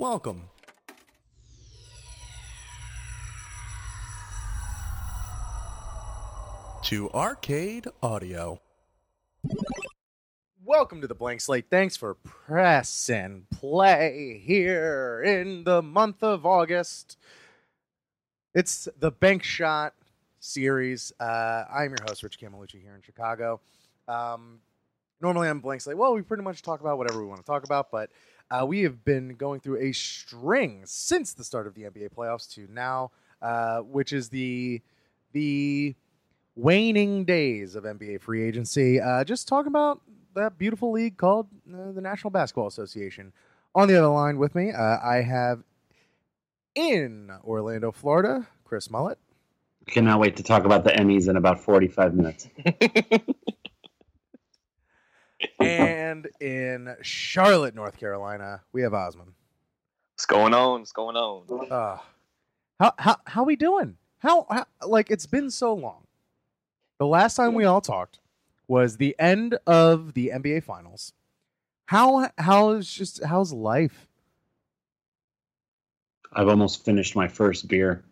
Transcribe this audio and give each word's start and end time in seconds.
Welcome. 0.00 0.44
To 6.84 7.10
Arcade 7.10 7.86
Audio. 8.02 8.62
Welcome 10.64 11.02
to 11.02 11.06
the 11.06 11.14
Blank 11.14 11.42
Slate. 11.42 11.66
Thanks 11.68 11.98
for 11.98 12.14
press 12.14 13.10
and 13.10 13.46
play 13.50 14.40
here 14.42 15.22
in 15.22 15.64
the 15.64 15.82
month 15.82 16.22
of 16.22 16.46
August. 16.46 17.18
It's 18.54 18.88
the 18.98 19.10
Bank 19.10 19.42
Shot 19.42 19.92
series. 20.38 21.12
Uh, 21.20 21.64
I'm 21.70 21.90
your 21.90 21.98
host, 22.08 22.22
Rich 22.22 22.40
Camelucci, 22.40 22.80
here 22.80 22.94
in 22.94 23.02
Chicago. 23.02 23.60
Um, 24.08 24.60
normally 25.20 25.50
I'm 25.50 25.60
Blank 25.60 25.82
Slate. 25.82 25.98
Well, 25.98 26.14
we 26.14 26.22
pretty 26.22 26.42
much 26.42 26.62
talk 26.62 26.80
about 26.80 26.96
whatever 26.96 27.20
we 27.20 27.26
want 27.26 27.40
to 27.40 27.46
talk 27.46 27.64
about, 27.64 27.90
but 27.90 28.08
uh, 28.50 28.64
we 28.66 28.82
have 28.82 29.04
been 29.04 29.36
going 29.36 29.60
through 29.60 29.80
a 29.80 29.92
string 29.92 30.82
since 30.84 31.32
the 31.32 31.44
start 31.44 31.66
of 31.66 31.74
the 31.74 31.82
NBA 31.82 32.12
playoffs 32.14 32.52
to 32.54 32.66
now, 32.70 33.10
uh, 33.40 33.78
which 33.80 34.12
is 34.12 34.28
the 34.28 34.82
the 35.32 35.94
waning 36.56 37.24
days 37.24 37.76
of 37.76 37.84
NBA 37.84 38.20
free 38.20 38.42
agency. 38.42 39.00
Uh, 39.00 39.24
just 39.24 39.46
talking 39.46 39.68
about 39.68 40.00
that 40.34 40.58
beautiful 40.58 40.92
league 40.92 41.16
called 41.16 41.46
uh, 41.72 41.92
the 41.92 42.00
National 42.00 42.30
Basketball 42.30 42.66
Association. 42.66 43.32
On 43.74 43.86
the 43.86 43.96
other 43.96 44.08
line 44.08 44.36
with 44.38 44.54
me, 44.54 44.72
uh, 44.72 44.98
I 45.02 45.22
have 45.22 45.62
in 46.74 47.30
Orlando, 47.44 47.92
Florida, 47.92 48.48
Chris 48.64 48.90
Mullet. 48.90 49.18
Cannot 49.86 50.20
wait 50.20 50.36
to 50.36 50.42
talk 50.42 50.64
about 50.64 50.84
the 50.84 50.90
Emmys 50.90 51.28
in 51.28 51.36
about 51.36 51.60
45 51.60 52.14
minutes. 52.14 52.48
and 55.60 56.28
in 56.40 56.96
Charlotte, 57.02 57.74
North 57.74 57.96
Carolina, 57.96 58.62
we 58.72 58.82
have 58.82 58.94
Osman. 58.94 59.34
What's 60.14 60.26
going 60.26 60.54
on? 60.54 60.80
What's 60.80 60.92
going 60.92 61.16
on? 61.16 61.70
Uh, 61.70 61.98
how 62.78 62.92
how 62.98 63.16
how 63.26 63.44
we 63.44 63.56
doing? 63.56 63.96
How, 64.18 64.46
how 64.50 64.66
like 64.86 65.10
it's 65.10 65.26
been 65.26 65.50
so 65.50 65.74
long. 65.74 66.06
The 66.98 67.06
last 67.06 67.34
time 67.36 67.54
we 67.54 67.64
all 67.64 67.80
talked 67.80 68.18
was 68.68 68.98
the 68.98 69.16
end 69.18 69.58
of 69.66 70.14
the 70.14 70.30
NBA 70.34 70.64
Finals. 70.64 71.12
How 71.86 72.30
how 72.38 72.70
is 72.70 72.92
just 72.92 73.24
how's 73.24 73.52
life? 73.52 74.06
I've 76.32 76.48
almost 76.48 76.84
finished 76.84 77.16
my 77.16 77.26
first 77.26 77.66
beer. 77.66 78.04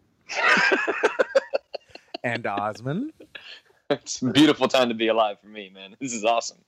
And 2.24 2.46
Osman, 2.46 3.12
it's 3.90 4.20
a 4.22 4.32
beautiful 4.32 4.68
time 4.68 4.88
to 4.88 4.94
be 4.94 5.08
alive 5.08 5.38
for 5.40 5.46
me, 5.46 5.70
man. 5.72 5.96
This 6.00 6.12
is 6.12 6.24
awesome. 6.24 6.58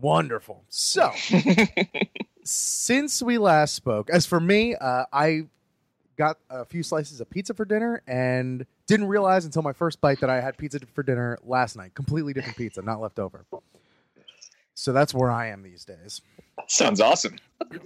Wonderful. 0.00 0.64
So 0.68 1.12
since 2.44 3.22
we 3.22 3.38
last 3.38 3.74
spoke, 3.74 4.10
as 4.10 4.26
for 4.26 4.40
me, 4.40 4.74
uh, 4.74 5.04
I 5.12 5.42
got 6.16 6.38
a 6.50 6.64
few 6.64 6.82
slices 6.82 7.20
of 7.20 7.28
pizza 7.30 7.54
for 7.54 7.64
dinner 7.64 8.02
and 8.06 8.66
didn't 8.86 9.08
realize 9.08 9.44
until 9.44 9.62
my 9.62 9.72
first 9.72 10.00
bite 10.00 10.20
that 10.20 10.30
I 10.30 10.40
had 10.40 10.56
pizza 10.56 10.78
for 10.94 11.02
dinner 11.02 11.38
last 11.44 11.76
night. 11.76 11.94
Completely 11.94 12.32
different 12.32 12.56
pizza, 12.56 12.82
not 12.82 13.00
leftover. 13.00 13.44
So 14.74 14.92
that's 14.92 15.14
where 15.14 15.30
I 15.30 15.48
am 15.48 15.62
these 15.62 15.84
days. 15.84 16.20
Sounds 16.68 17.00
awesome. 17.00 17.38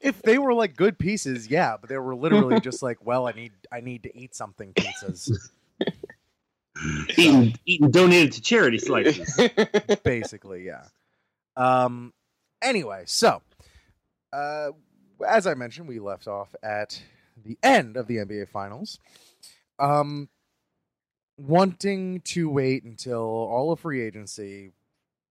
If 0.00 0.20
they 0.22 0.36
were 0.36 0.52
like 0.52 0.76
good 0.76 0.98
pieces, 0.98 1.46
yeah, 1.48 1.76
but 1.80 1.88
they 1.88 1.96
were 1.96 2.16
literally 2.16 2.58
just 2.58 2.82
like, 2.82 2.98
well, 3.06 3.28
I 3.28 3.32
need 3.32 3.52
I 3.70 3.80
need 3.80 4.02
to 4.02 4.16
eat 4.18 4.34
something 4.34 4.72
pizzas, 4.74 5.30
Eating 7.16 7.90
donated 7.90 8.32
to 8.32 8.42
charity 8.42 8.78
slices. 8.78 9.38
basically, 10.04 10.64
yeah. 10.64 10.84
Um 11.56 12.12
anyway, 12.62 13.04
so 13.06 13.42
uh 14.32 14.70
as 15.26 15.46
I 15.46 15.54
mentioned, 15.54 15.88
we 15.88 15.98
left 15.98 16.26
off 16.26 16.54
at 16.62 17.00
the 17.44 17.58
end 17.62 17.96
of 17.96 18.06
the 18.06 18.16
NBA 18.16 18.48
finals. 18.48 18.98
Um 19.78 20.28
wanting 21.36 22.20
to 22.20 22.48
wait 22.48 22.84
until 22.84 23.22
all 23.22 23.72
of 23.72 23.80
free 23.80 24.02
agency 24.02 24.72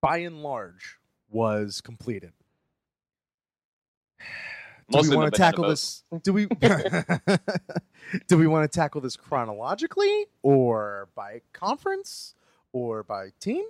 by 0.02 0.18
and 0.18 0.42
large 0.44 0.98
was 1.30 1.82
completed. 1.82 2.34
Do 4.92 5.10
we 5.10 5.16
want 5.16 5.34
to 5.34 5.38
tackle 5.38 5.68
this? 5.68 6.04
Do 6.24 6.34
we? 6.34 6.46
do 8.28 8.38
we 8.38 8.48
want 8.48 8.70
to 8.70 8.80
tackle 8.80 9.02
this 9.02 9.16
chronologically, 9.16 10.26
or 10.42 11.08
by 11.16 11.42
conference, 11.54 12.36
or 12.74 13.04
by 13.04 13.30
team? 13.40 13.66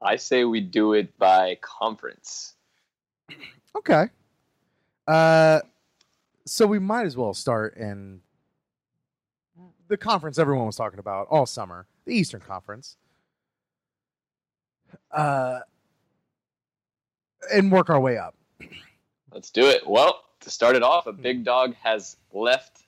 I 0.00 0.16
say 0.16 0.44
we 0.44 0.60
do 0.60 0.92
it 0.92 1.16
by 1.18 1.58
conference. 1.60 2.54
Okay. 3.76 4.06
Uh, 5.06 5.60
so 6.46 6.66
we 6.66 6.78
might 6.78 7.06
as 7.06 7.16
well 7.16 7.34
start 7.34 7.76
in 7.76 8.20
the 9.88 9.96
conference 9.96 10.38
everyone 10.38 10.66
was 10.66 10.76
talking 10.76 10.98
about 10.98 11.26
all 11.30 11.46
summer, 11.46 11.86
the 12.04 12.14
Eastern 12.14 12.40
Conference. 12.40 12.96
Uh, 15.10 15.60
and 17.52 17.72
work 17.72 17.90
our 17.90 18.00
way 18.00 18.18
up. 18.18 18.34
Let's 19.32 19.50
do 19.50 19.66
it. 19.66 19.86
Well, 19.86 20.22
to 20.40 20.50
start 20.50 20.76
it 20.76 20.82
off, 20.82 21.06
a 21.06 21.12
big 21.12 21.44
dog 21.44 21.74
has 21.82 22.16
left 22.32 22.84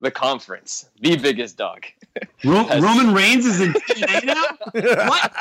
the 0.00 0.10
conference. 0.10 0.88
The 1.00 1.16
biggest 1.16 1.56
dog. 1.56 1.84
Ro- 2.44 2.66
Yes. 2.68 2.82
Roman 2.82 3.14
Reigns 3.14 3.44
is 3.46 3.60
in 3.60 3.72
TNA 3.72 4.24
now? 4.24 4.44
What? 5.08 5.32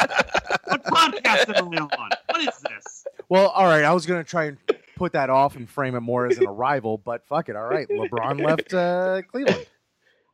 What 0.66 0.84
podcast 0.86 1.56
am 1.56 1.70
I 1.74 1.78
on? 1.78 2.10
What 2.30 2.42
is 2.42 2.60
this? 2.60 3.06
Well, 3.30 3.48
all 3.50 3.66
right. 3.66 3.84
I 3.84 3.94
was 3.94 4.06
gonna 4.06 4.24
try 4.24 4.46
and 4.46 4.58
put 4.96 5.14
that 5.14 5.30
off 5.30 5.56
and 5.56 5.70
frame 5.70 5.96
it 5.96 6.02
more 6.02 6.26
as 6.26 6.38
an 6.40 6.48
arrival, 6.48 6.98
but 6.98 7.26
fuck 7.28 7.50
it. 7.50 7.56
All 7.56 7.68
right, 7.68 7.88
LeBron 7.88 8.44
left 8.44 8.74
uh, 8.74 9.22
Cleveland. 9.32 9.66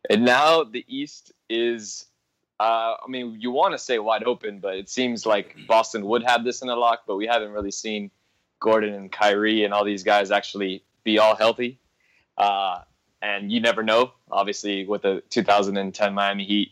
And 0.09 0.25
now 0.25 0.63
the 0.63 0.83
East 0.87 1.31
is, 1.49 2.05
uh, 2.59 2.95
I 3.03 3.07
mean, 3.07 3.37
you 3.39 3.51
want 3.51 3.73
to 3.73 3.77
say 3.77 3.99
wide 3.99 4.23
open, 4.23 4.59
but 4.59 4.75
it 4.75 4.89
seems 4.89 5.25
like 5.25 5.55
Boston 5.67 6.05
would 6.05 6.23
have 6.23 6.43
this 6.43 6.61
in 6.61 6.69
a 6.69 6.75
lock, 6.75 7.01
but 7.07 7.15
we 7.15 7.25
haven't 7.27 7.51
really 7.51 7.71
seen 7.71 8.11
Gordon 8.63 8.93
and 8.93 9.11
Kyrie 9.11 9.65
and 9.65 9.73
all 9.73 9.83
these 9.83 10.03
guys 10.03 10.31
actually 10.31 10.83
be 11.03 11.19
all 11.19 11.35
healthy. 11.35 11.77
Uh, 12.37 12.79
and 13.21 13.51
you 13.51 13.59
never 13.59 13.83
know. 13.83 14.13
Obviously, 14.31 14.85
with 14.87 15.01
the 15.01 15.21
2010 15.29 16.13
Miami 16.13 16.45
Heat, 16.45 16.71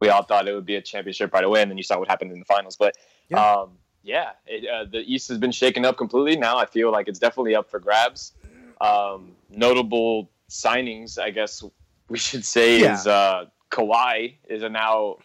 we 0.00 0.08
all 0.08 0.24
thought 0.24 0.48
it 0.48 0.52
would 0.52 0.66
be 0.66 0.74
a 0.74 0.82
championship 0.82 1.32
right 1.32 1.44
away, 1.44 1.62
and 1.62 1.70
then 1.70 1.78
you 1.78 1.84
saw 1.84 1.98
what 1.98 2.08
happened 2.08 2.32
in 2.32 2.40
the 2.40 2.44
finals. 2.44 2.76
But 2.76 2.96
Yeah. 3.28 3.40
um, 3.42 3.78
yeah, 4.02 4.32
it, 4.46 4.68
uh, 4.68 4.84
the 4.84 4.98
East 4.98 5.28
has 5.28 5.38
been 5.38 5.52
shaken 5.52 5.84
up 5.84 5.96
completely. 5.96 6.36
Now 6.36 6.58
I 6.58 6.66
feel 6.66 6.90
like 6.90 7.06
it's 7.08 7.18
definitely 7.20 7.54
up 7.54 7.70
for 7.70 7.78
grabs. 7.78 8.32
Um, 8.80 9.36
notable 9.48 10.28
signings, 10.50 11.18
I 11.18 11.30
guess 11.30 11.62
we 12.08 12.18
should 12.18 12.44
say, 12.44 12.80
Yeah. 12.80 12.94
is 12.94 13.06
uh, 13.06 13.46
Kawhi 13.70 14.34
is 14.48 14.62
a 14.64 14.68
now, 14.68 15.16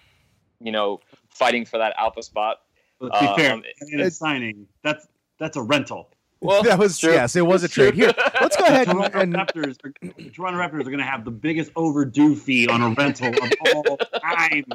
you 0.59 0.71
know, 0.71 1.01
fighting 1.29 1.65
for 1.65 1.79
that 1.79 1.93
alpha 1.97 2.21
spot. 2.23 2.61
Let's 3.01 3.19
be 3.19 3.41
fair. 3.41 3.53
um, 3.53 3.63
I 3.81 3.85
mean, 3.85 3.99
a 3.99 4.11
signing. 4.11 4.67
That's 4.83 5.07
that's 5.39 5.57
a 5.57 5.61
rental. 5.61 6.09
Well, 6.39 6.63
that 6.63 6.79
was 6.79 6.97
true. 6.97 7.11
yes, 7.11 7.35
it 7.35 7.45
was 7.45 7.63
a 7.63 7.67
trade. 7.67 7.93
Here, 7.93 8.11
let's 8.41 8.57
go 8.57 8.65
ahead 8.67 8.87
and, 8.87 8.97
Toronto 8.97 9.19
and 9.19 9.33
Raptors, 9.33 9.77
are, 9.83 10.29
Toronto 10.31 10.59
Raptors 10.59 10.81
are 10.81 10.83
going 10.85 10.97
to 10.97 11.03
have 11.03 11.23
the 11.23 11.31
biggest 11.31 11.71
overdue 11.75 12.35
fee 12.35 12.67
on 12.67 12.81
a 12.81 12.89
rental 12.89 13.27
of 13.27 13.51
all 13.73 13.97
time. 13.97 14.65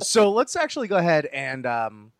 so 0.00 0.30
let's 0.30 0.56
actually 0.56 0.88
go 0.88 0.96
ahead 0.96 1.26
and 1.26 1.64
um 1.66 2.12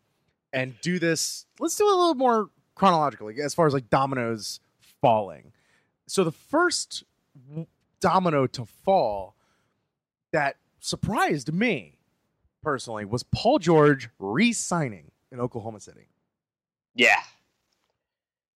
and 0.53 0.79
do 0.81 0.99
this. 0.99 1.45
Let's 1.59 1.75
do 1.75 1.87
it 1.87 1.93
a 1.93 1.95
little 1.95 2.15
more 2.15 2.49
chronologically 2.75 3.39
as 3.41 3.53
far 3.53 3.67
as 3.67 3.73
like 3.73 3.89
dominoes 3.89 4.59
falling. 5.01 5.51
So 6.07 6.23
the 6.23 6.31
first 6.31 7.03
domino 7.99 8.47
to 8.47 8.65
fall 8.65 9.35
that 10.31 10.57
surprised 10.79 11.53
me 11.53 11.97
personally 12.63 13.05
was 13.05 13.23
Paul 13.23 13.59
George 13.59 14.09
re-signing 14.19 15.10
in 15.31 15.39
Oklahoma 15.39 15.79
City. 15.79 16.07
Yeah, 16.95 17.21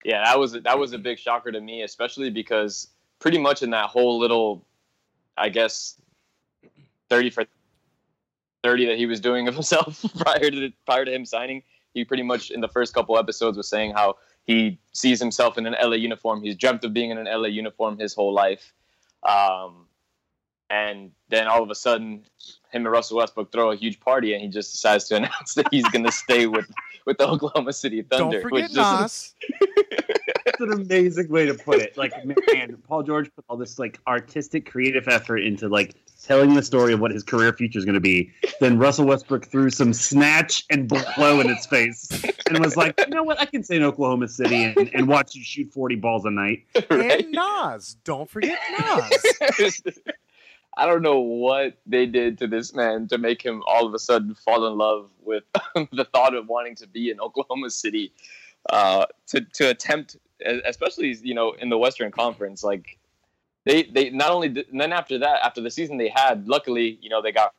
yeah, 0.05 0.23
that 0.23 0.39
was 0.39 0.53
that 0.53 0.77
was 0.77 0.93
a 0.93 0.99
big 0.99 1.17
shocker 1.17 1.51
to 1.51 1.59
me, 1.59 1.81
especially 1.81 2.29
because 2.29 2.89
pretty 3.19 3.39
much 3.39 3.63
in 3.63 3.71
that 3.71 3.87
whole 3.87 4.19
little, 4.19 4.63
I 5.35 5.49
guess, 5.49 5.99
thirty 7.09 7.31
for 7.31 7.45
thirty 8.63 8.85
that 8.85 8.97
he 8.97 9.07
was 9.07 9.19
doing 9.19 9.47
of 9.47 9.53
himself 9.59 10.05
prior 10.19 10.51
to 10.51 10.71
prior 10.85 11.05
to 11.05 11.11
him 11.11 11.25
signing, 11.25 11.63
he 11.95 12.05
pretty 12.05 12.21
much 12.21 12.51
in 12.51 12.61
the 12.61 12.67
first 12.67 12.93
couple 12.93 13.17
episodes 13.17 13.57
was 13.57 13.67
saying 13.67 13.93
how 13.93 14.17
he 14.43 14.77
sees 14.93 15.19
himself 15.19 15.57
in 15.57 15.65
an 15.65 15.75
LA 15.81 15.95
uniform. 15.95 16.43
He's 16.43 16.55
dreamt 16.55 16.83
of 16.83 16.93
being 16.93 17.09
in 17.09 17.17
an 17.17 17.25
LA 17.25 17.47
uniform 17.47 17.97
his 17.97 18.13
whole 18.13 18.31
life, 18.31 18.73
um, 19.23 19.84
and 20.69 21.11
then 21.29 21.47
all 21.47 21.63
of 21.63 21.69
a 21.69 21.75
sudden, 21.75 22.23
him 22.71 22.85
and 22.85 22.91
Russell 22.91 23.17
Westbrook 23.17 23.51
throw 23.51 23.71
a 23.71 23.75
huge 23.75 23.99
party, 23.99 24.33
and 24.33 24.41
he 24.41 24.47
just 24.49 24.71
decides 24.71 25.05
to 25.05 25.15
announce 25.17 25.53
that 25.55 25.67
he's 25.71 25.87
going 25.89 26.05
to 26.05 26.11
stay 26.11 26.47
with 26.47 26.69
with 27.05 27.17
the 27.19 27.27
Oklahoma 27.27 27.71
City 27.71 28.01
Thunder. 28.01 28.41
Don't 28.41 28.49
forget 28.49 28.63
which 28.69 28.73
just- 28.73 29.35
Nas. 29.41 29.69
That's 30.45 30.61
an 30.61 30.73
amazing 30.73 31.29
way 31.29 31.47
to 31.47 31.55
put 31.55 31.79
it. 31.81 31.97
Like, 31.97 32.13
man, 32.23 32.77
Paul 32.87 33.01
George 33.03 33.29
put 33.35 33.43
all 33.49 33.57
this 33.57 33.79
like 33.79 33.99
artistic, 34.07 34.69
creative 34.69 35.07
effort 35.07 35.39
into 35.39 35.67
like 35.67 35.95
telling 36.23 36.53
the 36.53 36.61
story 36.61 36.93
of 36.93 36.99
what 36.99 37.11
his 37.11 37.23
career 37.23 37.51
future 37.51 37.79
is 37.79 37.85
going 37.85 37.95
to 37.95 37.99
be. 37.99 38.31
Then 38.59 38.77
Russell 38.77 39.05
Westbrook 39.05 39.45
threw 39.47 39.69
some 39.71 39.91
snatch 39.91 40.63
and 40.69 40.87
blow 40.87 41.39
in 41.39 41.49
its 41.49 41.65
face 41.65 42.07
and 42.47 42.59
was 42.59 42.77
like, 42.77 42.93
you 42.99 43.07
know 43.07 43.23
what? 43.23 43.39
I 43.39 43.45
can 43.45 43.63
stay 43.63 43.77
in 43.77 43.83
Oklahoma 43.83 44.27
City 44.27 44.63
and, 44.63 44.89
and 44.93 45.07
watch 45.07 45.35
you 45.35 45.43
shoot 45.43 45.71
40 45.73 45.95
balls 45.95 46.25
a 46.25 46.31
night. 46.31 46.63
And 46.91 47.31
Nas. 47.31 47.97
Don't 48.03 48.29
forget 48.29 48.59
Nas. 48.79 49.81
I 50.77 50.85
don't 50.85 51.01
know 51.01 51.19
what 51.19 51.77
they 51.85 52.05
did 52.05 52.37
to 52.39 52.47
this 52.47 52.73
man 52.73 53.07
to 53.07 53.17
make 53.17 53.41
him 53.41 53.63
all 53.65 53.85
of 53.85 53.93
a 53.93 53.99
sudden 53.99 54.35
fall 54.35 54.67
in 54.67 54.77
love 54.77 55.09
with 55.21 55.43
the 55.91 56.05
thought 56.13 56.35
of 56.35 56.47
wanting 56.47 56.75
to 56.75 56.87
be 56.87 57.09
in 57.09 57.19
Oklahoma 57.19 57.69
City. 57.69 58.11
Uh, 58.69 59.05
to 59.27 59.41
to 59.41 59.69
attempt, 59.69 60.17
especially 60.65 61.15
you 61.21 61.35
know 61.35 61.51
in 61.51 61.69
the 61.69 61.77
Western 61.77 62.11
Conference, 62.11 62.63
like 62.63 62.97
they 63.63 63.83
they 63.83 64.09
not 64.09 64.31
only 64.31 64.49
did, 64.49 64.65
then 64.73 64.91
after 64.91 65.19
that, 65.19 65.45
after 65.45 65.61
the 65.61 65.69
season 65.69 65.97
they 65.97 66.09
had, 66.09 66.47
luckily 66.47 66.97
you 67.01 67.09
know 67.09 67.21
they 67.21 67.31
got 67.31 67.53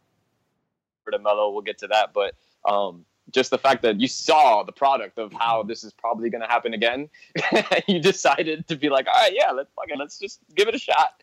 rid 1.04 1.14
of 1.14 1.22
Melo. 1.22 1.50
We'll 1.50 1.62
get 1.62 1.78
to 1.78 1.86
that, 1.86 2.12
but 2.12 2.34
um, 2.68 3.04
just 3.30 3.50
the 3.50 3.58
fact 3.58 3.82
that 3.82 4.00
you 4.00 4.08
saw 4.08 4.62
the 4.64 4.72
product 4.72 5.18
of 5.18 5.32
how 5.32 5.62
this 5.62 5.84
is 5.84 5.92
probably 5.92 6.28
going 6.28 6.42
to 6.42 6.48
happen 6.48 6.74
again, 6.74 7.08
you 7.86 8.00
decided 8.00 8.66
to 8.68 8.76
be 8.76 8.88
like, 8.88 9.06
all 9.06 9.14
right, 9.14 9.32
yeah, 9.32 9.52
let's 9.52 9.72
fucking 9.74 9.98
let's 9.98 10.18
just 10.18 10.40
give 10.54 10.68
it 10.68 10.74
a 10.74 10.78
shot, 10.78 11.22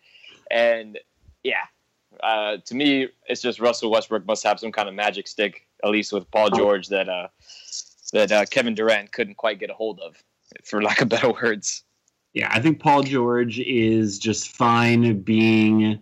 and 0.49 0.97
yeah, 1.43 1.63
uh, 2.21 2.57
to 2.65 2.75
me, 2.75 3.09
it's 3.27 3.41
just 3.41 3.59
Russell 3.59 3.91
Westbrook 3.91 4.25
must 4.25 4.43
have 4.43 4.59
some 4.59 4.71
kind 4.71 4.87
of 4.87 4.95
magic 4.95 5.27
stick, 5.27 5.67
at 5.83 5.89
least 5.89 6.13
with 6.13 6.29
Paul 6.31 6.49
George, 6.49 6.87
that 6.89 7.09
uh, 7.09 7.27
that 8.11 8.31
uh, 8.31 8.45
Kevin 8.45 8.75
Durant 8.75 9.11
couldn't 9.11 9.35
quite 9.35 9.59
get 9.59 9.69
a 9.69 9.73
hold 9.73 9.99
of, 9.99 10.21
for 10.63 10.81
lack 10.81 11.01
of 11.01 11.09
better 11.09 11.31
words. 11.31 11.83
Yeah, 12.33 12.49
I 12.51 12.61
think 12.61 12.79
Paul 12.79 13.03
George 13.03 13.59
is 13.59 14.19
just 14.19 14.55
fine 14.55 15.21
being 15.21 15.99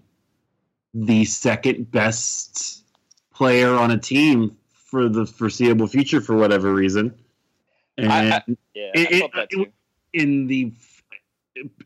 the 0.93 1.25
second 1.25 1.91
best 1.91 2.85
player 3.33 3.73
on 3.75 3.91
a 3.91 3.97
team 3.97 4.57
for 4.73 5.09
the 5.09 5.25
foreseeable 5.25 5.87
future 5.87 6.21
for 6.21 6.35
whatever 6.35 6.73
reason. 6.73 7.13
And 7.97 8.11
I, 8.11 8.37
I, 8.37 8.43
yeah, 8.73 8.91
it, 8.93 9.07
I 9.15 9.19
felt 9.19 9.33
that 9.33 9.47
it, 9.51 9.55
too. 9.55 9.71
in 10.13 10.47
the 10.47 10.73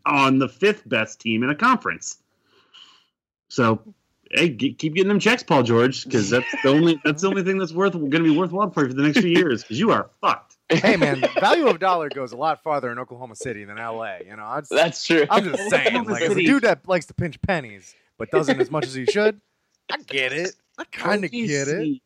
on 0.05 0.39
the 0.39 0.47
fifth 0.47 0.87
best 0.87 1.19
team 1.21 1.43
in 1.43 1.49
a 1.49 1.55
conference. 1.55 2.17
So, 3.47 3.93
hey, 4.31 4.49
g- 4.49 4.73
keep 4.73 4.93
getting 4.95 5.07
them 5.09 5.19
checks, 5.19 5.43
Paul 5.43 5.63
George, 5.63 6.03
because 6.05 6.29
that's 6.29 6.45
the 6.63 6.69
only 6.69 6.99
that's 7.05 7.21
the 7.21 7.27
only 7.29 7.43
thing 7.43 7.57
that's 7.57 7.73
worth 7.73 7.93
going 7.93 8.09
to 8.11 8.23
be 8.23 8.35
worthwhile 8.37 8.69
for 8.71 8.83
you 8.83 8.89
for 8.89 8.93
the 8.95 9.03
next 9.03 9.19
few 9.19 9.29
years. 9.29 9.61
Because 9.63 9.79
you 9.79 9.91
are 9.91 10.09
fucked. 10.21 10.57
hey 10.69 10.95
man, 10.95 11.21
the 11.21 11.27
value 11.39 11.67
of 11.67 11.79
dollar 11.79 12.09
goes 12.09 12.31
a 12.31 12.37
lot 12.37 12.63
farther 12.63 12.91
in 12.91 12.97
Oklahoma 12.99 13.35
City 13.35 13.65
than 13.65 13.77
LA. 13.77 14.17
You 14.25 14.35
know, 14.35 14.55
just, 14.59 14.71
That's 14.71 15.05
true. 15.05 15.25
I'm 15.29 15.43
just 15.43 15.69
saying, 15.69 15.87
Oklahoma 15.87 16.11
like 16.11 16.21
as 16.23 16.31
a 16.31 16.41
dude 16.41 16.63
that 16.63 16.87
likes 16.87 17.05
to 17.07 17.13
pinch 17.13 17.41
pennies 17.41 17.93
but 18.17 18.31
doesn't 18.31 18.59
as 18.61 18.71
much 18.71 18.85
as 18.85 18.93
he 18.93 19.05
should, 19.05 19.39
I 19.91 19.97
get 20.07 20.31
it. 20.33 20.53
I 20.77 20.83
kind 20.85 21.23
of 21.25 21.31
get 21.31 21.67
it. 21.67 21.77
OKC 21.77 22.01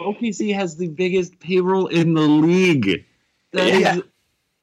OKC 0.00 0.54
has 0.54 0.76
the 0.76 0.88
biggest 0.88 1.38
payroll 1.40 1.86
in 1.88 2.14
the 2.14 2.22
league. 2.22 3.04
That 3.52 3.66
is 3.68 3.80
Yeah. 3.80 3.98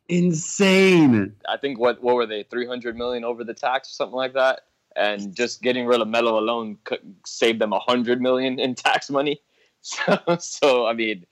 insane. 0.09 1.35
I 1.47 1.57
think 1.57 1.79
what 1.79 2.01
what 2.01 2.15
were 2.15 2.25
they? 2.25 2.43
Three 2.43 2.65
hundred 2.67 2.97
million 2.97 3.23
over 3.23 3.43
the 3.43 3.53
tax 3.53 3.89
or 3.89 3.93
something 3.93 4.15
like 4.15 4.33
that. 4.33 4.61
And 4.95 5.33
just 5.33 5.61
getting 5.61 5.85
rid 5.85 6.01
of 6.01 6.07
Melo 6.07 6.37
alone 6.39 6.77
could 6.83 7.15
save 7.25 7.59
them 7.59 7.73
a 7.73 7.79
hundred 7.79 8.21
million 8.21 8.59
in 8.59 8.75
tax 8.75 9.09
money. 9.09 9.41
So, 9.83 10.19
so 10.37 10.85
I 10.85 10.93
mean, 10.93 11.25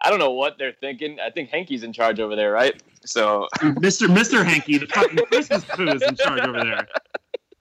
I 0.00 0.08
don't 0.08 0.20
know 0.20 0.30
what 0.30 0.56
they're 0.56 0.76
thinking. 0.80 1.18
I 1.18 1.30
think 1.30 1.50
Hankey's 1.50 1.82
in 1.82 1.92
charge 1.92 2.20
over 2.20 2.36
there, 2.36 2.52
right? 2.52 2.80
So 3.04 3.48
mm, 3.56 3.74
Mr. 3.78 4.06
Mr. 4.06 4.44
Hankey, 4.44 4.78
the 4.78 4.86
fucking 4.86 5.18
Christmas 5.32 5.64
poo 5.64 5.88
is 5.88 6.00
in 6.00 6.14
charge 6.14 6.42
over 6.42 6.60
there. 6.62 6.86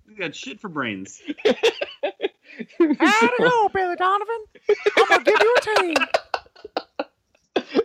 You 0.08 0.16
got 0.16 0.36
shit 0.36 0.60
for 0.60 0.70
brains. 0.70 1.20
Howdy 1.44 3.34
ho, 3.40 3.70
Billy 3.74 3.96
Donovan. 3.96 4.46
I'm 4.98 5.08
gonna 5.10 5.24
give 5.24 5.40
you 5.42 5.56
a 5.58 5.62
team. 5.82 5.96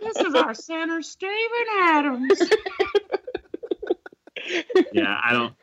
This 0.01 0.17
is 0.17 0.33
our 0.35 0.53
center, 0.53 1.01
Steven 1.01 1.65
Adams. 1.79 2.41
yeah, 4.93 5.19
I 5.23 5.33
don't. 5.33 5.53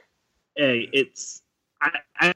Hey, 0.57 0.89
it's. 0.93 1.43
I, 1.81 1.91
I, 2.19 2.35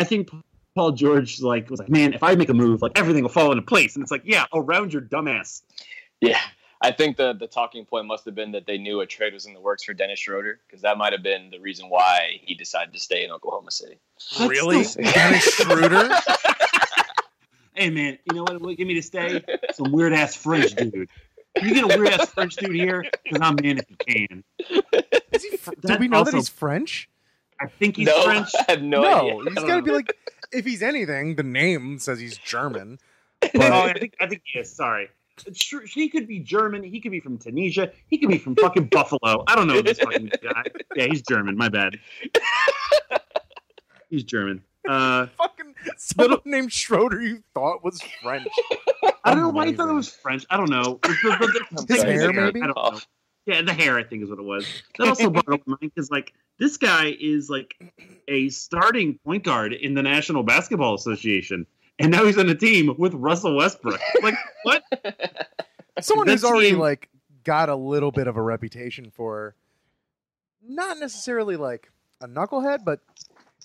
I 0.00 0.04
think 0.04 0.30
Paul 0.74 0.92
George 0.92 1.40
like 1.40 1.68
was 1.70 1.80
like, 1.80 1.88
man, 1.88 2.12
if 2.14 2.22
I 2.22 2.34
make 2.34 2.48
a 2.48 2.54
move, 2.54 2.82
like 2.82 2.98
everything 2.98 3.22
will 3.22 3.30
fall 3.30 3.52
into 3.52 3.62
place. 3.62 3.94
And 3.94 4.02
it's 4.02 4.10
like, 4.10 4.22
yeah, 4.24 4.44
around 4.54 4.92
your 4.92 5.02
dumbass. 5.02 5.62
yeah, 6.20 6.38
I 6.80 6.90
think 6.92 7.16
the 7.16 7.32
the 7.34 7.46
talking 7.46 7.84
point 7.84 8.06
must 8.06 8.24
have 8.24 8.34
been 8.34 8.52
that 8.52 8.66
they 8.66 8.78
knew 8.78 9.00
a 9.00 9.06
trade 9.06 9.32
was 9.34 9.46
in 9.46 9.54
the 9.54 9.60
works 9.60 9.84
for 9.84 9.92
Dennis 9.94 10.18
Schroeder 10.18 10.60
because 10.66 10.82
that 10.82 10.98
might 10.98 11.12
have 11.12 11.22
been 11.22 11.50
the 11.50 11.60
reason 11.60 11.88
why 11.88 12.38
he 12.42 12.54
decided 12.54 12.92
to 12.94 13.00
stay 13.00 13.24
in 13.24 13.30
Oklahoma 13.30 13.70
City. 13.70 13.98
That's 14.38 14.50
Really, 14.50 14.82
so- 14.84 15.00
Dennis 15.14 15.44
Schroeder? 15.54 16.10
Hey 17.74 17.88
man, 17.88 18.18
you 18.26 18.34
know 18.34 18.42
what 18.42 18.60
would 18.60 18.76
get 18.76 18.86
me 18.86 18.94
to 18.94 19.02
stay? 19.02 19.42
Some 19.72 19.92
weird 19.92 20.12
ass 20.12 20.36
French 20.36 20.74
dude. 20.74 21.08
Can 21.56 21.68
you 21.68 21.74
get 21.74 21.84
a 21.84 21.98
weird 21.98 22.12
ass 22.12 22.28
French 22.30 22.56
dude 22.56 22.74
here? 22.74 23.02
Because 23.24 23.40
I'm 23.40 23.58
in 23.60 23.78
if 23.78 23.84
you 23.90 23.96
can. 23.96 24.44
Is 25.32 25.42
he? 25.44 25.56
Fr- 25.56 25.70
Did 25.72 25.82
That 25.82 26.00
we 26.00 26.08
know 26.08 26.22
that 26.24 26.34
he's 26.34 26.48
French? 26.50 27.08
I 27.62 27.66
think 27.66 27.96
he's 27.96 28.06
no, 28.06 28.22
French. 28.24 28.48
I 28.68 28.72
have 28.72 28.82
no, 28.82 29.02
No, 29.02 29.18
idea. 29.20 29.34
he's 29.34 29.46
I 29.46 29.54
don't 29.54 29.66
got 29.68 29.76
to 29.76 29.82
be 29.82 29.90
like. 29.92 30.16
If 30.52 30.64
he's 30.66 30.82
anything, 30.82 31.36
the 31.36 31.42
name 31.42 31.98
says 31.98 32.18
he's 32.20 32.36
German. 32.38 32.98
Oh, 33.56 33.60
I 33.60 33.98
think 33.98 34.14
I 34.20 34.26
think 34.28 34.42
he 34.44 34.60
is. 34.60 34.70
Sorry. 34.70 35.08
True. 35.56 35.84
He 35.84 36.08
could 36.08 36.28
be 36.28 36.38
German. 36.38 36.84
He 36.84 37.00
could 37.00 37.10
be 37.10 37.18
from 37.18 37.38
Tunisia. 37.38 37.90
He 38.06 38.16
could 38.18 38.28
be 38.28 38.38
from 38.38 38.54
fucking 38.54 38.84
Buffalo. 38.92 39.42
I 39.48 39.56
don't 39.56 39.66
know 39.66 39.82
this 39.82 39.98
fucking 39.98 40.30
guy. 40.40 40.62
Yeah, 40.94 41.06
he's 41.06 41.22
German. 41.22 41.56
My 41.56 41.68
bad. 41.68 41.98
He's 44.10 44.22
German. 44.22 44.62
Uh, 44.88 45.26
fucking 45.38 45.74
someone 45.96 46.38
named 46.44 46.72
Schroeder 46.72 47.20
you 47.20 47.42
thought 47.54 47.82
was 47.82 48.00
French. 48.22 48.46
I 49.24 49.30
don't 49.34 49.40
know 49.42 49.48
why 49.48 49.66
he 49.66 49.72
thought 49.72 49.88
it 49.88 49.92
was 49.94 50.08
French. 50.08 50.44
I 50.50 50.56
don't 50.56 50.70
know. 50.70 51.00
His 51.04 51.20
the 51.22 51.96
hair, 52.04 52.32
hair, 52.32 52.32
maybe? 52.32 52.62
I 52.62 52.66
don't 52.66 52.76
know. 52.76 53.00
Yeah, 53.46 53.62
the 53.62 53.72
hair, 53.72 53.98
I 53.98 54.04
think, 54.04 54.22
is 54.22 54.30
what 54.30 54.38
it 54.38 54.44
was. 54.44 54.66
That 54.98 55.08
also 55.08 55.30
brought 55.30 55.48
up 55.48 55.60
my 55.66 55.76
mind 55.80 55.92
because, 55.94 56.10
like, 56.10 56.32
this 56.58 56.76
guy 56.76 57.16
is 57.18 57.50
like 57.50 57.74
a 58.28 58.48
starting 58.50 59.18
point 59.24 59.44
guard 59.44 59.72
in 59.72 59.94
the 59.94 60.02
National 60.02 60.42
Basketball 60.42 60.94
Association, 60.94 61.66
and 61.98 62.12
now 62.12 62.24
he's 62.24 62.38
on 62.38 62.48
a 62.48 62.54
team 62.54 62.94
with 62.98 63.14
Russell 63.14 63.56
Westbrook. 63.56 64.00
Like, 64.22 64.36
what? 64.62 64.82
Someone 66.00 66.28
who's 66.28 66.44
already 66.44 66.70
team- 66.70 66.78
like 66.78 67.08
got 67.44 67.68
a 67.68 67.74
little 67.74 68.12
bit 68.12 68.28
of 68.28 68.36
a 68.36 68.42
reputation 68.42 69.10
for 69.10 69.56
not 70.64 70.98
necessarily 70.98 71.56
like 71.56 71.90
a 72.20 72.28
knucklehead, 72.28 72.84
but 72.84 73.00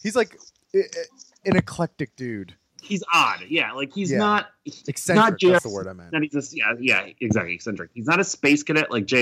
he's 0.02 0.16
like 0.16 0.38
an 0.74 1.56
eclectic 1.56 2.16
dude. 2.16 2.56
He's 2.82 3.04
odd. 3.14 3.44
Yeah, 3.50 3.72
like 3.74 3.94
he's 3.94 4.12
Yeah. 4.12 4.20
not. 4.20 4.48
Eccentric. 4.88 5.40
just- 5.40 5.52
that's 5.52 5.64
the 5.64 5.70
word 5.70 5.88
I 5.88 5.94
meant. 5.94 6.12
Not 6.14 6.22
he's 6.24 6.32
just 6.32 6.56
yeah 6.56 6.74
yeah 6.80 7.08
exactly 7.20 7.54
eccentric. 7.54 7.92
He's 7.94 8.06
not 8.06 8.20
a 8.20 8.24
space 8.24 8.64
cadet 8.64 8.92
like 8.92 9.06
Jr. 9.06 9.18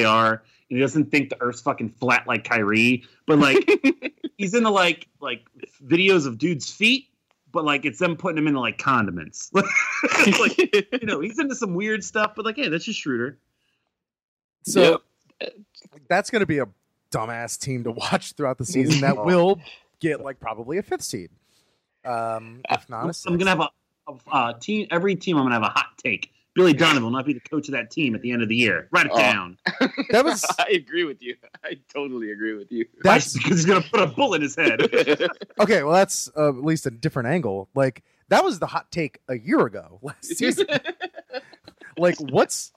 And 0.68 0.78
he 0.78 0.80
doesn't 0.80 1.12
think 1.12 1.30
the 1.30 1.38
Earth's 1.42 1.62
fucking 1.62 1.90
flat 2.00 2.28
like 2.28 2.44
Kyrie. 2.44 3.04
But 3.28 3.40
like 3.40 4.14
he's 4.38 4.54
into 4.54 4.70
like 4.72 5.08
like 5.22 5.46
videos 5.86 6.26
of 6.28 6.38
dudes' 6.38 6.70
feet, 6.72 7.08
but 7.52 7.64
like 7.66 7.86
it's 7.86 8.00
them 8.00 8.16
putting 8.18 8.38
him 8.38 8.48
into 8.48 8.60
like 8.60 8.78
condiments. 8.78 9.52
like 9.54 10.58
you 10.58 11.00
know 11.04 11.20
he's 11.22 11.40
into 11.40 11.56
some 11.56 11.74
weird 11.76 12.04
stuff. 12.04 12.34
But 12.36 12.46
like 12.46 12.56
hey, 12.58 12.68
that's 12.70 12.86
just 12.86 13.00
Schroeder. 13.00 13.38
So 14.64 15.02
that's 16.10 16.30
going 16.30 16.40
to 16.42 16.46
be 16.48 16.60
a 16.60 16.68
dumbass 17.12 17.60
team 17.60 17.84
to 17.84 17.92
watch 17.92 18.34
throughout 18.34 18.58
the 18.58 18.66
season. 18.66 19.02
That 19.02 19.18
will 19.26 19.60
get 20.00 20.22
like 20.22 20.40
probably 20.40 20.78
a 20.78 20.84
fifth 20.84 21.04
seed, 21.04 21.30
um, 22.06 22.62
if 22.70 22.88
not 22.90 23.06
a 23.06 23.14
I'm 23.30 23.38
gonna 23.38 23.50
have 23.50 23.60
a, 23.60 23.70
a, 24.08 24.14
a 24.50 24.56
team. 24.60 24.88
Every 24.92 25.16
team, 25.16 25.38
I'm 25.38 25.44
gonna 25.46 25.56
have 25.56 25.64
a 25.64 25.68
hot 25.70 25.98
take. 25.98 26.32
Billy 26.54 26.72
Donovan 26.72 27.04
will 27.04 27.12
not 27.12 27.26
be 27.26 27.34
the 27.34 27.42
coach 27.42 27.68
of 27.68 27.74
that 27.74 27.92
team 27.92 28.16
at 28.16 28.22
the 28.22 28.32
end 28.32 28.42
of 28.42 28.48
the 28.48 28.56
year. 28.56 28.88
Write 28.92 29.08
it 29.08 29.12
Oh. 29.14 29.18
down. 29.18 29.58
That 30.12 30.24
was 30.24 30.46
I 30.60 30.70
agree 30.72 31.04
with 31.04 31.22
you. 31.22 31.36
I 31.66 31.74
totally 31.94 32.32
agree 32.32 32.54
with 32.54 32.72
you. 32.72 32.86
that's 33.04 33.34
because 33.34 33.58
he's 33.58 33.66
gonna 33.66 33.82
put 33.92 34.00
a 34.00 34.08
bullet 34.08 34.38
in 34.38 34.42
his 34.44 34.56
head. 34.56 34.80
okay. 35.60 35.84
Well, 35.84 35.92
that's 35.94 36.30
uh, 36.38 36.50
at 36.50 36.64
least 36.64 36.86
a 36.86 36.92
different 36.92 37.28
angle. 37.28 37.68
Like 37.76 38.04
that 38.30 38.44
was 38.44 38.60
the 38.60 38.68
hot 38.68 38.90
take 38.92 39.20
a 39.28 39.38
year 39.38 39.60
ago 39.66 40.00
last 40.04 40.24
season. 40.38 40.68
like 41.98 42.16
what's 42.20 42.72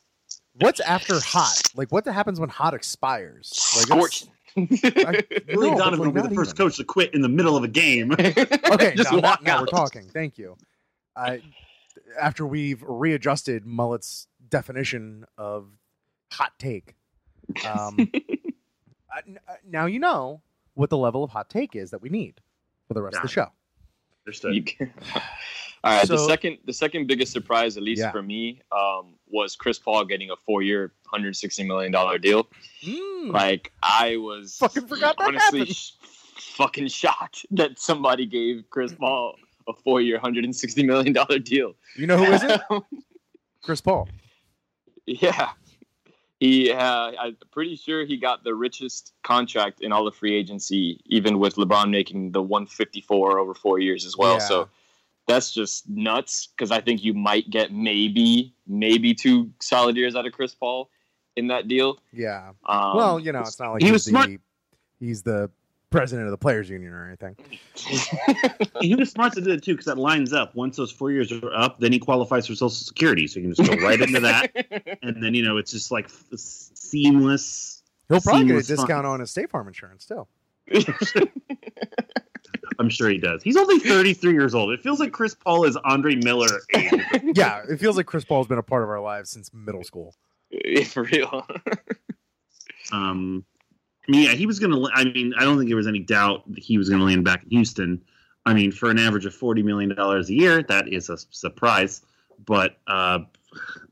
what's 0.54 0.80
after 0.80 1.20
hot? 1.20 1.62
Like 1.76 1.92
what 1.92 2.04
happens 2.06 2.40
when 2.40 2.48
hot 2.48 2.74
expires? 2.74 3.52
Like 3.76 3.86
that's- 3.86 3.96
Scorching. 4.16 4.28
I- 4.56 5.22
Billy 5.46 5.70
no, 5.70 5.76
Donovan 5.78 5.98
like, 6.06 6.14
will 6.14 6.22
be 6.22 6.28
the 6.28 6.34
first 6.34 6.50
even. 6.54 6.66
coach 6.66 6.76
to 6.78 6.84
quit 6.84 7.14
in 7.14 7.20
the 7.22 7.28
middle 7.28 7.56
of 7.56 7.64
a 7.64 7.68
game. 7.68 8.12
Okay, 8.18 8.94
Just 8.96 9.10
now, 9.12 9.18
now- 9.18 9.22
walk 9.22 9.42
now 9.42 9.60
we're 9.60 9.66
talking. 9.66 10.08
Thank 10.08 10.38
you. 10.38 10.56
I 11.16 11.42
after 12.20 12.46
we've 12.46 12.82
readjusted 12.82 13.66
Mullet's 13.66 14.26
definition 14.48 15.24
of 15.36 15.68
hot 16.32 16.52
take. 16.58 16.94
Um, 17.66 17.96
I- 19.12 19.20
n- 19.26 19.38
uh, 19.48 19.54
now 19.68 19.86
you 19.86 19.98
know 19.98 20.42
what 20.74 20.90
the 20.90 20.98
level 20.98 21.24
of 21.24 21.30
hot 21.30 21.48
take 21.50 21.74
is 21.74 21.90
that 21.90 22.00
we 22.02 22.08
need 22.08 22.40
for 22.86 22.94
the 22.94 23.02
rest 23.02 23.16
of 23.16 23.22
the 23.22 23.28
show. 23.28 23.48
Understood. 24.26 24.70
All 25.88 25.98
right. 25.98 26.08
the 26.08 26.18
second, 26.18 26.58
the 26.64 26.72
second 26.72 27.06
biggest 27.06 27.32
surprise, 27.32 27.76
at 27.76 27.82
least 27.82 28.00
Yeah. 28.00 28.10
for 28.12 28.22
me, 28.22 28.60
um, 28.72 29.14
was 29.28 29.56
Chris 29.56 29.78
Paul 29.78 30.04
getting 30.04 30.30
a 30.30 30.36
four-year, 30.36 30.92
hundred 31.06 31.34
sixty 31.36 31.64
million 31.64 31.92
dollar 31.92 32.18
deal. 32.18 32.48
Mm. 32.84 33.32
Like 33.32 33.72
I 33.82 34.16
was 34.16 34.56
Fucking 34.58 34.86
forgot 34.86 35.16
that 35.18 35.28
honestly 35.28 35.60
happened. 35.60 35.76
sh- 35.76 35.92
fucking 36.56 36.88
shocked 36.88 37.46
that 37.50 37.78
somebody 37.78 38.26
gave 38.26 38.64
Chris 38.70 38.94
Paul 38.94 39.34
a 39.68 39.72
four-year, 39.74 40.18
hundred 40.18 40.44
and 40.44 40.54
sixty 40.56 40.82
million 40.82 41.12
dollar 41.12 41.38
deal. 41.38 41.74
You 41.96 42.06
know 42.06 42.16
who 42.16 42.32
isn't? 42.32 42.62
Chris 43.62 43.80
Paul. 43.80 44.08
yeah, 45.06 45.50
he. 46.40 46.72
Uh, 46.72 47.12
I'm 47.20 47.36
pretty 47.50 47.76
sure 47.76 48.04
he 48.04 48.16
got 48.16 48.44
the 48.44 48.54
richest 48.54 49.12
contract 49.24 49.80
in 49.82 49.92
all 49.92 50.06
of 50.06 50.14
free 50.14 50.34
agency, 50.34 51.00
even 51.06 51.38
with 51.38 51.56
LeBron 51.56 51.90
making 51.90 52.32
the 52.32 52.42
one 52.42 52.66
fifty-four 52.66 53.38
over 53.38 53.54
four 53.54 53.78
years 53.78 54.04
as 54.06 54.16
well. 54.16 54.34
Yeah. 54.34 54.38
So. 54.38 54.68
That's 55.28 55.52
just 55.52 55.88
nuts 55.88 56.48
because 56.48 56.72
I 56.72 56.80
think 56.80 57.04
you 57.04 57.14
might 57.14 57.48
get 57.50 57.70
maybe, 57.72 58.54
maybe 58.66 59.14
two 59.14 59.50
solid 59.60 59.94
years 59.96 60.16
out 60.16 60.26
of 60.26 60.32
Chris 60.32 60.54
Paul 60.54 60.90
in 61.36 61.46
that 61.48 61.68
deal. 61.68 61.98
Yeah. 62.12 62.52
Um, 62.66 62.96
well, 62.96 63.20
you 63.20 63.30
know, 63.30 63.40
it's 63.40 63.60
not 63.60 63.72
like 63.72 63.82
he 63.82 63.88
he's 63.88 63.92
was 63.92 64.04
the, 64.06 64.10
smart. 64.10 64.30
He's 64.98 65.22
the 65.22 65.50
president 65.90 66.26
of 66.26 66.30
the 66.30 66.38
players 66.38 66.68
union 66.68 66.92
or 66.92 67.06
anything. 67.06 67.36
he 68.80 68.94
was 68.94 69.10
smart 69.10 69.32
to 69.34 69.40
do 69.40 69.50
it 69.52 69.62
too 69.62 69.74
because 69.74 69.86
that 69.86 69.98
lines 69.98 70.32
up. 70.32 70.54
Once 70.54 70.76
those 70.76 70.90
four 70.90 71.10
years 71.10 71.30
are 71.30 71.54
up, 71.54 71.78
then 71.78 71.92
he 71.92 71.98
qualifies 71.98 72.46
for 72.46 72.54
Social 72.54 72.70
Security, 72.70 73.26
so 73.26 73.40
you 73.40 73.46
can 73.46 73.54
just 73.54 73.70
go 73.70 73.86
right 73.86 74.00
into 74.00 74.20
that, 74.20 74.98
and 75.02 75.22
then 75.22 75.34
you 75.34 75.42
know 75.44 75.56
it's 75.56 75.72
just 75.72 75.90
like 75.90 76.06
f- 76.06 76.24
seamless. 76.32 77.82
He'll 78.08 78.20
probably 78.20 78.46
get 78.46 78.56
a 78.56 78.62
Seamless 78.62 78.68
fun. 78.68 78.76
discount 78.76 79.06
on 79.06 79.20
his 79.20 79.30
State 79.30 79.50
Farm 79.50 79.68
insurance 79.68 80.06
too. 80.06 80.26
I'm 82.78 82.88
sure 82.88 83.08
he 83.08 83.18
does. 83.18 83.42
He's 83.42 83.56
only 83.56 83.78
33 83.80 84.32
years 84.32 84.54
old. 84.54 84.70
It 84.70 84.80
feels 84.80 85.00
like 85.00 85.12
Chris 85.12 85.34
Paul 85.34 85.64
is 85.64 85.76
Andre 85.84 86.14
Miller. 86.14 86.60
yeah, 87.34 87.62
it 87.68 87.78
feels 87.78 87.96
like 87.96 88.06
Chris 88.06 88.24
Paul's 88.24 88.46
been 88.46 88.58
a 88.58 88.62
part 88.62 88.84
of 88.84 88.88
our 88.88 89.00
lives 89.00 89.30
since 89.30 89.52
middle 89.52 89.82
school. 89.82 90.14
For 90.86 91.02
real. 91.04 91.46
Um, 92.92 93.44
I 94.06 94.10
mean, 94.10 94.22
yeah, 94.22 94.32
he 94.32 94.46
was 94.46 94.58
going 94.58 94.72
to. 94.72 94.90
I 94.92 95.04
mean, 95.04 95.34
I 95.38 95.44
don't 95.44 95.58
think 95.58 95.68
there 95.68 95.76
was 95.76 95.86
any 95.86 95.98
doubt 95.98 96.50
that 96.54 96.62
he 96.62 96.78
was 96.78 96.88
going 96.88 97.00
to 97.00 97.04
land 97.04 97.24
back 97.24 97.42
in 97.42 97.50
Houston. 97.50 98.02
I 98.46 98.54
mean, 98.54 98.72
for 98.72 98.90
an 98.90 98.98
average 98.98 99.26
of 99.26 99.34
forty 99.34 99.62
million 99.62 99.94
dollars 99.94 100.30
a 100.30 100.34
year, 100.34 100.62
that 100.62 100.88
is 100.88 101.10
a 101.10 101.18
surprise. 101.30 102.00
But 102.42 102.78
uh, 102.86 103.20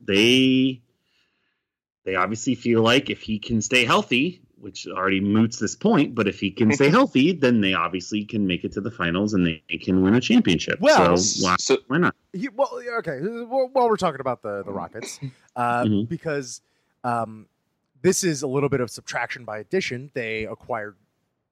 they 0.01 0.81
they 2.05 2.15
obviously 2.15 2.55
feel 2.55 2.81
like 2.81 3.09
if 3.09 3.21
he 3.21 3.37
can 3.37 3.61
stay 3.61 3.85
healthy, 3.85 4.41
which 4.59 4.87
already 4.87 5.19
moots 5.19 5.59
this 5.59 5.75
point, 5.75 6.15
but 6.15 6.27
if 6.27 6.39
he 6.39 6.49
can 6.51 6.71
stay 6.73 6.89
healthy, 6.97 7.31
then 7.31 7.61
they 7.61 7.73
obviously 7.73 8.25
can 8.25 8.47
make 8.47 8.63
it 8.63 8.71
to 8.73 8.81
the 8.81 8.91
finals 8.91 9.33
and 9.33 9.45
they 9.45 9.77
can 9.77 10.01
win 10.01 10.15
a 10.15 10.21
championship. 10.21 10.79
Well, 10.79 11.17
so 11.17 11.45
why, 11.45 11.55
So 11.59 11.77
why 11.87 11.97
not? 11.99 12.15
He, 12.33 12.49
well, 12.49 12.79
okay. 12.99 13.19
Well, 13.21 13.69
while 13.71 13.87
we're 13.89 13.97
talking 13.97 14.19
about 14.21 14.41
the 14.41 14.63
the 14.63 14.71
Rockets, 14.71 15.19
uh, 15.55 15.83
Mhm. 15.83 16.09
because 16.09 16.61
um, 17.03 17.47
this 18.01 18.23
is 18.23 18.41
a 18.41 18.47
little 18.47 18.69
bit 18.69 18.81
of 18.81 18.89
subtraction 18.89 19.45
by 19.45 19.59
addition. 19.59 20.11
They 20.13 20.45
acquired 20.45 20.95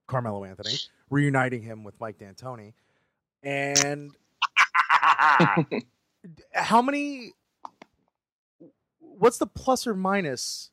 Carmelo 0.08 0.44
Anthony, 0.44 0.76
reuniting 1.10 1.62
him 1.62 1.84
with 1.84 2.00
Mike 2.00 2.18
D'Antoni, 2.20 2.74
and 3.44 4.12
how 6.54 6.82
many? 6.82 7.34
What's 9.00 9.38
the 9.38 9.48
plus 9.48 9.88
or 9.88 9.94
minus 9.96 10.72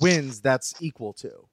wins 0.00 0.40
that's 0.40 0.74
equal 0.80 1.12
to 1.14 1.48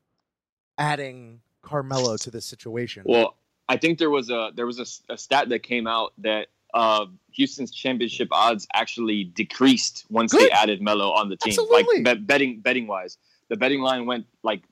adding 0.78 1.42
Carmelo 1.62 2.18
to 2.18 2.32
this 2.32 2.46
situation? 2.46 3.04
Well, 3.06 3.36
I 3.70 3.78
think 3.78 4.00
there 4.00 4.10
was 4.10 4.30
a 4.30 4.52
there 4.56 4.66
was 4.66 5.04
a 5.10 5.18
stat 5.18 5.50
that 5.50 5.64
came 5.64 5.88
out 5.88 6.14
that 6.20 6.48
uh, 6.74 7.06
Houston's 7.32 7.72
championship 7.72 8.30
odds 8.32 8.68
actually 8.74 9.24
decreased 9.24 10.06
once 10.10 10.32
Good. 10.32 10.42
they 10.44 10.52
added 10.52 10.82
Melo 10.82 11.12
on 11.12 11.30
the 11.30 11.38
team. 11.38 11.52
Absolutely. 11.52 11.98
Like 11.98 12.04
bet, 12.04 12.28
betting 12.28 12.60
betting 12.60 12.88
wise, 12.88 13.18
the 13.50 13.58
betting 13.58 13.82
line 13.82 14.06
went 14.06 14.26
like 14.44 14.64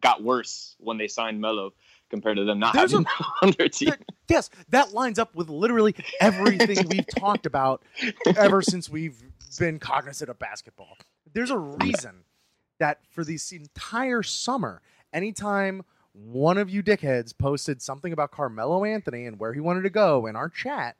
got 0.00 0.22
worse 0.22 0.74
when 0.78 0.98
they 0.98 1.08
signed 1.08 1.40
Melo 1.40 1.72
compared 2.10 2.36
to 2.36 2.44
them 2.44 2.58
not 2.58 2.74
There's 2.74 2.92
having 2.92 3.04
Melo 3.04 3.30
on 3.42 3.50
their 3.58 3.68
team. 3.68 3.90
There- 3.90 3.98
yes, 4.28 4.50
that 4.70 4.92
lines 4.92 5.18
up 5.18 5.34
with 5.34 5.48
literally 5.48 5.94
everything 6.20 6.86
we've 6.90 7.06
talked 7.06 7.46
about 7.46 7.82
ever 8.36 8.60
since 8.60 8.88
we've 8.88 9.22
been 9.58 9.78
cognizant 9.78 10.28
of 10.30 10.38
basketball. 10.38 10.96
There's 11.32 11.50
a 11.50 11.58
reason 11.58 12.24
that 12.82 12.98
for 13.10 13.22
this 13.24 13.52
entire 13.52 14.24
summer, 14.24 14.82
anytime 15.12 15.84
one 16.14 16.58
of 16.58 16.68
you 16.68 16.82
dickheads 16.82 17.32
posted 17.38 17.80
something 17.80 18.12
about 18.12 18.32
Carmelo 18.32 18.84
Anthony 18.84 19.24
and 19.26 19.38
where 19.38 19.52
he 19.52 19.60
wanted 19.60 19.82
to 19.82 19.90
go 19.90 20.26
in 20.26 20.34
our 20.34 20.48
chat, 20.48 20.96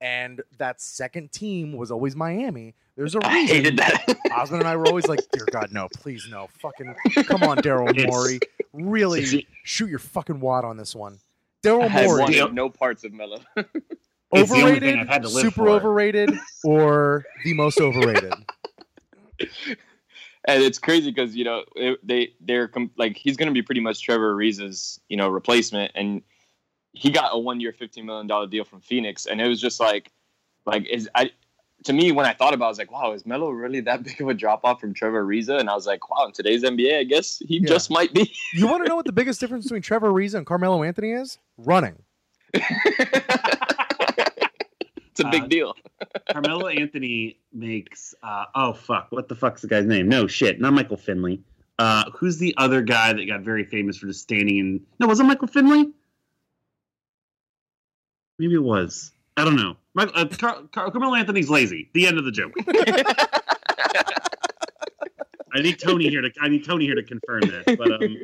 and 0.00 0.42
that 0.58 0.80
second 0.80 1.32
team 1.32 1.72
was 1.72 1.90
always 1.90 2.14
Miami, 2.14 2.74
there's 2.94 3.16
a 3.16 3.18
reason. 3.24 3.32
I 3.32 3.44
hated 3.46 3.76
that. 3.78 4.16
Osman 4.32 4.60
and 4.60 4.68
I 4.68 4.76
were 4.76 4.86
always 4.86 5.08
like, 5.08 5.18
"Dear 5.32 5.46
God, 5.50 5.72
no, 5.72 5.88
please 5.92 6.24
no, 6.30 6.48
fucking 6.60 6.94
come 7.24 7.42
on, 7.42 7.56
Daryl 7.58 7.90
It's- 7.98 8.06
Morey, 8.06 8.38
really 8.72 9.44
shoot 9.64 9.90
your 9.90 9.98
fucking 9.98 10.38
wad 10.38 10.64
on 10.64 10.76
this 10.76 10.94
one." 10.94 11.18
I 11.64 11.66
Daryl 11.66 11.88
had 11.88 12.04
Morey, 12.06 12.20
wanted 12.20 12.54
no 12.54 12.70
parts 12.70 13.02
of 13.02 13.12
Melo. 13.12 13.40
It's 13.56 14.50
the 14.50 14.56
only 14.62 14.80
thing 14.80 14.98
overrated, 14.98 14.98
I've 15.00 15.08
had 15.08 15.22
to 15.22 15.28
live 15.28 15.42
super 15.42 15.54
for. 15.64 15.68
overrated, 15.70 16.30
or 16.64 17.24
the 17.44 17.54
most 17.54 17.80
overrated? 17.80 18.32
And 20.46 20.62
it's 20.62 20.78
crazy 20.78 21.10
because 21.10 21.34
you 21.36 21.44
know 21.44 21.64
it, 21.76 21.98
they 22.06 22.32
they're 22.40 22.70
like 22.96 23.16
he's 23.16 23.36
going 23.36 23.48
to 23.48 23.52
be 23.54 23.62
pretty 23.62 23.80
much 23.80 24.02
Trevor 24.02 24.34
Ariza's 24.34 25.00
you 25.08 25.16
know 25.16 25.28
replacement, 25.28 25.92
and 25.94 26.22
he 26.92 27.10
got 27.10 27.30
a 27.32 27.38
one 27.38 27.60
year, 27.60 27.72
fifteen 27.72 28.06
million 28.06 28.26
dollar 28.26 28.46
deal 28.46 28.64
from 28.64 28.80
Phoenix, 28.80 29.26
and 29.26 29.40
it 29.40 29.48
was 29.48 29.60
just 29.60 29.80
like 29.80 30.10
like 30.66 30.86
is 30.86 31.08
I 31.14 31.30
to 31.84 31.92
me 31.92 32.12
when 32.12 32.24
I 32.24 32.32
thought 32.32 32.54
about, 32.54 32.64
it, 32.64 32.68
I 32.68 32.70
was 32.70 32.78
like, 32.78 32.90
wow, 32.90 33.12
is 33.12 33.26
Melo 33.26 33.50
really 33.50 33.80
that 33.80 34.02
big 34.04 34.20
of 34.20 34.28
a 34.28 34.34
drop 34.34 34.64
off 34.64 34.80
from 34.80 34.94
Trevor 34.94 35.22
Ariza? 35.24 35.60
And 35.60 35.68
I 35.68 35.74
was 35.74 35.86
like, 35.86 36.08
wow, 36.08 36.26
in 36.26 36.32
today's 36.32 36.62
NBA, 36.62 36.98
I 37.00 37.04
guess 37.04 37.38
he 37.46 37.58
Yeah. 37.58 37.68
just 37.68 37.90
might 37.90 38.12
be. 38.14 38.32
You 38.54 38.66
want 38.68 38.84
to 38.84 38.88
know 38.88 38.96
what 38.96 39.04
the 39.04 39.12
biggest 39.12 39.40
difference 39.40 39.64
between 39.66 39.82
Trevor 39.82 40.10
Ariza 40.10 40.34
and 40.36 40.46
Carmelo 40.46 40.82
Anthony 40.82 41.10
is? 41.12 41.38
Running. 41.58 41.96
it's 45.18 45.20
a 45.26 45.30
big 45.30 45.44
Uh, 45.44 45.46
deal. 45.46 45.74
Carmelo 46.32 46.66
Anthony 46.68 47.38
makes 47.52 48.14
uh, 48.22 48.44
oh 48.54 48.72
fuck, 48.72 49.06
what 49.10 49.28
the 49.28 49.34
fuck's 49.36 49.62
the 49.62 49.68
guy's 49.68 49.86
name? 49.86 50.08
No 50.08 50.26
shit, 50.26 50.60
not 50.60 50.72
Michael 50.72 50.96
Finley. 50.96 51.40
Uh, 51.78 52.04
who's 52.12 52.38
the 52.38 52.54
other 52.56 52.82
guy 52.82 53.12
that 53.12 53.24
got 53.26 53.40
very 53.42 53.64
famous 53.64 53.96
for 53.96 54.06
just 54.06 54.20
standing 54.22 54.58
in? 54.58 54.80
No, 55.00 55.06
was 55.06 55.20
it 55.20 55.24
Michael 55.24 55.48
Finley? 55.48 55.90
Maybe 58.38 58.54
it 58.54 58.62
was. 58.62 59.12
I 59.36 59.44
don't 59.44 59.56
know. 59.56 59.76
Michael, 59.94 60.12
uh, 60.16 60.26
Car- 60.26 60.62
Car- 60.72 60.90
Carmelo 60.90 61.14
Anthony's 61.14 61.48
lazy. 61.50 61.90
The 61.94 62.06
end 62.06 62.18
of 62.18 62.24
the 62.24 62.32
joke. 62.32 62.52
I 65.56 65.62
need 65.62 65.78
Tony 65.78 66.08
here 66.08 66.20
to. 66.20 66.30
I 66.40 66.48
need 66.48 66.64
Tony 66.64 66.84
here 66.84 66.96
to 66.96 67.02
confirm 67.04 67.42
that. 67.42 67.76
But 67.78 67.92
um, 67.92 68.16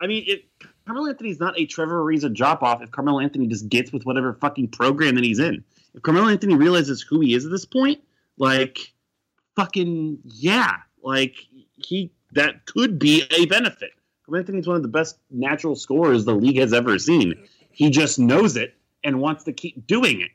I 0.00 0.06
mean, 0.06 0.24
it. 0.26 0.44
Carmelo 0.86 1.08
Anthony's 1.10 1.38
not 1.38 1.58
a 1.58 1.66
Trevor 1.66 2.02
Ariza 2.02 2.34
drop 2.34 2.62
off. 2.62 2.82
If 2.82 2.90
Carmelo 2.90 3.20
Anthony 3.20 3.46
just 3.46 3.68
gets 3.68 3.92
with 3.92 4.04
whatever 4.04 4.32
fucking 4.34 4.68
program 4.68 5.14
that 5.16 5.24
he's 5.24 5.38
in, 5.38 5.64
if 5.94 6.02
Carmelo 6.02 6.28
Anthony 6.28 6.54
realizes 6.54 7.02
who 7.02 7.20
he 7.20 7.34
is 7.34 7.44
at 7.44 7.50
this 7.50 7.64
point, 7.64 8.00
like, 8.36 8.92
fucking 9.56 10.18
yeah, 10.24 10.76
like 11.02 11.36
he 11.76 12.10
that 12.32 12.66
could 12.66 12.98
be 12.98 13.24
a 13.30 13.46
benefit. 13.46 13.90
Carmelo 14.24 14.40
Anthony's 14.40 14.66
one 14.66 14.76
of 14.76 14.82
the 14.82 14.88
best 14.88 15.18
natural 15.30 15.74
scorers 15.74 16.24
the 16.24 16.34
league 16.34 16.58
has 16.58 16.72
ever 16.72 16.98
seen. 16.98 17.34
He 17.70 17.90
just 17.90 18.18
knows 18.18 18.56
it 18.56 18.74
and 19.04 19.20
wants 19.20 19.44
to 19.44 19.52
keep 19.52 19.86
doing 19.86 20.20
it. 20.20 20.30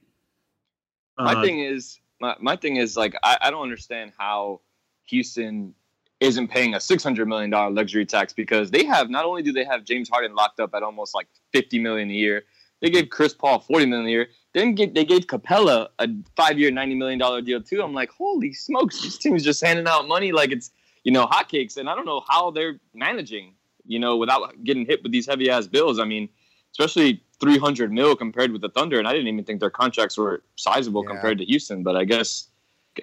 my 1.18 1.34
Uh, 1.34 1.42
thing 1.42 1.60
is 1.60 2.00
my, 2.20 2.36
my 2.40 2.56
thing 2.56 2.78
is 2.78 2.98
like 2.98 3.16
I, 3.24 3.38
I 3.42 3.52
don't 3.52 3.64
understand 3.64 4.14
how 4.18 4.62
Houston 5.06 5.74
isn't 6.20 6.48
paying 6.48 6.74
a 6.74 6.80
six 6.80 7.04
hundred 7.04 7.28
million 7.28 7.50
dollar 7.50 7.70
luxury 7.70 8.06
tax 8.06 8.34
because 8.34 8.72
they 8.72 8.86
have 8.86 9.10
not 9.10 9.26
only 9.26 9.44
do 9.44 9.52
they 9.52 9.66
have 9.66 9.84
James 9.84 10.10
Harden 10.10 10.34
locked 10.34 10.60
up 10.60 10.74
at 10.74 10.84
almost 10.84 11.14
like 11.14 11.28
fifty 11.52 11.80
million 11.80 12.10
a 12.10 12.14
year, 12.14 12.44
they 12.82 12.90
gave 12.90 13.10
Chris 13.10 13.34
Paul 13.34 13.60
forty 13.60 13.86
million 13.86 14.08
a 14.08 14.12
year. 14.12 14.28
Then 14.54 14.76
get, 14.76 14.94
they 14.94 15.04
gave 15.06 15.22
Capela 15.28 15.88
a 16.00 16.08
five 16.36 16.60
year 16.60 16.70
ninety 16.72 16.96
million 16.96 17.18
dollar 17.20 17.42
deal 17.42 17.62
too. 17.62 17.82
I'm 17.82 17.94
like, 17.94 18.12
holy 18.12 18.54
smokes, 18.54 19.02
this 19.02 19.18
team's 19.18 19.44
just 19.44 19.62
handing 19.64 19.88
out 19.88 20.08
money 20.08 20.32
like 20.32 20.52
it's 20.52 20.72
you 21.04 21.12
know 21.12 21.26
hotcakes, 21.26 21.78
and 21.78 21.90
I 21.90 21.96
don't 21.96 22.06
know 22.06 22.24
how 22.30 22.52
they're 22.52 22.80
managing 22.94 23.56
you 23.86 24.00
know 24.00 24.16
without 24.18 24.64
getting 24.64 24.86
hit 24.86 25.02
with 25.04 25.12
these 25.12 25.26
heavy 25.28 25.50
ass 25.50 25.66
bills. 25.68 26.00
I 26.00 26.06
mean, 26.06 26.30
especially 26.72 27.24
300 27.40 27.92
mil 27.92 28.16
compared 28.16 28.52
with 28.52 28.62
the 28.62 28.70
Thunder, 28.70 29.00
and 29.00 29.08
I 29.08 29.12
didn't 29.14 29.28
even 29.28 29.44
think 29.44 29.60
their 29.60 29.70
contracts 29.72 30.18
were 30.18 30.44
sizable 30.56 31.04
Yeah. 31.04 31.10
compared 31.10 31.40
to 31.40 31.46
Houston. 31.46 31.82
But 31.84 31.96
I 31.98 32.04
guess, 32.06 32.48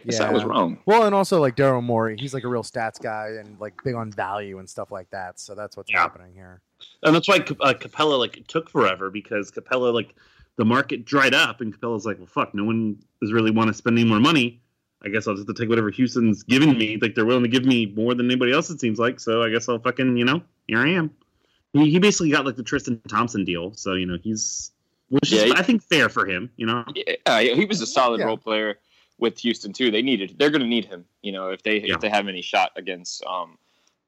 guess 0.07 0.21
I 0.21 0.31
was 0.31 0.45
wrong. 0.45 0.79
Well, 0.87 1.03
and 1.05 1.15
also 1.15 1.41
like 1.41 1.57
Daryl 1.57 1.83
Morey, 1.83 2.17
he's 2.19 2.33
like 2.33 2.45
a 2.45 2.49
real 2.49 2.63
stats 2.63 3.03
guy 3.03 3.31
and 3.41 3.59
like 3.61 3.75
big 3.83 3.97
on 3.97 4.13
value 4.13 4.59
and 4.61 4.71
stuff 4.71 4.93
like 4.93 5.11
that. 5.11 5.41
So 5.41 5.57
that's 5.57 5.77
what's 5.77 5.91
Yeah. 5.91 5.99
happening 6.03 6.33
here. 6.33 6.63
and 7.03 7.15
that's 7.15 7.27
why 7.29 7.35
uh, 7.37 7.75
Capela 7.75 8.19
like 8.19 8.47
took 8.47 8.71
forever 8.71 9.11
because 9.11 9.51
Capela 9.51 9.93
like 9.93 10.15
the 10.61 10.65
market 10.67 11.07
dried 11.07 11.33
up 11.33 11.63
and 11.63 11.75
Capela's 11.75 12.05
like, 12.05 12.19
well, 12.19 12.27
fuck, 12.27 12.55
no 12.55 12.65
one 12.65 13.03
does 13.23 13.33
really 13.33 13.51
want 13.51 13.69
to 13.69 13.75
spend 13.75 13.99
any 13.99 14.07
more 14.07 14.21
money. 14.21 14.61
I 15.03 15.09
guess 15.09 15.27
I'll 15.27 15.35
just 15.35 15.49
have 15.49 15.57
to 15.57 15.63
take 15.63 15.71
whatever 15.71 15.91
Houston's 15.91 16.43
giving 16.43 16.77
me. 16.77 16.99
Like 17.01 17.15
they're 17.15 17.25
willing 17.25 17.45
to 17.45 17.49
give 17.49 17.65
me 17.65 17.87
more 17.87 18.15
than 18.15 18.27
anybody 18.27 18.53
else. 18.53 18.69
It 18.69 18.79
seems 18.79 18.99
like 18.99 19.19
so. 19.19 19.43
I 19.43 19.49
guess 19.49 19.67
I'll 19.71 19.79
fucking 19.79 20.19
you 20.19 20.27
know 20.27 20.43
here 20.69 20.79
I 20.79 20.91
am. 20.91 21.11
He, 21.73 21.91
he 21.93 21.99
basically 21.99 22.31
got 22.31 22.45
like 22.45 22.57
the 22.57 22.63
Tristan 22.63 23.01
Thompson 23.09 23.43
deal. 23.47 23.73
So 23.73 23.95
you 23.95 24.05
know 24.05 24.19
he's 24.23 24.71
which 25.09 25.33
Yeah, 25.33 25.39
is 25.39 25.45
he- 25.53 25.57
I 25.57 25.63
think 25.63 25.83
fair 25.83 26.11
for 26.11 26.27
him. 26.27 26.51
You 26.57 26.67
know, 26.67 26.85
Yeah, 26.95 27.41
he 27.41 27.65
was 27.65 27.81
a 27.81 27.87
solid 27.87 28.21
Yeah. 28.21 28.27
role 28.27 28.37
player 28.37 28.79
with 29.19 29.39
Houston 29.39 29.73
too. 29.73 29.91
They 29.91 30.03
needed. 30.03 30.37
They're 30.39 30.51
going 30.51 30.61
to 30.61 30.69
need 30.69 30.85
him. 30.85 31.07
You 31.23 31.33
know, 31.33 31.49
if 31.49 31.63
they 31.63 31.81
Yeah. 31.81 31.95
if 31.95 32.01
they 32.01 32.11
have 32.11 32.29
any 32.29 32.43
shot 32.43 32.73
against 32.77 33.25
um, 33.25 33.57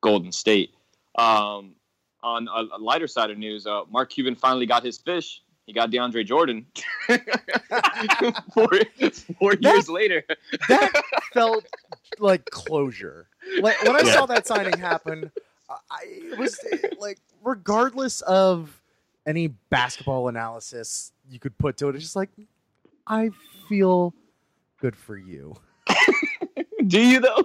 Golden 0.03 0.31
State. 0.31 0.75
Um, 1.17 1.75
on 2.23 2.49
a, 2.49 2.77
a 2.77 2.79
lighter 2.79 3.07
side 3.09 3.31
of 3.31 3.39
news, 3.39 3.67
uh, 3.67 3.83
Mark 3.91 4.11
Cuban 4.11 4.37
finally 4.37 4.67
got 4.67 4.85
his 4.85 4.99
fish. 4.99 5.43
He 5.67 5.73
got 5.73 5.91
DeAndre 5.91 6.27
Jordan. 6.27 6.67
four 8.55 8.69
four 9.39 9.55
years 9.55 9.89
later. 9.89 10.25
that 10.69 10.91
felt 11.33 11.67
like 12.19 12.45
closure. 12.51 13.29
Like 13.61 13.81
when 13.83 13.97
I 13.97 14.01
Yeah. 14.01 14.13
saw 14.13 14.27
that 14.27 14.47
signing 14.47 14.79
happen, 14.79 15.31
I 15.91 16.03
it 16.05 16.37
was 16.39 16.59
like 16.99 17.19
regardless 17.43 18.21
of 18.23 18.81
any 19.27 19.49
basketball 19.71 20.29
analysis 20.29 21.13
you 21.31 21.39
could 21.39 21.57
put 21.59 21.77
to 21.79 21.89
it, 21.89 21.95
it's 21.95 22.05
just 22.05 22.17
like 22.17 22.31
I 23.07 23.31
feel 23.69 24.15
good 24.81 24.97
for 24.97 25.17
you. 25.17 25.55
Do 26.87 27.01
you 27.01 27.21
though? 27.21 27.45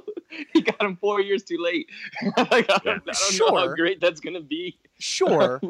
He 0.53 0.61
got 0.61 0.81
him 0.81 0.97
four 0.97 1.21
years 1.21 1.43
too 1.43 1.57
late. 1.59 1.87
like, 2.37 2.69
I, 2.69 2.79
don't, 2.83 3.09
I 3.09 3.13
don't 3.13 3.37
know 3.39 3.55
how 3.55 3.73
great 3.75 4.01
that's 4.01 4.19
gonna 4.19 4.41
be. 4.41 4.77
Sure, 4.99 5.61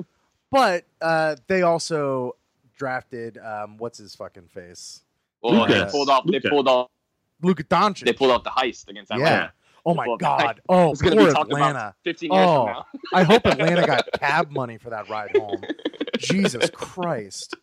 but 0.52 0.86
uh, 1.02 1.36
they 1.48 1.62
also 1.62 2.36
drafted 2.78 3.38
um, 3.40 3.78
what's 3.78 3.98
his 3.98 4.16
fucking 4.16 4.48
face, 4.48 5.02
Well, 5.42 5.66
they 5.68 5.86
pulled 5.90 6.10
off. 6.10 6.26
They 6.26 6.34
Luka. 6.34 6.50
pulled 6.50 6.68
off. 6.68 6.90
Luka 7.42 7.64
Doncic. 7.64 8.06
They 8.06 8.14
pulled 8.14 8.32
off 8.32 8.44
the 8.44 8.50
heist 8.50 8.88
against 8.90 9.12
Atlanta. 9.12 9.36
Yeah. 9.36 9.50
Oh 9.86 9.94
my 9.94 10.06
pulled 10.06 10.20
god! 10.20 10.60
Oh, 10.68 10.92
It's 10.92 11.02
gonna 11.02 11.16
poor 11.16 11.28
be 11.28 11.32
talked 11.34 11.50
Atlanta. 11.52 11.70
about 11.80 11.96
15 12.04 12.32
years 12.34 12.46
Oh. 12.46 12.66
from 12.66 12.74
now. 12.74 12.86
I 13.14 13.24
hope 13.24 13.46
Atlanta 13.46 13.88
got 13.88 14.06
cab 14.20 14.52
money 14.52 14.78
for 14.78 14.90
that 14.90 15.08
ride 15.10 15.36
home. 15.38 15.62
Jesus 16.18 16.70
Christ! 16.74 17.56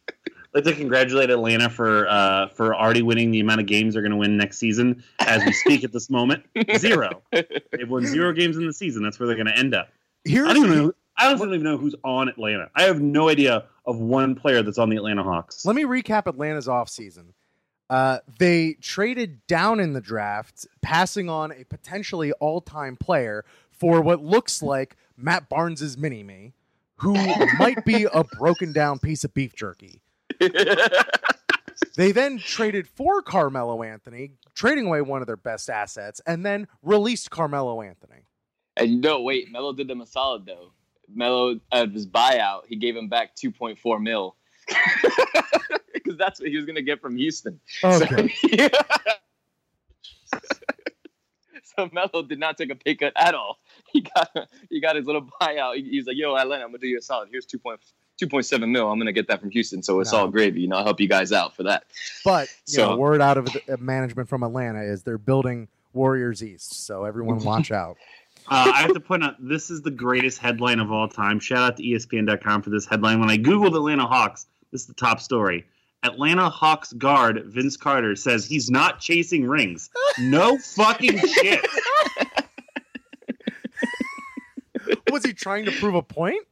I'd 0.57 0.64
like 0.64 0.64
to 0.64 0.73
congratulate 0.75 1.31
Atlanta 1.31 1.69
for 1.69 2.09
uh, 2.09 2.49
for 2.49 2.75
already 2.75 3.03
winning 3.03 3.31
the 3.31 3.41
amount 3.41 3.61
of 3.61 3.67
games 3.67 3.95
they're 3.95 4.03
going 4.03 4.12
to 4.12 4.17
win 4.17 4.37
next 4.37 4.59
season. 4.59 5.03
As 5.21 5.45
we 5.45 5.53
speak 5.53 5.85
at 5.85 5.93
this 5.93 6.09
moment, 6.09 6.45
zero. 6.79 7.23
They've 7.33 7.88
won 7.91 8.07
zero 8.07 8.33
games 8.33 8.57
in 8.57 8.67
the 8.67 8.73
season. 8.73 9.03
That's 9.03 9.19
where 9.19 9.26
they're 9.26 9.37
going 9.37 9.49
to 9.49 9.57
end 9.59 9.75
up. 9.75 9.88
Here's 10.25 10.49
I 10.49 10.55
don't 10.55 10.64
even 10.67 10.79
know. 10.79 10.93
I 11.16 11.33
don't 11.33 11.49
even 11.49 11.62
know 11.62 11.76
who's 11.76 11.94
on 12.04 12.28
Atlanta. 12.28 12.71
I 12.75 12.83
have 12.83 13.00
no 13.00 13.28
idea 13.28 13.66
of 13.87 13.99
one 13.99 14.35
player 14.35 14.62
that's 14.62 14.78
on 14.78 14.90
the 14.90 14.97
Atlanta 14.97 15.23
Hawks. 15.23 15.64
Let 15.64 15.76
me 15.76 15.85
recap 15.85 16.26
Atlanta's 16.26 16.66
offseason. 16.66 17.26
Uh, 17.90 18.18
they 18.38 18.75
traded 18.80 19.47
down 19.47 19.78
in 19.78 19.92
the 19.92 20.00
draft, 20.00 20.66
passing 20.83 21.28
on 21.28 21.52
a 21.52 21.64
potentially 21.64 22.33
all 22.33 22.61
time 22.61 22.97
player 22.97 23.44
for 23.71 24.00
what 24.00 24.23
looks 24.23 24.62
like 24.62 24.97
Matt 25.16 25.49
Barnes's 25.49 25.97
mini 25.99 26.23
me, 26.23 26.54
who 26.97 27.14
might 27.59 27.85
be 27.85 28.04
a 28.12 28.25
broken 28.25 28.73
down 28.73 28.99
piece 28.99 29.23
of 29.25 29.35
beef 29.35 29.54
jerky. 29.54 30.00
They 31.97 32.12
then 32.12 32.38
traded 32.38 32.88
for 32.88 33.23
Carmelo 33.23 33.83
Anthony, 33.83 34.33
trading 34.54 34.87
away 34.87 35.00
one 35.00 35.21
of 35.21 35.26
their 35.26 35.37
best 35.37 35.71
assets, 35.71 36.21
and 36.26 36.44
then 36.44 36.66
released 36.83 37.30
Carmelo 37.30 37.83
Anthony. 37.83 38.26
and 38.76 39.00
no, 39.00 39.21
wait, 39.23 39.50
Melo 39.52 39.73
did 39.73 39.87
them 39.88 40.00
a 40.00 40.06
solid 40.06 40.44
though. 40.47 40.73
Melo 41.13 41.59
of 41.73 41.93
his 41.93 42.07
buyout, 42.07 42.67
he 42.67 42.77
gave 42.77 42.97
him 42.97 43.09
back 43.09 43.35
2.4 43.37 44.01
mil. 44.03 44.37
Because 45.95 46.19
that's 46.19 46.39
what 46.39 46.51
he 46.51 46.57
was 46.57 46.67
gonna 46.67 46.83
get 46.83 47.01
from 47.01 47.17
Houston. 47.17 47.59
Okay. 47.83 48.35
So, 50.27 50.39
so 51.63 51.91
Melo 51.93 52.23
did 52.23 52.39
not 52.39 52.57
take 52.59 52.71
a 52.71 52.75
pay 52.75 52.95
cut 52.95 53.13
at 53.17 53.35
all. 53.35 53.59
He 53.93 54.01
got 54.03 54.31
he 54.71 54.81
got 54.81 54.97
his 54.97 55.07
little 55.07 55.23
buyout. 55.41 55.77
He, 55.77 55.83
he's 55.91 56.07
like, 56.07 56.17
"Yo, 56.17 56.35
Atlanta, 56.37 56.63
I'm 56.65 56.69
gonna 56.71 56.79
do 56.79 56.89
you 56.89 56.99
a 56.99 57.03
solid. 57.03 57.29
Here's 57.31 57.47
2.2.7 57.47 58.69
mil. 58.71 58.91
I'm 58.91 58.99
gonna 58.99 59.13
get 59.13 59.29
that 59.29 59.41
from 59.41 59.51
Houston, 59.51 59.83
so 59.83 60.01
it's 60.01 60.13
No. 60.13 60.19
all 60.21 60.29
gravy. 60.29 60.61
You 60.63 60.69
know, 60.69 60.77
I'll 60.77 60.85
help 60.85 61.01
you 61.01 61.09
guys 61.09 61.33
out 61.33 61.55
for 61.57 61.63
that." 61.65 61.85
But 62.25 62.49
you 62.67 62.75
So- 62.75 62.91
know, 62.91 62.97
word 62.97 63.21
out 63.23 63.39
of 63.39 63.47
the, 63.47 63.75
uh, 63.75 63.77
management 63.79 64.29
from 64.29 64.43
Atlanta 64.43 64.83
is 64.83 65.03
they're 65.05 65.17
building 65.19 65.69
Warriors 65.93 66.43
East, 66.43 66.85
so 66.87 67.05
everyone 67.05 67.39
watch 67.45 67.71
out. 67.71 67.97
Uh, 68.51 68.71
I 68.75 68.83
have 68.83 68.93
to 68.95 69.01
point 69.01 69.25
out 69.25 69.37
this 69.39 69.71
is 69.71 69.83
the 69.83 69.91
greatest 69.91 70.39
headline 70.39 70.79
of 70.81 70.93
all 70.93 71.09
time. 71.09 71.41
Shout 71.41 71.59
out 71.59 71.77
to 71.79 71.83
ESPN.com 71.83 72.63
for 72.63 72.71
this 72.71 72.85
headline. 72.87 73.21
When 73.21 73.31
I 73.31 73.39
googled 73.39 73.75
Atlanta 73.75 74.07
Hawks, 74.07 74.47
this 74.71 74.83
is 74.83 74.87
the 74.87 74.95
top 74.95 75.21
story. 75.21 75.65
Atlanta 76.03 76.51
Hawks 76.51 76.93
guard 76.93 77.43
Vince 77.47 77.79
Carter 77.79 78.15
says 78.17 78.45
he's 78.47 78.71
not 78.71 79.01
chasing 79.01 79.47
rings. 79.49 79.89
No 80.19 80.59
fucking 80.59 81.19
shit. 81.27 81.65
Was 85.11 85.25
he 85.25 85.33
trying 85.33 85.64
to 85.64 85.73
prove 85.73 85.95
a 85.95 86.03
point? 86.03 86.45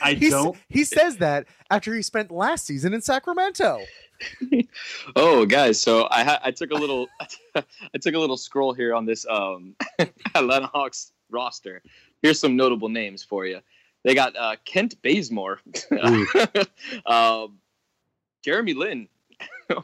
I 0.00 0.14
He's, 0.14 0.30
don't. 0.30 0.56
he 0.68 0.84
says 0.84 1.16
that 1.16 1.46
after 1.70 1.92
he 1.94 2.02
spent 2.02 2.30
last 2.30 2.66
season 2.66 2.94
in 2.94 3.00
Sacramento. 3.02 3.80
Oh, 5.16 5.46
guys, 5.46 5.80
so 5.80 6.08
I 6.10 6.24
ha- 6.24 6.40
I 6.42 6.50
took 6.50 6.70
a 6.70 6.74
little 6.74 7.06
I 7.54 7.98
took 8.00 8.14
a 8.14 8.18
little 8.18 8.36
scroll 8.36 8.72
here 8.72 8.94
on 8.94 9.06
this 9.06 9.26
um, 9.28 9.74
Atlanta 10.34 10.66
Hawks 10.66 11.12
roster. 11.30 11.82
Here's 12.22 12.40
some 12.40 12.56
notable 12.56 12.88
names 12.88 13.22
for 13.22 13.46
you. 13.46 13.60
They 14.04 14.14
got 14.14 14.36
uh, 14.36 14.56
Kent 14.64 15.00
Bazemore, 15.02 15.60
um, 17.06 17.58
Jeremy 18.42 18.74
Lin, 18.74 19.08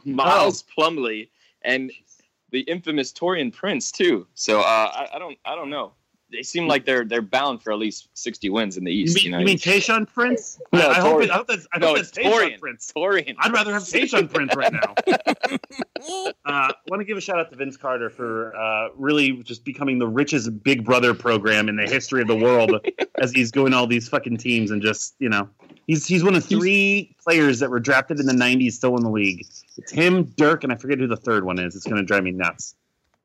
Miles 0.05 0.63
Plumlee, 0.63 1.29
and 1.63 1.91
the 2.51 2.61
infamous 2.61 3.11
Taurean 3.11 3.53
Prince 3.53 3.91
too. 3.91 4.27
So 4.33 4.61
uh, 4.61 4.63
I, 4.63 5.09
I 5.13 5.19
don't 5.19 5.37
I 5.45 5.55
don't 5.55 5.69
know. 5.69 5.93
They 6.31 6.41
seem 6.41 6.67
like 6.67 6.85
they're 6.85 7.05
they're 7.05 7.21
bound 7.21 7.61
for 7.61 7.71
at 7.71 7.77
least 7.79 8.09
60 8.15 8.49
wins 8.49 8.77
in 8.77 8.83
the 8.83 8.91
You 8.91 9.03
East. 9.03 9.15
mean, 9.15 9.25
You 9.25 9.31
know, 9.31 9.39
you 9.39 9.45
mean 9.45 9.57
Prince? 10.07 10.59
No, 10.73 10.79
I, 10.79 10.91
I 10.97 10.99
hope 10.99 11.21
it, 11.21 11.29
I 11.29 11.35
hope 11.35 11.47
that's, 11.47 11.67
I 11.71 11.77
no, 11.77 11.87
hope 11.89 11.99
it's 11.99 12.11
that's. 12.11 12.59
Prince. 12.59 12.91
Torian. 12.95 13.35
I'd 13.39 13.53
rather 13.53 13.71
have 13.73 13.83
Tayshaun 13.83 14.31
Prince 14.33 14.55
right 14.55 14.73
now. 14.73 14.95
Uh, 16.45 16.69
I 16.69 16.73
want 16.89 16.99
to 16.99 17.05
give 17.05 17.17
a 17.17 17.21
shout 17.21 17.39
out 17.39 17.49
to 17.49 17.55
Vince 17.55 17.77
Carter 17.77 18.11
for 18.11 18.55
uh, 18.55 18.89
really 18.95 19.41
just 19.41 19.65
becoming 19.65 19.97
the 19.97 20.07
richest 20.07 20.61
Big 20.61 20.85
Brother 20.85 21.15
program 21.15 21.67
in 21.67 21.75
the 21.77 21.87
history 21.87 22.21
of 22.21 22.27
the 22.27 22.35
world 22.35 22.85
as 23.19 23.31
he's 23.31 23.49
going 23.49 23.73
all 23.73 23.87
these 23.87 24.07
fucking 24.07 24.37
teams 24.37 24.69
and 24.69 24.83
just 24.83 25.15
you 25.17 25.29
know 25.29 25.49
he's 25.87 26.05
he's 26.05 26.23
one 26.23 26.35
of 26.35 26.45
three 26.45 27.15
players 27.23 27.57
that 27.59 27.71
were 27.71 27.79
drafted 27.79 28.19
in 28.19 28.27
the 28.27 28.33
'90s 28.33 28.73
still 28.73 28.95
in 28.97 29.03
the 29.03 29.09
league. 29.09 29.47
It's 29.77 29.91
him, 29.91 30.25
Dirk, 30.37 30.63
and 30.63 30.71
I 30.71 30.75
forget 30.75 30.99
who 30.99 31.07
the 31.07 31.17
third 31.17 31.43
one 31.43 31.57
is. 31.57 31.75
It's 31.75 31.85
going 31.85 31.97
to 31.97 32.03
drive 32.03 32.23
me 32.23 32.31
nuts. 32.31 32.75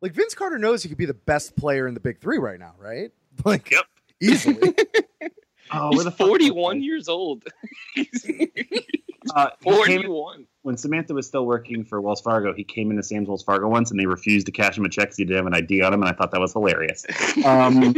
Like 0.03 0.13
Vince 0.13 0.35
Carter 0.35 0.59
knows 0.59 0.83
he 0.83 0.89
could 0.89 0.99
be 0.99 1.07
the 1.07 1.15
best 1.15 1.57
player 1.57 1.87
in 1.87 1.95
the 1.95 2.01
Big 2.01 2.21
Three 2.21 2.39
right 2.39 2.59
now, 2.59 2.75
right? 2.79 3.11
Like 3.45 3.71
Yep. 3.71 3.85
easily. 4.21 4.75
Oh, 5.73 5.91
He's 5.91 5.99
where 5.99 6.05
the 6.05 6.11
41 6.11 6.83
years 6.83 7.09
old. 7.09 7.45
Uh, 9.37 9.51
he 9.63 9.71
came- 9.85 10.03
41. 10.03 10.47
when 10.63 10.77
Samantha 10.79 11.13
was 11.15 11.27
still 11.27 11.45
working 11.47 11.85
for 11.85 12.01
Wells 12.01 12.21
Fargo, 12.23 12.55
he 12.55 12.65
came 12.65 12.91
into 12.91 13.03
Sam's 13.03 13.29
Wells 13.29 13.43
Fargo 13.45 13.69
once, 13.69 13.91
and 13.91 14.01
they 14.01 14.07
refused 14.07 14.47
to 14.47 14.53
cash 14.53 14.77
him 14.79 14.85
a 14.85 14.89
check 14.89 15.05
because 15.05 15.19
he 15.19 15.25
didn't 15.25 15.37
have 15.37 15.47
an 15.47 15.55
ID 15.55 15.83
on 15.83 15.93
him, 15.93 16.03
and 16.03 16.11
I 16.11 16.15
thought 16.15 16.31
that 16.33 16.41
was 16.41 16.55
hilarious. 16.55 17.05
Um, 17.45 17.95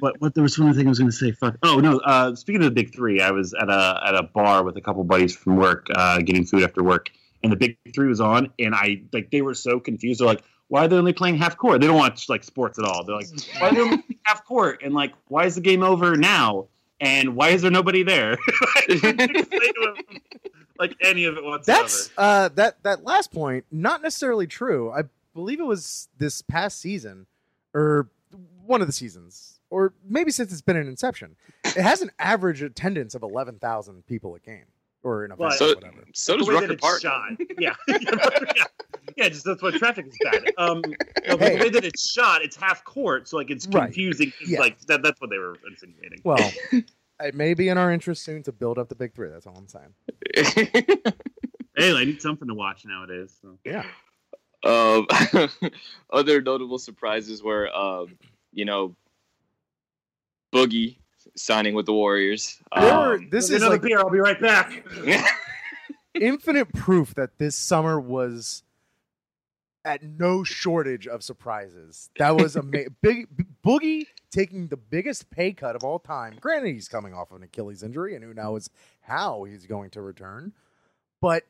but 0.00 0.20
what 0.20 0.34
there 0.34 0.42
was 0.42 0.58
one 0.58 0.68
other 0.68 0.76
thing 0.78 0.86
I 0.86 0.90
was 0.90 0.98
going 0.98 1.10
to 1.10 1.16
say. 1.16 1.32
Fuck. 1.32 1.56
Oh 1.62 1.78
no. 1.80 1.98
Uh, 1.98 2.34
speaking 2.36 2.60
of 2.62 2.66
the 2.66 2.70
big 2.72 2.94
three, 2.94 3.20
I 3.22 3.30
was 3.30 3.54
at 3.54 3.70
a 3.70 4.00
at 4.06 4.14
a 4.14 4.22
bar 4.24 4.62
with 4.64 4.76
a 4.76 4.80
couple 4.82 5.02
buddies 5.04 5.34
from 5.34 5.56
work, 5.56 5.86
uh, 5.94 6.18
getting 6.18 6.44
food 6.44 6.62
after 6.62 6.82
work, 6.82 7.10
and 7.42 7.50
the 7.50 7.56
big 7.56 7.78
three 7.94 8.06
was 8.06 8.20
on, 8.20 8.52
and 8.58 8.74
I 8.74 9.02
like 9.14 9.30
they 9.30 9.40
were 9.42 9.54
so 9.54 9.80
confused. 9.80 10.20
They're 10.20 10.26
like, 10.28 10.44
"Why 10.72 10.86
are 10.86 10.88
they 10.88 10.96
only 10.96 11.12
playing 11.12 11.36
half 11.36 11.58
court? 11.58 11.82
They 11.82 11.86
don't 11.86 11.98
watch 11.98 12.30
like 12.30 12.42
sports 12.44 12.78
at 12.78 12.86
all." 12.86 13.04
They're 13.04 13.14
like, 13.16 13.26
"Why 13.58 13.68
are 13.68 13.74
they 13.74 13.80
only 13.82 13.96
playing 13.98 14.18
half 14.24 14.44
court?" 14.46 14.80
And 14.82 14.94
like, 14.94 15.12
"Why 15.28 15.44
is 15.44 15.54
the 15.54 15.60
game 15.60 15.82
over 15.82 16.16
now?" 16.16 16.68
And 16.98 17.34
why 17.36 17.48
is 17.50 17.60
there 17.62 17.70
nobody 17.70 18.02
there? 18.04 18.38
I 18.76 18.82
couldn't 18.86 19.20
explain 19.36 19.74
to 19.74 19.94
him, 19.96 20.20
like 20.78 20.94
any 21.02 21.24
of 21.24 21.36
it 21.36 21.44
whatsoever. 21.44 21.82
That's 21.82 22.10
uh 22.16 22.48
that 22.54 22.82
that 22.84 23.04
last 23.04 23.32
point 23.32 23.64
not 23.70 24.00
necessarily 24.02 24.46
true. 24.46 24.90
I 24.90 25.02
believe 25.34 25.60
it 25.60 25.66
was 25.66 26.08
this 26.18 26.40
past 26.42 26.80
season 26.80 27.26
or 27.74 28.08
one 28.64 28.80
of 28.80 28.86
the 28.86 28.92
seasons 28.92 29.58
or 29.68 29.92
maybe 30.08 30.30
since 30.30 30.52
it's 30.52 30.60
been 30.62 30.76
an 30.76 30.86
inception. 30.86 31.34
It 31.64 31.82
has 31.82 32.02
an 32.02 32.10
average 32.20 32.62
attendance 32.62 33.14
of 33.16 33.22
11,000 33.22 34.06
people 34.06 34.34
a 34.36 34.38
game 34.38 34.66
or 35.02 35.24
in 35.24 35.32
a 35.32 35.34
Well, 35.36 35.48
event 35.48 35.58
So- 35.58 35.72
or 35.72 35.74
whatever. 35.74 36.04
So 36.14 36.36
does 36.36 36.48
Rucker 36.48 36.76
Park. 36.76 37.00
shot. 37.02 37.30
Yeah. 37.58 37.74
yeah. 37.88 38.64
Yeah, 39.16 39.28
just 39.28 39.44
that's 39.44 39.62
why 39.62 39.70
traffic 39.72 40.06
is 40.08 40.16
bad. 40.22 40.52
Um, 40.58 40.82
no, 41.28 41.36
Hey. 41.38 41.56
the 41.56 41.64
way 41.64 41.70
that 41.70 41.84
it's 41.84 42.10
shot, 42.12 42.42
it's 42.42 42.56
half 42.56 42.84
court, 42.84 43.28
so 43.28 43.36
like 43.36 43.50
it's 43.50 43.66
confusing. 43.66 44.32
It's 44.40 44.50
Yeah. 44.50 44.60
like 44.60 44.80
that, 44.86 45.02
that's 45.02 45.20
what 45.20 45.30
they 45.30 45.38
were 45.38 45.56
insinuating. 45.68 46.20
Well, 46.24 46.52
it 47.20 47.34
may 47.34 47.54
be 47.54 47.68
in 47.68 47.78
our 47.78 47.90
interest 47.92 48.22
soon 48.24 48.42
to 48.44 48.52
build 48.52 48.78
up 48.78 48.88
the 48.88 48.94
big 48.94 49.14
three. 49.14 49.28
That's 49.28 49.46
all 49.46 49.56
I'm 49.56 49.68
saying. 49.68 49.94
Hey, 51.74 51.96
I 51.96 52.04
need 52.04 52.20
something 52.20 52.46
to 52.48 52.54
watch 52.54 52.84
nowadays. 52.84 53.34
So. 53.40 53.56
Yeah. 53.64 53.86
um, 54.62 55.06
other 56.12 56.42
notable 56.42 56.78
surprises 56.78 57.42
were, 57.42 57.74
um, 57.74 58.18
you 58.52 58.66
know, 58.66 58.94
Boogie 60.54 60.96
signing 61.34 61.74
with 61.74 61.86
the 61.86 61.94
Warriors. 61.94 62.58
There 62.78 63.14
Um, 63.14 63.28
this 63.30 63.44
is 63.48 63.62
another 63.62 63.76
like 63.76 63.82
beer. 63.82 63.98
I'll 64.00 64.10
be 64.10 64.18
right 64.18 64.38
back. 64.38 64.84
infinite 66.14 66.72
proof 66.74 67.14
that 67.14 67.38
this 67.38 67.56
summer 67.56 67.98
was 67.98 68.62
at 69.84 70.02
no 70.02 70.44
shortage 70.44 71.06
of 71.06 71.22
surprises. 71.22 72.10
That 72.18 72.36
was 72.36 72.56
a 72.56 72.62
big, 73.02 73.28
Boogie 73.64 74.06
taking 74.30 74.68
the 74.68 74.76
biggest 74.76 75.30
pay 75.30 75.52
cut 75.52 75.76
of 75.76 75.84
all 75.84 75.98
time. 75.98 76.36
Granted, 76.40 76.72
he's 76.72 76.88
coming 76.88 77.14
off 77.14 77.30
of 77.30 77.38
an 77.38 77.42
Achilles 77.44 77.82
injury, 77.82 78.14
and 78.14 78.24
who 78.24 78.34
knows 78.34 78.70
how 79.02 79.44
he's 79.44 79.66
going 79.66 79.90
to 79.90 80.02
return. 80.02 80.52
But 81.20 81.44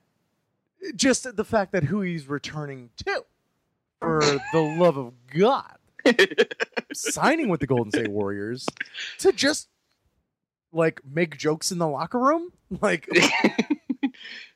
just 0.96 1.36
the 1.36 1.44
fact 1.44 1.72
that 1.72 1.84
who 1.84 2.00
he's 2.00 2.28
returning 2.28 2.90
to, 3.04 3.24
for 4.00 4.20
the 4.52 4.60
love 4.60 4.96
of 4.96 5.12
God, 5.28 5.76
signing 6.92 7.48
with 7.48 7.60
the 7.60 7.66
Golden 7.66 7.92
State 7.92 8.08
Warriors 8.08 8.66
to 9.18 9.32
just 9.32 9.68
like 10.72 11.00
make 11.08 11.36
jokes 11.36 11.70
in 11.70 11.78
the 11.78 11.86
locker 11.86 12.18
room, 12.18 12.52
like 12.80 13.08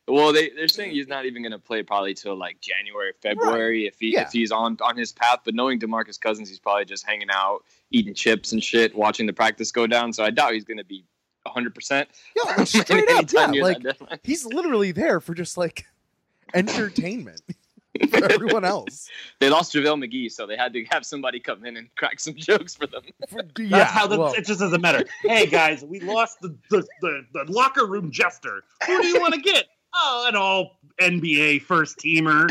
well, 0.09 0.33
they 0.33 0.51
they're 0.51 0.69
saying 0.69 0.93
he's 0.93 1.09
not 1.09 1.27
even 1.27 1.43
going 1.43 1.53
to 1.53 1.59
play 1.59 1.83
probably 1.83 2.15
till 2.15 2.37
like 2.37 2.61
January, 2.61 3.13
February 3.23 3.87
if 3.87 3.99
he 3.99 4.13
Yeah. 4.15 4.23
if 4.23 4.33
he's 4.33 4.53
on 4.53 4.77
on 4.81 4.97
his 4.97 5.13
path. 5.13 5.41
But 5.45 5.55
knowing 5.55 5.79
Demarcus 5.81 6.21
Cousins, 6.21 6.49
he's 6.49 6.59
probably 6.61 6.85
just 6.85 7.05
hanging 7.07 7.29
out, 7.31 7.61
eating 7.91 8.15
chips 8.15 8.53
and 8.53 8.63
shit, 8.63 8.95
watching 8.95 9.27
the 9.27 9.33
practice 9.33 9.73
go 9.73 9.87
down. 9.87 10.13
So 10.13 10.23
I 10.25 10.31
doubt 10.31 10.53
he's 10.55 10.65
going 10.65 10.79
to 10.79 10.85
be 10.85 11.05
100. 11.43 11.75
percent 11.75 12.09
yeah, 12.37 12.65
straight 12.65 13.09
up, 13.11 13.33
yeah, 13.33 13.63
like 13.63 13.79
he's 14.25 14.45
literally 14.47 14.93
there 14.93 15.21
for 15.21 15.35
just 15.35 15.57
like 15.57 15.87
entertainment 16.55 17.41
for 18.11 18.31
everyone 18.31 18.65
else. 18.65 19.09
they 19.41 19.49
lost 19.49 19.73
JaVale 19.75 20.05
McGee, 20.05 20.31
so 20.31 20.47
they 20.47 20.57
had 20.57 20.73
to 20.75 20.85
have 20.91 21.07
somebody 21.07 21.41
come 21.41 21.65
in 21.65 21.77
and 21.79 21.89
crack 21.97 22.21
some 22.21 22.35
jokes 22.35 22.75
for 22.75 22.87
them. 22.87 23.03
For- 23.29 23.43
That's 23.43 23.59
yeah, 23.71 23.85
how 23.85 24.07
the, 24.07 24.19
well, 24.19 24.33
it 24.35 24.45
just 24.45 24.61
doesn't 24.61 24.81
matter. 24.83 25.05
Hey 25.23 25.47
guys, 25.47 25.83
we 25.85 26.01
lost 26.01 26.41
the, 26.41 26.55
the, 26.71 26.87
the, 27.01 27.27
the 27.33 27.45
locker 27.51 27.87
room 27.87 28.11
jester. 28.11 28.63
Who 28.87 29.01
do 29.03 29.09
you 29.09 29.21
want 29.21 29.35
to 29.35 29.41
get? 29.41 29.67
Oh, 29.99 30.27
an 30.29 30.37
all 30.37 30.79
NBA 31.01 31.63
first 31.63 31.99
teamer. 31.99 32.51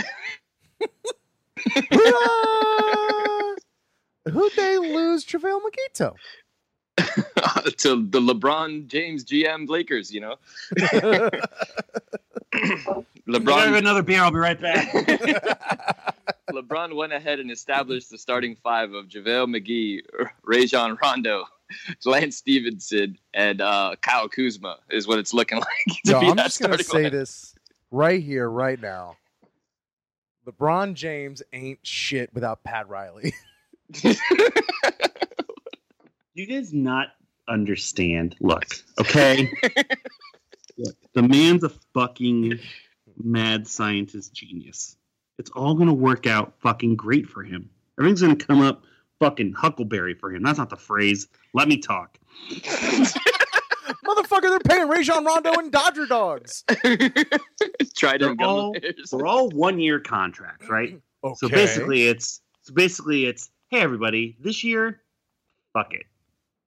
Who'd 4.32 4.54
they 4.56 4.78
lose 4.80 5.26
JaVale 5.26 5.62
McGee 5.62 5.94
to? 5.94 6.14
to 7.78 8.08
the 8.10 8.20
LeBron 8.20 8.88
James 8.88 9.24
GM 9.24 9.70
Lakers, 9.70 10.14
you 10.14 10.22
know. 10.22 10.36
I 10.82 10.88
have 12.56 13.06
LeBron 13.28 13.78
another 13.78 14.02
beer. 14.02 14.22
I'll 14.22 14.32
be 14.32 14.38
right 14.38 14.60
back. 14.60 14.92
LeBron 16.52 16.96
went 16.96 17.14
ahead 17.14 17.40
and 17.40 17.52
established 17.52 18.10
the 18.10 18.18
starting 18.18 18.56
five 18.56 18.94
of 18.94 19.08
JaVale 19.08 19.56
McGee, 19.56 20.02
Rajon 20.44 20.98
Rondo, 21.02 21.46
Lance 22.06 22.38
Stephenson, 22.38 23.18
and 23.34 23.62
uh, 23.62 23.96
Kyle 24.02 24.28
Kuzma 24.30 24.78
is 24.90 25.08
what 25.08 25.20
it's 25.20 25.34
looking 25.34 25.58
like. 25.60 25.68
to 26.06 26.12
Yo, 26.12 26.20
be 26.22 26.28
I'm 26.30 26.36
that 26.38 26.46
just 26.46 26.60
gonna 26.62 26.78
starting 26.82 27.10
say 27.10 27.10
lineup. 27.10 27.20
this 27.20 27.56
right 27.92 28.22
here, 28.22 28.50
right 28.50 28.80
now. 28.80 29.18
LeBron 30.48 30.94
James 30.94 31.42
ain't 31.54 31.80
shit 31.82 32.32
without 32.34 32.64
Pat 32.64 32.88
Riley. 32.88 33.34
you 36.34 36.46
guys 36.48 36.72
not 36.74 37.08
understand. 37.48 38.36
Look, 38.40 38.66
okay. 39.00 39.52
Look, 40.78 40.96
the 41.14 41.24
man's 41.24 41.64
a 41.64 41.70
fucking 41.94 42.60
mad 43.18 43.68
scientist 43.68 44.34
genius. 44.34 44.98
It's 45.40 45.50
all 45.52 45.74
gonna 45.74 45.94
work 45.94 46.28
out 46.28 46.54
fucking 46.60 46.96
great 46.96 47.28
for 47.28 47.44
him. 47.44 47.70
Everything's 48.00 48.22
gonna 48.22 48.36
come 48.36 48.62
up 48.62 48.84
fucking 49.20 49.54
huckleberry 49.54 50.14
for 50.14 50.34
him. 50.34 50.44
That's 50.44 50.58
not 50.58 50.70
the 50.70 50.76
phrase. 50.78 51.28
Let 51.54 51.68
me 51.68 51.78
talk. 51.78 52.18
Motherfucker, 54.06 54.42
they're 54.42 54.60
paying 54.60 54.88
Rajon 54.88 55.26
Rondo 55.26 55.54
and 55.54 55.72
Dodger 55.72 56.06
dogs. 56.06 56.64
Trident 57.98 58.38
They're 58.40 58.48
all- 58.48 58.76
We're 59.12 59.26
all 59.28 59.50
one 59.50 59.80
year 59.80 60.00
contracts, 60.00 60.68
right? 60.70 61.00
Okay. 61.24 61.34
So 61.38 61.50
basically, 61.50 62.08
it's 62.08 62.42
so 62.62 62.72
basically 62.76 63.26
it's 63.26 63.50
hey 63.70 63.80
everybody, 63.82 64.38
this 64.40 64.64
year, 64.64 65.02
fuck 65.74 65.92
it. 65.96 66.04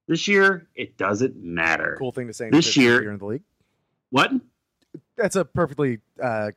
This 0.08 0.26
year, 0.26 0.66
it 0.74 0.96
doesn't 0.96 1.36
matter. 1.36 1.94
cool 1.96 2.10
thing 2.10 2.26
to 2.26 2.32
say. 2.32 2.50
This 2.50 2.74
your 2.76 2.82
15th 2.82 2.84
year- 2.84 3.02
year 3.02 3.12
in 3.12 3.18
the 3.18 3.24
league. 3.26 3.42
What? 4.10 4.32
That's 5.16 5.36
a 5.36 5.44
perfectly 5.44 6.00
uh, 6.20 6.50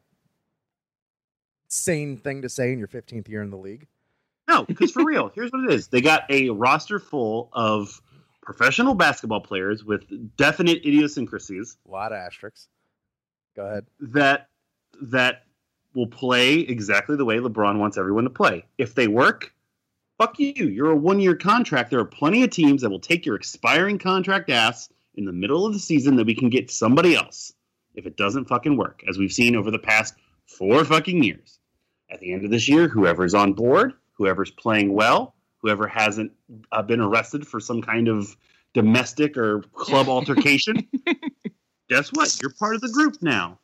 sane 1.67 2.17
thing 2.17 2.41
to 2.41 2.49
say 2.49 2.73
in 2.73 2.79
your 2.79 2.87
15th 2.87 3.27
year 3.27 3.43
in 3.43 3.51
the 3.51 3.57
league. 3.57 3.85
No, 4.51 4.65
because 4.65 4.91
for 4.91 5.05
real, 5.05 5.31
here's 5.33 5.51
what 5.51 5.63
it 5.63 5.73
is. 5.73 5.87
They 5.87 6.01
got 6.01 6.23
a 6.29 6.49
roster 6.49 6.99
full 6.99 7.49
of 7.53 8.01
professional 8.41 8.95
basketball 8.95 9.41
players 9.41 9.85
with 9.85 10.35
definite 10.35 10.85
idiosyncrasies 10.85 11.77
A 11.87 11.91
lot 11.91 12.11
of 12.11 12.17
asterisks. 12.17 12.67
Go 13.55 13.65
ahead. 13.65 13.85
that 13.99 14.49
that 15.01 15.45
will 15.93 16.07
play 16.07 16.59
exactly 16.59 17.15
the 17.15 17.25
way 17.25 17.37
LeBron 17.37 17.79
wants 17.79 17.97
everyone 17.97 18.23
to 18.25 18.29
play. 18.29 18.65
If 18.77 18.95
they 18.95 19.07
work, 19.07 19.53
fuck 20.17 20.39
you. 20.39 20.53
You're 20.53 20.91
a 20.91 20.95
one-year 20.95 21.35
contract. 21.35 21.89
There 21.89 21.99
are 21.99 22.05
plenty 22.05 22.43
of 22.43 22.49
teams 22.49 22.81
that 22.81 22.89
will 22.89 22.99
take 22.99 23.25
your 23.25 23.35
expiring 23.35 23.99
contract 23.99 24.49
ass 24.49 24.89
in 25.15 25.25
the 25.25 25.33
middle 25.33 25.65
of 25.65 25.73
the 25.73 25.79
season 25.79 26.15
that 26.15 26.25
we 26.25 26.35
can 26.35 26.49
get 26.49 26.71
somebody 26.71 27.15
else 27.15 27.53
if 27.93 28.05
it 28.05 28.15
doesn't 28.15 28.45
fucking 28.45 28.77
work, 28.77 29.03
as 29.09 29.17
we've 29.17 29.33
seen 29.33 29.55
over 29.55 29.69
the 29.71 29.79
past 29.79 30.15
four 30.45 30.85
fucking 30.85 31.23
years. 31.23 31.59
At 32.09 32.19
the 32.19 32.33
end 32.33 32.45
of 32.45 32.51
this 32.51 32.69
year, 32.69 32.87
whoever's 32.87 33.33
on 33.33 33.53
board, 33.53 33.93
whoever's 34.13 34.51
playing 34.51 34.93
well, 34.93 35.35
whoever 35.57 35.87
hasn't 35.87 36.31
uh, 36.71 36.81
been 36.81 37.01
arrested 37.01 37.47
for 37.47 37.59
some 37.59 37.81
kind 37.81 38.07
of 38.07 38.35
domestic 38.73 39.37
or 39.37 39.61
club 39.73 40.07
altercation, 40.17 40.87
guess 41.89 42.09
what? 42.13 42.37
You're 42.41 42.53
part 42.53 42.75
of 42.75 42.81
the 42.81 42.89
group 42.89 43.17
now. 43.21 43.59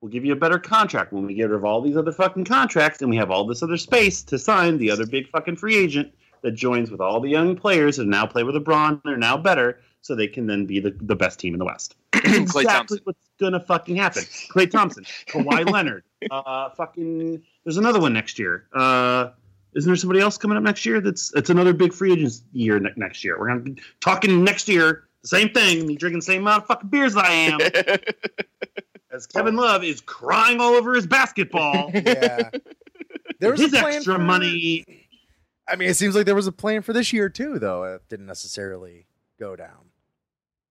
We'll 0.00 0.10
give 0.10 0.24
you 0.24 0.32
a 0.32 0.36
better 0.36 0.58
contract 0.58 1.12
when 1.12 1.26
we 1.26 1.34
get 1.34 1.44
rid 1.48 1.56
of 1.56 1.64
all 1.64 1.80
these 1.80 1.96
other 1.96 2.12
fucking 2.12 2.44
contracts 2.44 3.00
and 3.00 3.10
we 3.10 3.16
have 3.16 3.30
all 3.30 3.46
this 3.46 3.62
other 3.62 3.78
space 3.78 4.22
to 4.24 4.38
sign 4.38 4.78
the 4.78 4.90
other 4.90 5.06
big 5.06 5.28
fucking 5.28 5.56
free 5.56 5.76
agent 5.76 6.12
that 6.42 6.52
joins 6.52 6.90
with 6.90 7.00
all 7.00 7.18
the 7.18 7.30
young 7.30 7.56
players 7.56 7.96
that 7.96 8.06
now 8.06 8.26
play 8.26 8.44
with 8.44 8.54
LeBron. 8.54 9.00
They're 9.04 9.16
now 9.16 9.36
better, 9.36 9.80
so 10.02 10.14
they 10.14 10.28
can 10.28 10.46
then 10.46 10.66
be 10.66 10.80
the, 10.80 10.94
the 11.00 11.16
best 11.16 11.40
team 11.40 11.54
in 11.54 11.58
the 11.58 11.64
West. 11.64 11.96
Exactly 12.14 12.64
Thompson. 12.64 13.00
what's 13.04 13.18
gonna 13.40 13.60
fucking 13.60 13.96
happen. 13.96 14.22
Klay 14.22 14.70
Thompson, 14.70 15.04
Kawhi 15.26 15.68
Leonard, 15.72 16.04
uh, 16.30 16.70
fucking. 16.70 17.42
There's 17.64 17.76
another 17.76 18.00
one 18.00 18.12
next 18.12 18.38
year. 18.38 18.66
Uh, 18.72 19.30
isn't 19.76 19.88
there 19.88 19.96
somebody 19.96 20.20
else 20.20 20.36
coming 20.38 20.56
up 20.56 20.64
next 20.64 20.84
year? 20.86 21.00
That's 21.00 21.32
it's 21.34 21.50
another 21.50 21.72
big 21.72 21.92
free 21.92 22.12
agents 22.12 22.42
year 22.52 22.80
ne- 22.80 22.90
next 22.96 23.22
year. 23.24 23.38
We're 23.38 23.48
gonna 23.48 23.60
be 23.60 23.76
talking 24.00 24.42
next 24.42 24.68
year. 24.68 25.04
The 25.22 25.28
same 25.28 25.50
thing. 25.50 25.86
Me 25.86 25.96
drinking 25.96 26.18
the 26.20 26.24
same 26.24 26.42
amount 26.42 26.62
of 26.62 26.66
fucking 26.68 26.88
beers 26.88 27.14
that 27.14 27.24
I 27.24 27.32
am. 27.32 27.60
As 29.12 29.26
Kevin 29.26 29.56
Love 29.56 29.82
is 29.84 30.00
crying 30.00 30.60
all 30.60 30.74
over 30.74 30.94
his 30.94 31.06
basketball. 31.06 31.90
Yeah. 31.94 32.50
There 33.38 33.50
was 33.50 33.60
his 33.60 33.74
extra 33.74 34.14
for- 34.14 34.20
money. 34.20 34.84
I 35.68 35.76
mean, 35.76 35.90
it 35.90 35.94
seems 35.94 36.14
like 36.14 36.24
there 36.26 36.34
was 36.34 36.46
a 36.46 36.52
plan 36.52 36.80
for 36.82 36.92
this 36.94 37.12
year 37.12 37.28
too, 37.28 37.58
though. 37.58 37.82
It 37.84 38.02
didn't 38.08 38.26
necessarily 38.26 39.06
go 39.38 39.56
down. 39.56 39.90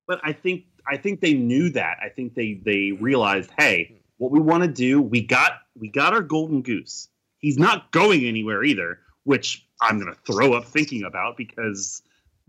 but 0.08 0.20
I 0.24 0.34
think 0.34 0.64
I 0.88 0.98
think 0.98 1.20
they 1.22 1.34
knew 1.34 1.70
that. 1.72 1.98
I 2.04 2.10
think 2.10 2.34
they 2.34 2.60
they 2.64 2.92
realized, 2.94 3.52
hey, 3.58 4.02
what 4.18 4.32
we 4.32 4.40
want 4.40 4.64
to 4.64 4.70
do, 4.70 5.02
we 5.02 5.22
got 5.22 5.52
we 5.78 5.90
got 5.90 6.14
our 6.14 6.22
golden 6.22 6.62
goose. 6.62 7.10
He's 7.46 7.60
not 7.60 7.92
going 7.92 8.26
anywhere 8.26 8.64
either, 8.64 9.02
which 9.26 9.68
I'm 9.80 10.00
gonna 10.00 10.16
throw 10.26 10.54
up 10.54 10.66
thinking 10.66 11.04
about 11.04 11.38
because 11.38 12.02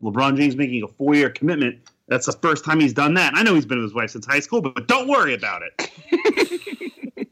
LeBron 0.02 0.38
James 0.38 0.56
making 0.56 0.82
a 0.85 0.88
four 0.88 1.14
year 1.14 1.28
commitment. 1.28 1.80
That's 2.09 2.24
the 2.24 2.32
first 2.32 2.64
time 2.64 2.80
he's 2.80 2.94
done 2.94 3.12
that. 3.12 3.35
I 3.37 3.42
know 3.42 3.54
he's 3.54 3.66
been 3.66 3.76
with 3.76 3.85
his 3.90 3.94
wife 3.94 4.09
since 4.12 4.24
high 4.24 4.40
school, 4.40 4.62
but, 4.62 4.74
but 4.74 4.88
don't 4.88 5.06
worry 5.06 5.35
about 5.35 5.61
it. 5.61 5.76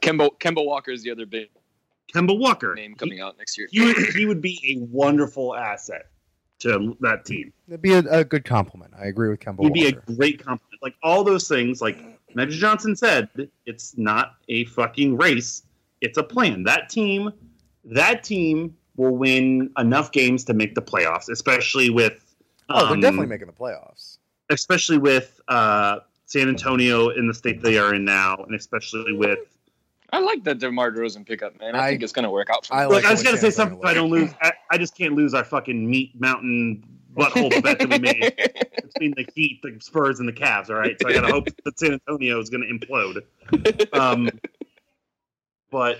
Kemba 0.00 0.30
Kemba 0.38 0.64
Walker 0.64 0.92
is 0.92 1.02
the 1.02 1.10
other 1.10 1.26
big 1.26 1.50
Kemba 2.14 2.38
Walker, 2.38 2.74
name 2.74 2.94
coming 2.94 3.20
out 3.20 3.36
next 3.36 3.58
year. 3.58 3.68
he 3.70 3.84
would 3.84 3.96
he 4.14 4.24
would 4.24 4.40
be 4.40 4.58
a 4.66 4.82
wonderful 4.86 5.54
asset 5.54 6.06
to 6.60 6.96
that 7.00 7.26
team. 7.26 7.52
It'd 7.68 7.82
be 7.82 7.92
a, 7.92 7.98
a 7.98 8.24
good 8.24 8.46
compliment. 8.46 8.94
I 8.98 9.08
agree 9.08 9.28
with 9.28 9.40
Kemba 9.40 9.62
He'd 9.62 9.74
be 9.74 9.84
Walker. 9.92 10.04
a 10.08 10.14
great 10.14 10.42
compliment. 10.42 10.82
Like 10.82 10.94
all 11.02 11.22
those 11.22 11.48
things, 11.48 11.82
like 11.82 11.98
Magic 12.34 12.58
Johnson 12.58 12.96
said, 12.96 13.28
it's 13.66 13.98
not 13.98 14.36
a 14.48 14.64
fucking 14.64 15.18
race. 15.18 15.64
It's 16.04 16.18
a 16.18 16.22
plan. 16.22 16.62
That 16.64 16.88
team, 16.90 17.32
that 17.84 18.22
team 18.24 18.76
will 18.96 19.16
win 19.16 19.70
enough 19.78 20.12
games 20.12 20.44
to 20.44 20.54
make 20.54 20.74
the 20.74 20.82
playoffs, 20.82 21.28
especially 21.28 21.90
with. 21.90 22.34
oh, 22.68 22.84
they're 22.84 22.94
um, 22.94 23.00
definitely 23.00 23.26
making 23.26 23.46
the 23.48 23.52
playoffs. 23.52 24.18
especially 24.50 24.98
with 24.98 25.40
uh, 25.48 26.00
San 26.26 26.48
Antonio 26.48 27.08
in 27.08 27.26
the 27.26 27.34
state 27.34 27.62
they 27.62 27.78
are 27.78 27.94
in 27.94 28.04
now, 28.04 28.36
and 28.36 28.54
especially 28.54 29.12
with. 29.14 29.38
I 30.12 30.20
like 30.20 30.44
that 30.44 30.58
DeMar 30.58 30.92
DeRozan 30.92 31.26
pickup, 31.26 31.58
man. 31.58 31.74
I, 31.74 31.86
I- 31.86 31.90
think 31.90 32.02
it's 32.04 32.12
gonna 32.12 32.30
work 32.30 32.48
out 32.50 32.66
for 32.66 32.74
I 32.74 32.84
like 32.84 33.02
Look, 33.02 33.04
I 33.06 33.10
was 33.12 33.22
gonna 33.22 33.36
say 33.38 33.50
something. 33.50 33.78
Antonio 33.78 33.90
I 33.90 33.94
don't 33.94 34.10
lose. 34.10 34.30
I, 34.40 34.52
I 34.70 34.78
just 34.78 34.96
can't 34.96 35.14
lose 35.14 35.34
our 35.34 35.42
fucking 35.44 35.90
meat 35.90 36.12
mountain 36.20 36.84
butthole 37.16 37.50
bet 37.62 37.78
that 37.80 37.88
we 37.88 37.98
made 37.98 38.32
between 38.82 39.14
the 39.16 39.26
Heat, 39.34 39.60
the 39.62 39.76
Spurs, 39.80 40.20
and 40.20 40.28
the 40.28 40.32
Cavs. 40.32 40.68
All 40.70 40.76
right, 40.76 40.96
so 41.00 41.08
I 41.08 41.12
gotta 41.14 41.32
hope 41.32 41.48
that 41.64 41.78
San 41.80 41.92
Antonio 41.94 42.38
is 42.40 42.48
gonna 42.50 42.66
implode. 42.66 43.22
Um, 43.92 44.28
but 45.74 45.98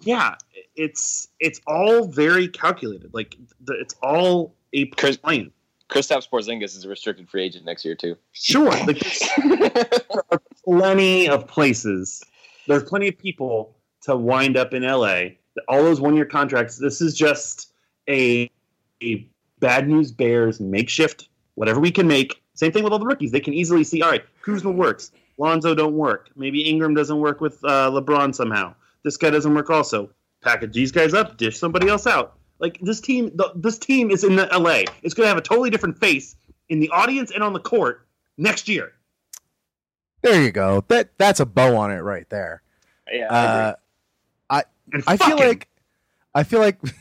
yeah, 0.00 0.34
it's 0.74 1.28
it's 1.38 1.60
all 1.68 2.08
very 2.08 2.48
calculated. 2.48 3.14
Like 3.14 3.36
the, 3.60 3.74
it's 3.74 3.94
all 4.02 4.56
a 4.72 4.86
Chris- 4.86 5.16
plan. 5.16 5.52
Kristaps 5.88 6.28
Porzingis 6.28 6.76
is 6.76 6.84
a 6.84 6.88
restricted 6.88 7.28
free 7.28 7.44
agent 7.44 7.64
next 7.64 7.84
year 7.84 7.94
too. 7.94 8.16
Sure, 8.32 8.70
like, 8.70 9.00
plenty 10.64 11.28
of 11.28 11.46
places. 11.46 12.24
There's 12.66 12.82
plenty 12.82 13.06
of 13.06 13.16
people 13.16 13.76
to 14.02 14.16
wind 14.16 14.56
up 14.56 14.74
in 14.74 14.82
LA. 14.82 15.36
All 15.68 15.84
those 15.84 16.00
one 16.00 16.16
year 16.16 16.24
contracts. 16.24 16.76
This 16.76 17.00
is 17.00 17.16
just 17.16 17.72
a 18.08 18.50
a 19.00 19.28
bad 19.60 19.88
news 19.88 20.10
bears 20.10 20.58
makeshift 20.58 21.28
whatever 21.54 21.78
we 21.78 21.92
can 21.92 22.08
make. 22.08 22.42
Same 22.54 22.72
thing 22.72 22.82
with 22.82 22.92
all 22.92 22.98
the 22.98 23.06
rookies. 23.06 23.30
They 23.30 23.38
can 23.38 23.54
easily 23.54 23.84
see, 23.84 24.02
all 24.02 24.10
right, 24.10 24.24
Kuzma 24.42 24.72
works, 24.72 25.12
Lonzo 25.38 25.72
don't 25.72 25.94
work. 25.94 26.30
Maybe 26.34 26.68
Ingram 26.68 26.94
doesn't 26.94 27.18
work 27.18 27.40
with 27.40 27.62
uh, 27.64 27.90
LeBron 27.90 28.34
somehow. 28.34 28.74
This 29.04 29.16
guy 29.16 29.30
doesn't 29.30 29.54
work 29.54 29.70
also. 29.70 30.10
Package 30.42 30.72
these 30.74 30.90
guys 30.92 31.14
up, 31.14 31.36
dish 31.36 31.58
somebody 31.58 31.88
else 31.88 32.06
out. 32.06 32.38
Like 32.58 32.78
this 32.80 33.00
team, 33.00 33.30
the, 33.34 33.52
this 33.54 33.78
team 33.78 34.10
is 34.10 34.24
in 34.24 34.36
the 34.36 34.46
LA. 34.46 34.82
It's 35.02 35.14
going 35.14 35.24
to 35.24 35.28
have 35.28 35.36
a 35.38 35.42
totally 35.42 35.70
different 35.70 35.98
face 35.98 36.36
in 36.68 36.80
the 36.80 36.88
audience 36.90 37.30
and 37.30 37.42
on 37.42 37.52
the 37.52 37.60
court 37.60 38.06
next 38.38 38.68
year. 38.68 38.92
There 40.22 40.42
you 40.42 40.50
go. 40.52 40.84
That 40.88 41.10
that's 41.18 41.40
a 41.40 41.46
bow 41.46 41.76
on 41.76 41.90
it 41.90 41.98
right 42.00 42.28
there. 42.30 42.62
Yeah, 43.12 43.28
I 43.30 44.54
Uh, 44.58 44.62
And 44.92 45.04
I 45.06 45.16
feel 45.16 45.30
fucking- 45.36 45.46
like 45.48 45.68
I 46.34 46.42
feel 46.44 46.60
like. 46.60 46.78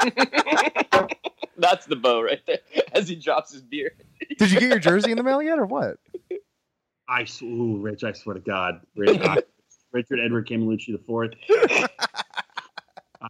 That's 1.58 1.84
the 1.86 1.96
bow 1.96 2.22
right 2.22 2.40
there 2.46 2.58
as 2.92 3.08
he 3.08 3.16
drops 3.16 3.52
his 3.52 3.62
beer. 3.62 3.92
did 4.38 4.50
you 4.50 4.60
get 4.60 4.68
your 4.70 4.78
jersey 4.78 5.10
in 5.10 5.16
the 5.18 5.22
mail 5.22 5.42
yet 5.42 5.58
or 5.58 5.66
what? 5.66 5.98
I 7.08 7.26
ooh, 7.42 7.78
Rich, 7.78 8.04
I 8.04 8.12
swear 8.12 8.34
to 8.34 8.40
God, 8.40 8.80
Rich, 8.96 9.20
I- 9.20 9.42
Richard 9.92 10.20
Edward 10.20 10.48
Camelucci 10.48 10.92
the 10.92 11.00
fourth. 11.06 11.32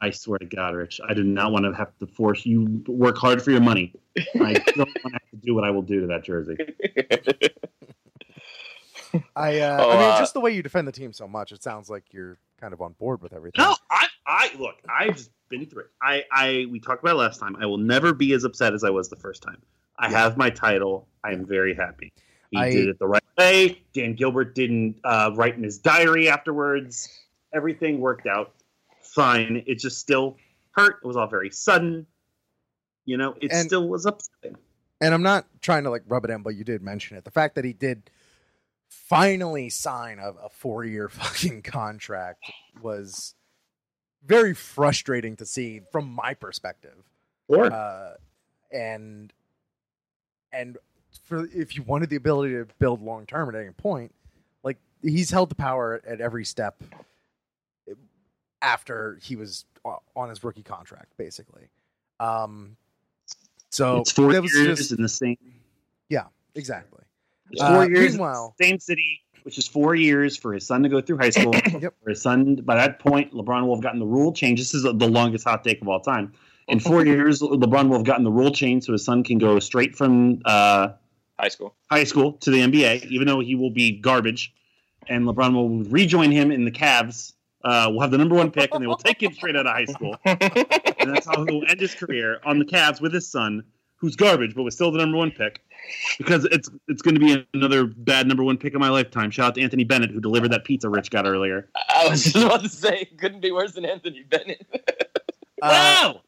I 0.03 0.11
swear 0.11 0.38
to 0.38 0.46
God, 0.46 0.75
Rich, 0.77 1.01
I 1.09 1.14
do 1.14 1.25
not 1.25 1.51
want 1.51 1.64
to 1.64 1.73
have 1.73 1.96
to 1.99 2.07
force 2.07 2.46
you 2.46 2.83
work 2.87 3.18
hard 3.18 3.42
for 3.42 3.51
your 3.51 3.61
money. 3.61 3.92
I 4.40 4.53
don't 4.77 4.79
want 4.79 4.88
to 5.05 5.11
have 5.12 5.31
to 5.33 5.37
do 5.42 5.55
what 5.55 5.64
I 5.64 5.70
will 5.70 5.83
do 5.83 6.01
to 6.03 6.07
that 6.07 6.23
jersey. 6.23 6.57
I 9.35 9.59
uh, 9.59 9.85
Oh, 9.85 9.90
I 9.90 9.99
mean 9.99 10.11
uh, 10.11 10.18
just 10.18 10.35
the 10.35 10.40
way 10.40 10.53
you 10.53 10.62
defend 10.62 10.87
the 10.87 10.92
team 10.92 11.12
so 11.12 11.27
much, 11.27 11.51
it 11.51 11.62
sounds 11.62 11.90
like 11.90 12.05
you're 12.12 12.38
kind 12.61 12.73
of 12.73 12.81
on 12.81 12.92
board 12.92 13.20
with 13.20 13.33
everything. 13.33 13.64
No, 13.64 13.75
I, 13.90 14.07
I 14.27 14.51
look, 14.59 14.77
I've 14.88 15.16
just 15.16 15.31
been 15.49 15.66
through 15.66 15.83
it. 15.83 15.90
I, 16.01 16.23
I, 16.31 16.66
we 16.70 16.79
talked 16.79 17.03
about 17.03 17.16
it 17.16 17.18
last 17.18 17.40
time. 17.40 17.57
I 17.57 17.66
will 17.66 17.79
never 17.79 18.12
be 18.12 18.33
as 18.35 18.44
upset 18.44 18.73
as 18.73 18.85
I 18.85 18.90
was 18.90 19.09
the 19.09 19.16
first 19.16 19.42
time. 19.42 19.61
I 19.99 20.09
Yeah. 20.09 20.18
have 20.18 20.37
my 20.37 20.51
title. 20.51 21.09
I 21.25 21.33
am 21.33 21.44
very 21.44 21.75
happy. 21.75 22.12
He 22.51 22.59
I- 22.59 22.71
did 22.71 22.89
it 22.89 22.99
the 22.99 23.07
right 23.07 23.23
way. 23.39 23.83
Dan 23.93 24.15
Gilbert 24.15 24.55
didn't 24.55 24.97
uh, 25.05 25.31
write 25.35 25.57
in 25.57 25.63
his 25.63 25.79
diary 25.79 26.29
afterwards. 26.29 27.09
Everything 27.55 28.01
worked 28.01 28.27
out 28.27 28.55
fine. 29.03 29.63
It 29.67 29.79
just 29.79 29.99
still 29.99 30.37
hurt. 30.73 30.97
It 31.03 31.07
was 31.07 31.17
all 31.17 31.27
very 31.27 31.51
sudden. 31.51 32.07
You 33.05 33.17
know, 33.17 33.35
it 33.41 33.51
And- 33.53 33.67
still 33.67 33.89
was 33.89 34.07
upsetting. 34.07 34.57
and 35.01 35.15
I'm 35.15 35.23
not 35.23 35.47
trying 35.63 35.85
to 35.85 35.91
like 35.91 36.03
rub 36.07 36.25
it 36.25 36.31
in, 36.31 36.43
but 36.43 36.55
you 36.55 36.65
did 36.65 36.83
mention 36.83 37.17
it. 37.17 37.25
The 37.25 37.31
fact 37.31 37.55
that 37.57 37.65
he 37.65 37.73
did 37.73 38.11
finally 38.89 39.69
sign 39.71 40.19
a, 40.19 40.31
a 40.31 40.49
four 40.49 40.85
year 40.85 41.09
fucking 41.09 41.63
contract 41.63 42.45
was 42.83 43.35
very 44.25 44.55
frustrating 44.55 45.37
to 45.37 45.47
see 45.47 45.81
from 45.91 46.09
my 46.13 46.35
perspective. 46.35 46.97
Sure. 47.51 47.73
Uh, 47.73 48.15
and 48.73 49.33
and 50.53 50.79
for 51.25 51.46
if 51.55 51.77
you 51.77 51.83
wanted 51.83 52.11
the 52.11 52.16
ability 52.16 52.55
to 52.55 52.66
build 52.79 53.03
long 53.03 53.27
term 53.27 53.49
at 53.49 53.55
any 53.61 53.70
point, 53.70 54.14
like 54.62 54.77
he's 55.03 55.31
held 55.31 55.49
the 55.51 55.55
power 55.55 56.01
at 56.07 56.20
every 56.20 56.44
step 56.44 56.83
after 58.62 59.18
he 59.23 59.37
was 59.37 59.64
on 60.14 60.29
his 60.29 60.44
rookie 60.44 60.62
contract, 60.62 61.16
basically. 61.16 61.68
Um, 62.18 62.77
so 63.70 64.01
it's 64.01 64.12
four 64.12 64.33
years 64.33 64.53
just- 64.53 64.92
in 64.92 65.03
the 65.03 65.09
same 65.09 65.37
Yeah, 66.09 66.27
exactly. 66.55 67.03
It's 67.53 67.62
Uh, 67.62 67.68
four 67.75 67.85
years 67.88 68.07
in 68.07 68.11
meanwhile- 68.12 68.55
same 68.61 68.79
city, 68.81 69.23
which 69.44 69.59
is 69.59 69.66
four 69.68 69.94
years 69.94 70.37
for 70.37 70.53
his 70.53 70.66
son 70.66 70.83
to 70.83 70.88
go 70.88 71.01
through 71.01 71.18
high 71.18 71.31
school. 71.31 71.53
Yep. 71.81 71.94
For 72.03 72.11
his 72.11 72.20
son, 72.20 72.57
by 72.57 72.75
that 72.75 72.99
point, 72.99 73.33
LeBron 73.33 73.66
will 73.66 73.77
have 73.77 73.83
gotten 73.83 74.01
the 74.01 74.07
rule 74.07 74.33
change. 74.33 74.59
This 74.59 74.75
is 74.75 74.83
the 74.83 74.92
longest 74.92 75.44
hot 75.44 75.62
take 75.64 75.81
of 75.81 75.88
all 75.88 76.01
time. 76.01 76.33
In 76.68 76.81
four 76.81 77.05
years, 77.07 77.40
LeBron 77.40 77.88
will 77.88 77.96
have 77.96 78.07
gotten 78.07 78.25
the 78.25 78.31
rule 78.31 78.53
change, 78.53 78.85
so 78.85 78.92
his 78.92 79.05
son 79.05 79.25
can 79.25 79.38
go 79.38 79.59
straight 79.59 79.96
from 79.96 80.40
uh, 80.44 80.90
High 81.38 81.49
school. 81.49 81.75
high 81.90 82.05
school 82.05 82.35
to 82.35 82.51
the 82.51 82.61
NBA, 82.61 83.07
even 83.07 83.27
though 83.27 83.40
he 83.40 83.55
will 83.55 83.70
be 83.70 83.92
garbage. 83.92 84.53
And 85.09 85.27
LeBron 85.27 85.55
will 85.55 85.85
rejoin 85.90 86.31
him 86.31 86.51
in 86.51 86.64
the 86.64 86.70
Cavs. 86.70 87.33
Uh, 87.64 87.88
will 87.90 88.01
have 88.01 88.11
the 88.11 88.18
number 88.18 88.35
one 88.35 88.51
pick, 88.51 88.73
and 88.75 88.83
they 88.83 88.87
will 88.87 88.96
take 88.96 89.23
him 89.23 89.33
straight 89.33 89.57
out 89.57 89.66
of 89.66 89.73
high 89.73 89.85
school. 89.87 90.16
and 90.25 91.14
that's 91.14 91.27
how 91.27 91.44
he'll 91.44 91.64
end 91.68 91.81
his 91.81 91.94
career 91.94 92.40
on 92.44 92.59
the 92.59 92.64
Cavs 92.64 93.01
with 93.01 93.12
his 93.12 93.27
son, 93.31 93.62
who's 93.96 94.16
garbage, 94.16 94.55
but 94.55 94.62
was 94.62 94.75
still 94.75 94.90
the 94.90 94.99
number 94.99 95.16
one 95.18 95.31
pick. 95.31 95.62
Because 96.18 96.44
it's 96.46 96.70
it's 96.88 97.03
going 97.03 97.14
to 97.14 97.20
be 97.20 97.46
another 97.55 97.87
bad 97.87 98.27
number 98.27 98.44
one 98.44 98.57
pick 98.59 98.75
of 98.75 98.81
my 98.81 98.90
lifetime. 98.90 99.31
Shout 99.31 99.49
out 99.49 99.55
to 99.57 99.62
Anthony 99.62 99.85
Bennett 99.85 100.11
who 100.11 100.20
delivered 100.20 100.53
that 100.53 100.64
pizza 100.64 100.88
Rich 100.88 101.11
got 101.11 101.27
earlier. 101.27 101.68
I 101.94 102.09
was 102.09 102.25
just 102.25 102.37
about 102.37 102.62
to 102.62 102.68
say, 102.68 103.01
it 103.01 103.18
couldn't 103.18 103.40
be 103.40 103.51
worse 103.51 103.73
than 103.73 103.85
Anthony 103.85 104.23
Bennett. 104.23 104.66
Uh, 105.62 105.62
wow! 105.62 106.20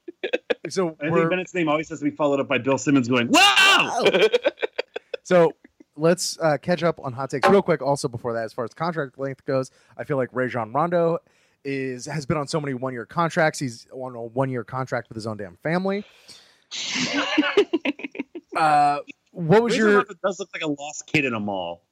So 0.69 0.89
Anthony 1.01 1.11
we're, 1.11 1.29
Bennett's 1.29 1.55
name 1.55 1.69
always 1.69 1.89
has 1.89 2.01
to 2.01 2.05
be 2.05 2.11
followed 2.11 2.41
up 2.41 2.49
by 2.49 2.59
Bill 2.59 2.79
Simmons 2.79 3.09
going, 3.09 3.29
"Wow!" 3.29 4.05
So 5.25 5.53
let's 5.97 6.39
uh, 6.41 6.59
catch 6.59 6.83
up 6.83 6.99
on 7.03 7.13
hot 7.13 7.31
takes 7.31 7.49
real 7.49 7.63
quick. 7.63 7.81
Also, 7.81 8.09
before 8.09 8.33
that, 8.35 8.45
as 8.45 8.53
far 8.53 8.65
as 8.65 8.75
contract 8.75 9.19
length 9.19 9.45
goes, 9.45 9.71
I 9.97 10.05
feel 10.05 10.17
like 10.17 10.29
Rajon 10.33 10.73
Rondo 10.73 11.19
is 11.65 12.07
has 12.07 12.27
been 12.27 12.37
on 12.37 12.49
so 12.49 12.61
many 12.61 12.75
one 12.75 12.93
year 12.93 13.07
contracts. 13.07 13.59
He's 13.59 13.87
on 13.93 14.15
a 14.15 14.23
one 14.23 14.51
year 14.51 14.65
contract 14.65 15.09
with 15.09 15.17
his 15.17 15.27
own 15.27 15.37
damn 15.37 15.57
family. 15.63 16.05
Uh, 18.55 18.99
what 19.31 19.63
was 19.63 19.73
Rajon 19.73 19.89
your 19.89 19.97
Rondo 19.97 20.15
does 20.23 20.39
look 20.39 20.51
like 20.53 20.63
a 20.63 20.69
lost 20.69 21.07
kid 21.07 21.25
in 21.25 21.33
a 21.33 21.41
mall. 21.41 21.83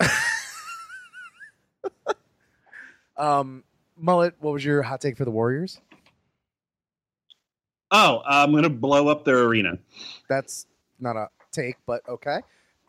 um, 3.16 3.64
mullet? 3.96 4.34
What 4.40 4.52
was 4.52 4.62
your 4.62 4.82
hot 4.82 5.00
take 5.00 5.16
for 5.16 5.24
the 5.24 5.30
Warriors? 5.30 5.80
Oh, 7.90 8.22
I'm 8.24 8.52
going 8.52 8.62
to 8.62 8.70
blow 8.70 9.08
up 9.08 9.24
their 9.24 9.40
arena. 9.44 9.78
That's 10.28 10.66
not 10.98 11.16
a 11.16 11.28
take, 11.52 11.76
but 11.86 12.02
okay. 12.08 12.40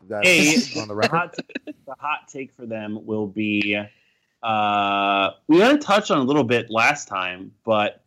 That's 0.08 0.28
Hey, 0.28 0.80
on 0.80 0.88
the 0.88 0.94
the 0.94 0.96
record. 0.96 1.16
hot, 1.16 1.36
the 1.66 1.96
hot 2.00 2.28
take 2.28 2.54
for 2.54 2.66
them 2.66 3.06
will 3.06 3.28
be 3.28 3.80
uh, 4.44 5.32
we 5.48 5.60
had 5.60 5.72
to 5.74 5.78
touch 5.78 6.10
on 6.12 6.18
a 6.20 6.24
little 6.24 6.44
bit 6.44 6.70
last 6.70 7.08
time, 7.08 7.52
but 7.64 8.04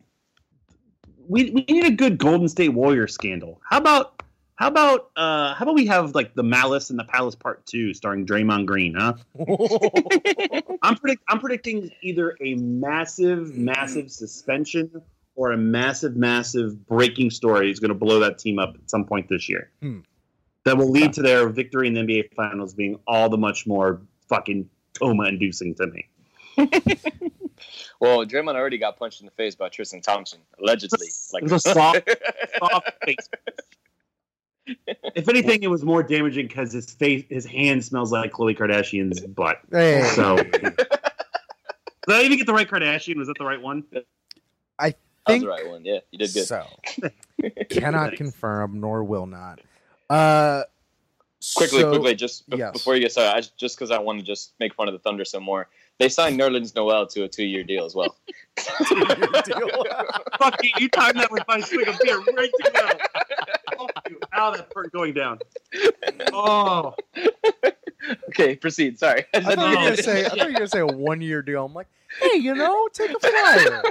we, 1.29 1.51
we 1.51 1.65
need 1.69 1.85
a 1.85 1.91
good 1.91 2.19
Golden 2.19 2.49
State 2.49 2.71
Warrior 2.71 3.07
scandal. 3.07 3.61
How 3.69 3.79
about 3.79 4.23
how 4.57 4.69
about 4.69 5.11
uh, 5.17 5.55
how 5.55 5.65
about 5.65 5.75
we 5.75 5.87
have 5.87 6.15
like 6.15 6.35
the 6.35 6.43
Malice 6.43 6.91
and 6.91 6.99
the 6.99 7.05
Palace 7.05 7.35
Part 7.35 7.65
Two, 7.67 7.95
starring 7.95 8.27
Draymond 8.27 8.67
Green? 8.67 8.95
Huh? 8.95 9.15
I'm 10.83 10.97
predict 10.97 11.23
I'm 11.29 11.41
predicting 11.41 11.91
either 12.03 12.37
a 12.41 12.55
massive, 12.55 13.57
massive 13.57 14.11
suspension 14.11 15.03
or 15.37 15.53
a 15.53 15.57
massive, 15.57 16.17
massive 16.17 16.87
breaking 16.87 17.31
story 17.31 17.71
is 17.71 17.81
going 17.81 17.89
to 17.91 17.95
blow 17.95 18.21
that 18.21 18.39
team 18.39 18.59
up 18.59 18.75
at 18.75 18.89
some 18.91 19.05
point 19.05 19.29
this 19.29 19.49
year. 19.49 19.71
Hmm. 19.81 20.01
That 20.65 20.79
will 20.79 20.91
lead 20.91 21.13
to 21.15 21.23
their 21.23 21.49
victory 21.49 21.89
in 21.89 21.95
the 21.95 22.01
NBA 22.01 22.35
Finals 22.35 22.73
being 22.73 22.99
all 23.07 23.29
the 23.29 23.37
much 23.37 23.67
more 23.67 24.01
fucking 24.29 24.69
coma-inducing 24.99 25.75
to 25.75 25.87
me. 25.89 26.09
well, 28.01 28.25
Draymond 28.25 28.55
already 28.55 28.79
got 28.79 28.97
punched 28.99 29.21
in 29.21 29.27
the 29.27 29.33
face 29.33 29.55
by 29.55 29.69
Tristan 29.69 30.01
Thompson, 30.01 30.41
allegedly. 30.61 31.09
Like 31.33 31.43
It 31.43 31.51
was 31.51 31.67
a 31.67 31.73
soft, 31.73 32.09
soft 32.59 32.91
face. 33.05 33.29
If 34.87 35.29
anything, 35.29 35.63
it 35.63 35.69
was 35.71 35.85
more 35.85 36.03
damaging 36.03 36.47
because 36.47 36.73
his 36.73 36.91
face, 36.91 37.25
his 37.29 37.45
hand 37.45 37.85
smells 37.85 38.13
like 38.13 38.33
Khloe 38.33 38.57
Kardashian's 38.57 39.21
butt. 39.21 39.59
hey, 39.71 40.03
So, 40.15 40.37
did 40.37 40.87
I 42.09 42.23
even 42.23 42.39
get 42.39 42.47
the 42.47 42.55
right 42.55 42.69
Kardashian? 42.69 43.17
Was 43.17 43.29
that 43.29 43.37
the 43.39 43.45
right 43.45 43.61
one? 43.61 43.85
that 43.93 44.05
was 44.81 44.95
think 45.33 45.45
the 45.45 45.51
right 45.51 45.69
one. 45.69 45.85
Yeah, 45.85 45.99
you 46.11 46.19
did 46.19 46.33
good. 46.35 46.47
so. 46.47 46.67
Cannot 47.71 48.09
Thanks. 48.09 48.19
confirm 48.19 48.81
nor 48.81 49.05
will 49.05 49.27
not. 49.27 49.61
Uh, 50.11 50.65
quickly, 51.57 51.81
so- 51.81 51.91
quickly, 51.91 52.15
just 52.15 52.49
be- 52.49 52.59
yes. 52.59 52.73
before 52.73 52.95
you 52.95 53.01
get 53.01 53.13
started, 53.13 53.35
I, 53.37 53.41
just- 53.41 53.57
just 53.57 53.77
because 53.77 53.91
I 53.91 53.99
want 53.99 54.19
to 54.21 54.25
just 54.25 54.53
make 54.61 54.75
fun 54.75 54.89
of 54.89 54.93
the 54.95 54.99
Thunder 55.01 55.25
some 55.25 55.43
more, 55.43 55.69
they 55.99 56.09
signed 56.09 56.39
Nerlens 56.41 56.75
Noel 56.75 57.07
to 57.09 57.25
a 57.25 57.29
two-year 57.29 57.65
deal 57.65 57.85
as 57.85 57.95
well. 57.95 58.17
Fuck 58.59 58.91
you! 60.65 60.71
You 60.79 60.89
timed 60.89 61.19
that 61.21 61.31
with 61.31 61.45
my 61.47 61.61
swig 61.61 61.87
of 61.89 61.99
beer 62.03 62.19
right 62.19 62.51
to 62.65 62.71
go. 62.73 62.89
Fuck 63.79 63.93
you! 64.11 64.19
How 64.31 64.51
that 64.51 64.69
hurt 64.75 64.93
going 64.93 65.15
down? 65.15 65.39
Oh, 66.33 66.95
okay, 68.31 68.57
proceed. 68.57 68.99
Sorry. 68.99 69.25
I 69.35 69.41
thought 69.41 69.59
you 69.59 69.65
were 69.65 69.71
Oh, 69.71 69.75
gonna 69.75 69.97
say. 69.97 70.25
I 70.25 70.29
thought 70.29 70.39
you 70.39 70.45
were 70.47 70.53
gonna 70.53 70.69
say 70.69 70.81
a 70.81 70.87
one 70.87 71.21
year 71.21 71.43
deal. 71.43 71.65
I'm 71.65 71.75
like, 71.75 71.87
hey, 72.21 72.39
you 72.39 72.55
know, 72.55 72.89
take 72.93 73.11
a 73.13 73.21
flyer. 73.21 73.83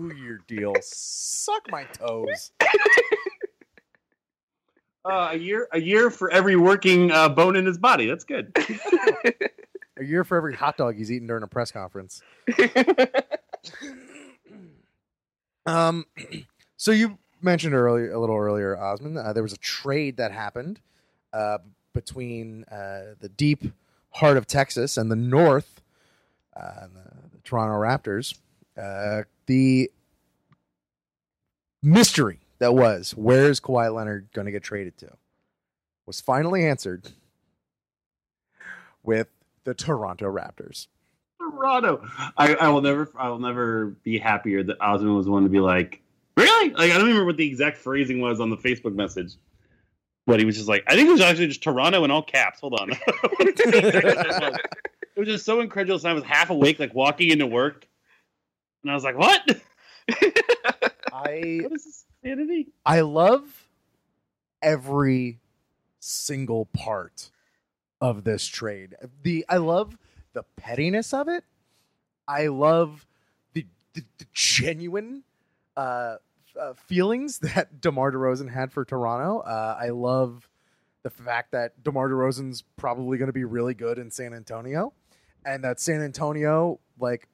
A 0.00 0.08
two 0.08 0.16
year 0.16 0.40
deal. 0.46 0.74
Suck 0.82 1.70
my 1.70 1.84
toes. 1.84 2.52
uh, 5.04 5.28
a 5.32 5.36
year, 5.36 5.68
a 5.72 5.80
year 5.80 6.10
for 6.10 6.30
every 6.30 6.56
working 6.56 7.10
uh, 7.10 7.28
bone 7.28 7.56
in 7.56 7.66
his 7.66 7.78
body. 7.78 8.06
That's 8.06 8.24
good. 8.24 8.56
A 9.96 10.04
year 10.04 10.24
for 10.24 10.38
every 10.38 10.54
hot 10.54 10.78
dog 10.78 10.96
he's 10.96 11.12
eaten 11.12 11.26
during 11.28 11.42
a 11.42 11.46
press 11.46 11.70
conference. 11.70 12.22
Um, 15.66 16.06
so 16.76 16.90
you 16.90 17.18
mentioned 17.40 17.74
earlier, 17.74 18.12
a 18.12 18.18
little 18.18 18.36
earlier, 18.36 18.76
Osman, 18.76 19.16
uh, 19.16 19.32
there 19.32 19.42
was 19.42 19.52
a 19.52 19.58
trade 19.58 20.16
that 20.18 20.32
happened 20.32 20.80
uh, 21.32 21.58
between 21.92 22.64
uh, 22.64 23.14
the 23.20 23.28
deep 23.28 23.64
heart 24.10 24.36
of 24.36 24.46
Texas 24.46 24.96
and 24.96 25.10
the 25.10 25.16
North, 25.16 25.80
uh, 26.56 26.86
the, 26.92 27.36
the 27.36 27.42
Toronto 27.44 27.74
Raptors. 27.74 28.34
Uh, 28.76 29.22
the 29.46 29.90
mystery 31.82 32.40
that 32.58 32.74
was 32.74 33.12
where's 33.16 33.60
Kawhi 33.60 33.94
Leonard 33.94 34.28
going 34.32 34.46
to 34.46 34.52
get 34.52 34.62
traded 34.62 34.96
to 34.98 35.10
was 36.06 36.20
finally 36.20 36.66
answered 36.66 37.10
with 39.02 39.28
the 39.64 39.74
Toronto 39.74 40.26
Raptors. 40.32 40.86
Toronto. 41.38 42.06
I, 42.36 42.54
I 42.54 42.68
will 42.68 42.82
never 42.82 43.10
I 43.16 43.28
will 43.28 43.38
never 43.38 43.86
be 44.04 44.18
happier 44.18 44.62
that 44.62 44.80
Osman 44.80 45.14
was 45.14 45.28
one 45.28 45.42
to 45.44 45.48
be 45.48 45.60
like, 45.60 46.02
really? 46.36 46.70
Like 46.70 46.90
I 46.90 46.94
don't 46.98 47.06
remember 47.06 47.24
what 47.24 47.36
the 47.36 47.46
exact 47.46 47.78
phrasing 47.78 48.20
was 48.20 48.40
on 48.40 48.50
the 48.50 48.56
Facebook 48.56 48.94
message. 48.94 49.34
But 50.26 50.38
he 50.38 50.44
was 50.44 50.56
just 50.56 50.68
like, 50.68 50.84
I 50.86 50.94
think 50.94 51.08
it 51.08 51.12
was 51.12 51.20
actually 51.22 51.48
just 51.48 51.62
Toronto 51.62 52.04
in 52.04 52.10
all 52.10 52.22
caps. 52.22 52.60
Hold 52.60 52.74
on. 52.74 52.90
it 53.40 54.62
was 55.16 55.26
just 55.26 55.44
so 55.44 55.60
incredulous. 55.60 56.04
I 56.04 56.12
was 56.12 56.22
half 56.22 56.50
awake, 56.50 56.78
like 56.78 56.94
walking 56.94 57.30
into 57.30 57.46
work. 57.46 57.88
And 58.82 58.90
I 58.90 58.94
was 58.94 59.04
like, 59.04 59.18
what? 59.18 59.42
I 61.12 61.60
what 61.62 61.72
is 61.72 61.84
this 61.84 62.04
insanity? 62.22 62.68
I 62.84 63.00
love 63.00 63.68
every 64.62 65.40
single 65.98 66.66
part 66.66 67.30
of 68.00 68.24
this 68.24 68.46
trade. 68.46 68.94
The 69.22 69.44
I 69.48 69.58
love 69.58 69.96
the 70.32 70.44
pettiness 70.56 71.12
of 71.12 71.28
it. 71.28 71.44
I 72.26 72.46
love 72.46 73.06
the 73.52 73.66
the, 73.94 74.02
the 74.18 74.26
genuine 74.32 75.24
uh, 75.76 76.16
uh, 76.58 76.74
feelings 76.74 77.38
that 77.40 77.80
DeMar 77.80 78.12
DeRozan 78.12 78.50
had 78.50 78.72
for 78.72 78.84
Toronto. 78.84 79.40
Uh, 79.40 79.78
I 79.80 79.90
love 79.90 80.48
the 81.02 81.10
fact 81.10 81.52
that 81.52 81.82
DeMar 81.82 82.08
DeRozan's 82.08 82.62
probably 82.76 83.18
going 83.18 83.28
to 83.28 83.32
be 83.32 83.44
really 83.44 83.74
good 83.74 83.98
in 83.98 84.10
San 84.10 84.34
Antonio, 84.34 84.92
and 85.44 85.64
that 85.64 85.80
San 85.80 86.02
Antonio, 86.02 86.78
like, 86.98 87.26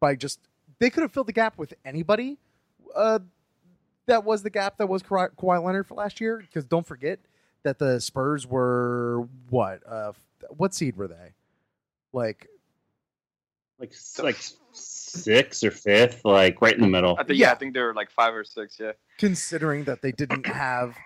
by 0.00 0.14
just 0.14 0.40
they 0.78 0.90
could 0.90 1.02
have 1.02 1.12
filled 1.12 1.28
the 1.28 1.32
gap 1.32 1.58
with 1.58 1.74
anybody. 1.84 2.38
Uh, 2.94 3.20
that 4.06 4.24
was 4.24 4.42
the 4.42 4.50
gap 4.50 4.78
that 4.78 4.88
was 4.88 5.02
Kawhi 5.02 5.30
Kawhi 5.36 5.62
Leonard 5.62 5.86
for 5.86 5.94
last 5.94 6.20
year. 6.20 6.38
Because 6.38 6.64
don't 6.64 6.86
forget 6.86 7.18
that 7.64 7.78
the 7.78 8.00
Spurs 8.00 8.46
were 8.46 9.28
what? 9.50 9.80
Uh, 9.86 10.12
what 10.50 10.74
seed 10.74 10.96
were 10.96 11.08
they? 11.08 11.34
Like 12.12 12.46
Like 13.78 13.92
like 14.22 14.36
sixth 14.72 15.64
or 15.64 15.70
fifth, 15.70 16.24
like 16.24 16.60
right 16.62 16.74
in 16.74 16.80
the 16.80 16.88
middle. 16.88 17.16
I 17.18 17.24
think 17.24 17.38
yeah. 17.38 17.48
Yeah. 17.48 17.52
I 17.52 17.54
think 17.56 17.74
they 17.74 17.80
were 17.80 17.94
like 17.94 18.10
five 18.10 18.34
or 18.34 18.44
six. 18.44 18.78
Yeah. 18.78 18.92
considering 19.18 19.84
that 19.84 20.02
they 20.02 20.12
didn't 20.12 20.46
have 20.46 20.96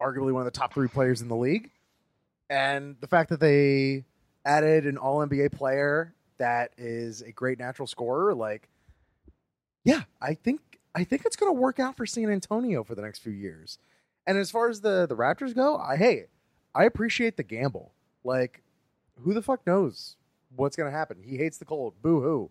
arguably 0.00 0.32
one 0.32 0.46
of 0.46 0.52
the 0.52 0.58
top 0.58 0.72
three 0.72 0.88
players 0.88 1.20
in 1.20 1.28
the 1.28 1.36
league, 1.36 1.70
and 2.48 2.96
the 3.00 3.06
fact 3.08 3.30
that 3.30 3.40
they 3.40 4.04
added 4.44 4.86
an 4.86 4.96
All 4.96 5.18
NBA 5.26 5.52
player 5.52 6.14
that 6.38 6.70
is 6.78 7.20
a 7.20 7.32
great 7.32 7.58
natural 7.58 7.86
scorer, 7.86 8.32
like, 8.34 8.68
yeah, 9.84 10.02
I 10.20 10.34
think 10.34 10.60
I 10.94 11.04
think 11.04 11.22
it's 11.24 11.36
going 11.36 11.54
to 11.54 11.60
work 11.60 11.78
out 11.78 11.96
for 11.96 12.06
San 12.06 12.30
Antonio 12.30 12.84
for 12.84 12.94
the 12.94 13.02
next 13.02 13.20
few 13.20 13.32
years. 13.32 13.78
And 14.26 14.36
as 14.38 14.50
far 14.50 14.68
as 14.68 14.80
the 14.80 15.06
the 15.06 15.16
Raptors 15.16 15.54
go, 15.54 15.76
I 15.76 15.96
hey, 15.96 16.26
I 16.74 16.84
appreciate 16.84 17.36
the 17.36 17.42
gamble. 17.42 17.92
Like, 18.24 18.62
who 19.22 19.32
the 19.34 19.42
fuck 19.42 19.66
knows 19.66 20.16
what's 20.54 20.76
going 20.76 20.90
to 20.90 20.96
happen? 20.96 21.18
He 21.22 21.36
hates 21.36 21.58
the 21.58 21.64
cold. 21.64 21.94
Boo 22.02 22.20
hoo. 22.20 22.50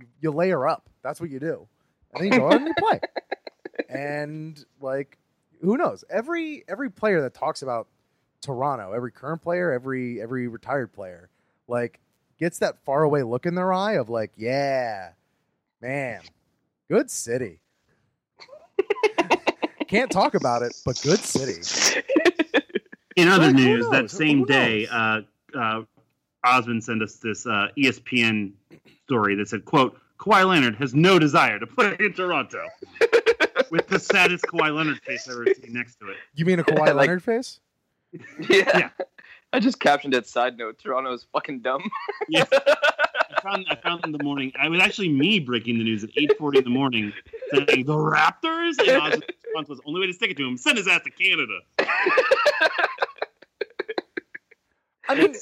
You, 0.00 0.06
you 0.20 0.30
layer 0.30 0.66
up. 0.66 0.88
That's 1.02 1.20
what 1.20 1.30
you 1.30 1.38
do. 1.38 1.68
And 2.14 2.24
then 2.24 2.32
you 2.32 2.38
go 2.38 2.46
out 2.46 2.56
and 2.56 2.66
you 2.66 2.74
play 2.78 3.00
and 3.88 4.64
like 4.80 5.18
who 5.60 5.76
knows 5.76 6.04
every 6.10 6.64
every 6.68 6.90
player 6.90 7.20
that 7.22 7.34
talks 7.34 7.62
about 7.62 7.88
toronto 8.40 8.92
every 8.92 9.12
current 9.12 9.40
player 9.40 9.72
every 9.72 10.20
every 10.20 10.48
retired 10.48 10.92
player 10.92 11.30
like 11.68 12.00
gets 12.38 12.58
that 12.58 12.76
far 12.84 13.04
away 13.04 13.22
look 13.22 13.46
in 13.46 13.54
their 13.54 13.72
eye 13.72 13.92
of 13.92 14.08
like 14.08 14.32
yeah 14.36 15.10
man 15.80 16.20
good 16.92 17.10
city 17.10 17.58
can't 19.88 20.10
talk 20.10 20.34
about 20.34 20.60
it 20.62 20.74
but 20.84 21.00
good 21.02 21.18
city 21.20 22.02
In 23.16 23.28
other 23.28 23.46
Like, 23.46 23.54
news, 23.56 23.88
that 23.90 24.10
same 24.10 24.38
Who 24.40 24.46
day, 24.46 24.86
uh, 24.86 25.20
uh, 25.54 25.82
Osman 26.44 26.80
sent 26.80 27.02
us 27.02 27.16
this 27.16 27.46
uh, 27.46 27.68
ESPN 27.76 28.52
story 29.04 29.34
that 29.36 29.48
said, 29.48 29.66
"quote 29.66 29.98
Kawhi 30.18 30.48
Leonard 30.48 30.76
has 30.76 30.94
no 30.94 31.18
desire 31.18 31.58
to 31.58 31.66
play 31.66 31.94
in 32.00 32.14
Toronto," 32.14 32.62
with 33.70 33.86
the 33.88 33.98
saddest 33.98 34.44
Kawhi 34.46 34.74
Leonard 34.74 34.98
face 35.02 35.28
I've 35.28 35.34
ever 35.34 35.44
seen 35.54 35.74
next 35.74 35.96
to 36.00 36.08
it. 36.08 36.16
you 36.34 36.46
mean 36.46 36.58
a 36.58 36.64
Kawhi 36.64 36.78
Like- 36.86 36.94
leonard 36.96 37.22
face 37.22 37.60
yeah. 38.48 38.78
Yeah. 38.78 38.90
I 39.52 39.60
just 39.60 39.78
captioned 39.78 40.14
it. 40.14 40.26
Side 40.26 40.56
note: 40.56 40.78
Toronto 40.78 41.12
is 41.12 41.26
fucking 41.34 41.60
dumb. 41.60 41.82
Yeah. 42.30 42.44
I 43.42 43.50
found 43.50 43.66
I 43.70 43.74
found 43.76 44.04
in 44.04 44.12
the 44.12 44.22
morning. 44.22 44.52
I 44.60 44.68
was 44.68 44.80
actually 44.80 45.08
me 45.08 45.40
breaking 45.40 45.78
the 45.78 45.84
news 45.84 46.04
at 46.04 46.10
eight 46.16 46.36
forty 46.38 46.58
in 46.58 46.64
the 46.64 46.70
morning, 46.70 47.12
saying 47.52 47.86
the 47.86 47.94
Raptors. 47.94 48.78
And 48.78 49.02
Osman's 49.02 49.24
response 49.44 49.68
was, 49.68 49.80
"Only 49.84 50.00
way 50.00 50.06
to 50.06 50.12
stick 50.12 50.30
it 50.30 50.36
to 50.38 50.46
him: 50.46 50.56
send 50.56 50.78
his 50.78 50.86
ass 50.88 51.02
to 51.04 51.10
Canada." 51.10 51.58
I 55.08 55.14
mean, 55.16 55.34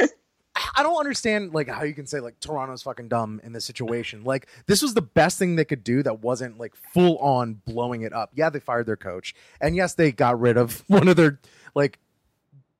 I 0.76 0.82
don't 0.82 0.98
understand 0.98 1.52
like 1.52 1.68
how 1.68 1.84
you 1.84 1.94
can 1.94 2.06
say 2.06 2.20
like 2.20 2.40
Toronto's 2.40 2.82
fucking 2.82 3.08
dumb 3.08 3.40
in 3.44 3.52
this 3.52 3.64
situation. 3.64 4.24
Like 4.24 4.48
this 4.66 4.82
was 4.82 4.94
the 4.94 5.02
best 5.02 5.38
thing 5.38 5.56
they 5.56 5.64
could 5.64 5.84
do 5.84 6.02
that 6.02 6.20
wasn't 6.20 6.58
like 6.58 6.74
full 6.74 7.18
on 7.18 7.60
blowing 7.66 8.02
it 8.02 8.12
up. 8.12 8.30
Yeah, 8.34 8.50
they 8.50 8.60
fired 8.60 8.86
their 8.86 8.96
coach, 8.96 9.34
and 9.60 9.76
yes, 9.76 9.94
they 9.94 10.12
got 10.12 10.40
rid 10.40 10.56
of 10.56 10.84
one 10.88 11.08
of 11.08 11.16
their 11.16 11.38
like 11.74 11.98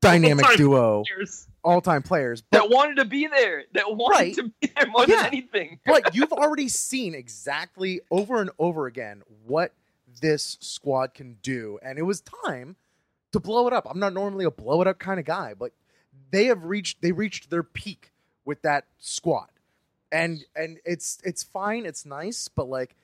dynamic 0.00 0.44
All-time 0.44 0.56
duo 0.56 1.04
Cheers. 1.06 1.46
all 1.62 1.80
time 1.80 2.02
players. 2.02 2.40
But 2.42 2.62
that 2.62 2.70
wanted 2.70 2.96
to 2.96 3.04
be 3.04 3.26
there. 3.26 3.64
That 3.74 3.96
wanted 3.96 4.14
Right. 4.18 4.34
to 4.36 4.42
be 4.60 4.72
there 4.76 4.86
more 4.90 5.04
Yeah. 5.06 5.16
than 5.16 5.26
anything. 5.26 5.80
but 5.84 6.14
you've 6.14 6.32
already 6.32 6.68
seen 6.68 7.14
exactly 7.14 8.00
over 8.10 8.40
and 8.40 8.50
over 8.58 8.86
again 8.86 9.22
what 9.44 9.72
this 10.20 10.56
squad 10.60 11.14
can 11.14 11.38
do, 11.42 11.78
and 11.82 11.98
it 11.98 12.02
was 12.02 12.20
time 12.20 12.76
to 13.32 13.40
blow 13.40 13.66
it 13.66 13.72
up. 13.72 13.86
I'm 13.88 13.98
not 14.00 14.12
normally 14.12 14.44
a 14.44 14.50
blow 14.50 14.80
it 14.82 14.88
up 14.88 14.98
kind 14.98 15.20
of 15.20 15.26
guy, 15.26 15.54
but 15.54 15.72
they 16.30 16.46
have 16.46 16.64
reached 16.64 17.00
they 17.02 17.12
reached 17.12 17.50
their 17.50 17.62
peak 17.62 18.12
with 18.44 18.62
that 18.62 18.86
squad, 18.98 19.48
and 20.10 20.44
and 20.56 20.78
it's 20.84 21.18
it's 21.24 21.42
fine, 21.42 21.86
it's 21.86 22.04
nice, 22.04 22.48
but 22.48 22.68
like 22.68 22.96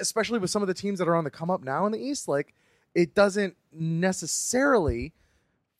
especially 0.00 0.38
with 0.38 0.50
some 0.50 0.62
of 0.62 0.68
the 0.68 0.74
teams 0.74 0.98
that 0.98 1.06
are 1.06 1.14
on 1.14 1.24
the 1.24 1.30
come 1.30 1.50
up 1.50 1.62
now 1.62 1.84
in 1.86 1.92
the 1.92 1.98
East, 2.02 2.26
like 2.28 2.54
it 2.94 3.14
doesn't 3.14 3.56
necessarily 3.72 5.12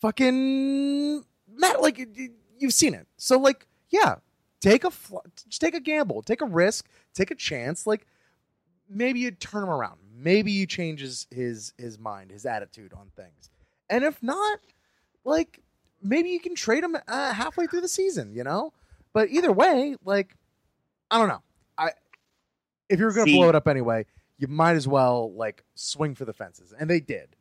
fucking 0.03 1.25
matter. 1.49 1.79
Like 1.79 1.97
you- 1.99 2.13
you- 2.15 2.35
you've 2.59 2.75
seen 2.75 2.93
it, 2.95 3.07
so 3.17 3.39
like 3.39 3.67
yeah, 3.91 4.17
take 4.61 4.85
a 4.85 4.91
fl- 4.91 5.19
take 5.51 5.75
a 5.75 5.81
gamble, 5.81 6.23
take 6.23 6.41
a 6.41 6.47
risk, 6.47 6.89
take 7.15 7.31
a 7.31 7.35
chance. 7.35 7.87
Like 7.87 8.07
maybe 8.89 9.21
you 9.21 9.31
turn 9.31 9.63
him 9.63 9.71
around, 9.71 10.01
maybe 10.15 10.53
you 10.53 10.67
change 10.67 11.01
his 11.01 11.27
his 11.31 11.73
his 11.79 11.99
mind, 11.99 12.31
his 12.31 12.45
attitude 12.45 12.93
on 12.93 13.11
things, 13.17 13.49
and 13.89 14.05
if 14.05 14.23
not, 14.23 14.61
like 15.25 15.61
maybe 16.03 16.31
you 16.31 16.41
can 16.41 16.55
trade 16.55 16.83
him 16.85 16.97
uh, 17.09 17.33
halfway 17.33 17.67
through 17.67 17.81
the 17.83 17.89
season, 17.89 18.33
you 18.35 18.45
know. 18.45 18.73
But 19.13 19.31
either 19.31 19.53
way, 19.53 19.97
like 20.05 20.37
I 21.11 21.19
don't 21.19 21.29
know, 21.29 21.43
I 21.79 21.91
if 22.89 22.99
you're 22.99 23.13
gonna 23.13 23.27
See- 23.27 23.37
blow 23.39 23.49
it 23.49 23.55
up 23.55 23.69
anyway, 23.69 24.07
you 24.39 24.49
might 24.49 24.75
as 24.75 24.89
well 24.89 25.33
like 25.35 25.65
swing 25.75 26.15
for 26.15 26.25
the 26.25 26.33
fences, 26.33 26.73
and 26.79 26.89
they 26.91 27.01
did. 27.01 27.37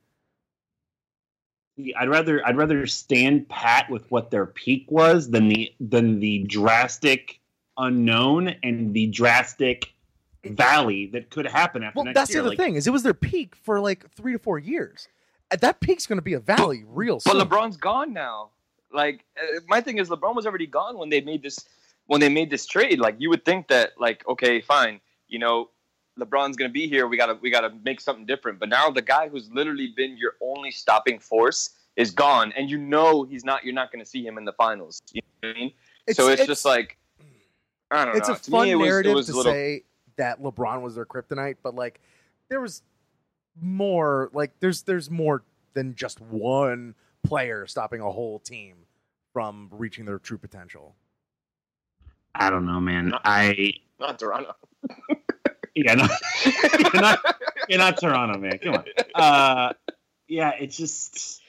I'd 1.99 2.09
rather 2.09 2.45
I'd 2.45 2.57
rather 2.57 2.85
stand 2.87 3.47
pat 3.49 3.89
with 3.89 4.09
what 4.11 4.31
their 4.31 4.45
peak 4.45 4.85
was 4.89 5.29
than 5.29 5.47
the 5.49 5.73
than 5.79 6.19
the 6.19 6.39
drastic 6.39 7.39
unknown 7.77 8.55
and 8.63 8.93
the 8.93 9.07
drastic 9.07 9.93
valley 10.45 11.07
that 11.07 11.29
could 11.29 11.45
happen 11.45 11.83
after 11.83 11.97
Well, 11.97 12.05
next 12.05 12.15
that's 12.15 12.27
the 12.29 12.33
year. 12.35 12.41
other 12.41 12.49
Like, 12.49 12.57
thing 12.57 12.75
is 12.75 12.87
it 12.87 12.91
was 12.91 13.03
their 13.03 13.13
peak 13.13 13.55
for 13.55 13.79
like 13.79 14.09
three 14.11 14.33
to 14.33 14.39
four 14.39 14.59
years. 14.59 15.07
Uh, 15.51 15.57
That 15.57 15.79
peak's 15.79 16.07
going 16.07 16.17
to 16.17 16.23
be 16.23 16.33
a 16.33 16.39
valley 16.39 16.83
real 16.87 17.19
soon. 17.19 17.37
But. 17.37 17.49
LeBron's 17.49 17.77
gone 17.77 18.13
now. 18.13 18.49
Like 18.91 19.23
uh, 19.41 19.59
my 19.67 19.81
thing 19.81 19.97
is, 19.99 20.09
LeBron 20.09 20.35
was 20.35 20.45
already 20.45 20.67
gone 20.67 20.97
when 20.97 21.09
they 21.09 21.21
made 21.21 21.43
this 21.43 21.59
when 22.07 22.19
they 22.19 22.29
made 22.29 22.49
this 22.49 22.65
trade. 22.65 22.99
Like 22.99 23.15
you 23.19 23.29
would 23.29 23.45
think 23.45 23.67
that, 23.69 23.91
like, 23.99 24.27
okay, 24.27 24.59
fine, 24.61 24.99
you 25.27 25.39
know, 25.39 25.69
LeBron's 26.19 26.57
gonna 26.57 26.69
be 26.69 26.87
here. 26.87 27.07
We 27.07 27.17
gotta 27.17 27.37
we 27.41 27.49
gotta 27.49 27.71
make 27.83 28.01
something 28.01 28.25
different. 28.25 28.59
But 28.59 28.69
now 28.69 28.89
the 28.89 29.01
guy 29.01 29.29
who's 29.29 29.49
literally 29.51 29.93
been 29.95 30.17
your 30.17 30.33
only 30.41 30.71
stopping 30.71 31.19
force 31.19 31.71
is 31.95 32.11
gone, 32.11 32.53
and 32.55 32.69
you 32.69 32.77
know 32.77 33.23
he's 33.23 33.43
not. 33.43 33.63
You're 33.63 33.73
not 33.73 33.91
gonna 33.91 34.05
see 34.05 34.25
him 34.25 34.37
in 34.37 34.45
the 34.45 34.53
finals. 34.53 35.01
You 35.13 35.21
know 35.43 35.49
what 35.49 35.55
I 35.55 35.59
mean? 35.59 35.73
so 36.11 36.27
it's, 36.29 36.45
just 36.45 36.65
like 36.65 36.97
I 37.89 38.05
don't 38.05 38.15
it's 38.15 38.27
know. 38.27 38.33
It's 38.33 38.41
a 38.41 38.45
To 38.45 38.51
fun 38.51 38.65
me, 38.65 38.71
it 38.71 38.75
was, 38.75 38.87
narrative 38.87 39.11
it 39.11 39.15
was 39.15 39.25
to 39.27 39.35
little, 39.35 39.51
say 39.51 39.83
that 40.17 40.41
LeBron 40.41 40.81
was 40.81 40.95
their 40.95 41.05
kryptonite, 41.05 41.57
but 41.63 41.75
like 41.75 42.01
there 42.49 42.61
was 42.61 42.81
more. 43.61 44.29
Like 44.33 44.51
there's 44.59 44.83
there's 44.83 45.09
more 45.09 45.43
than 45.73 45.95
just 45.95 46.19
one 46.21 46.95
player 47.23 47.65
stopping 47.67 48.01
a 48.01 48.11
whole 48.11 48.39
team 48.39 48.75
from 49.33 49.69
reaching 49.71 50.05
their 50.05 50.19
true 50.19 50.37
potential. 50.37 50.95
I 52.35 52.49
don't 52.49 52.65
know, 52.65 52.79
man. 52.79 53.09
No. 53.09 53.19
I 53.23 53.73
not 53.99 54.19
Toronto. 54.19 54.55
yeah, 55.75 55.95
no, 55.95 56.07
you're 56.93 57.01
not 57.01 57.19
you're 57.69 57.79
not 57.79 57.99
Toronto, 57.99 58.39
man. 58.39 58.57
Come 58.59 58.75
on. 58.75 58.85
Uh, 59.15 59.73
yeah, 60.27 60.51
it's 60.59 60.77
just 60.77 61.41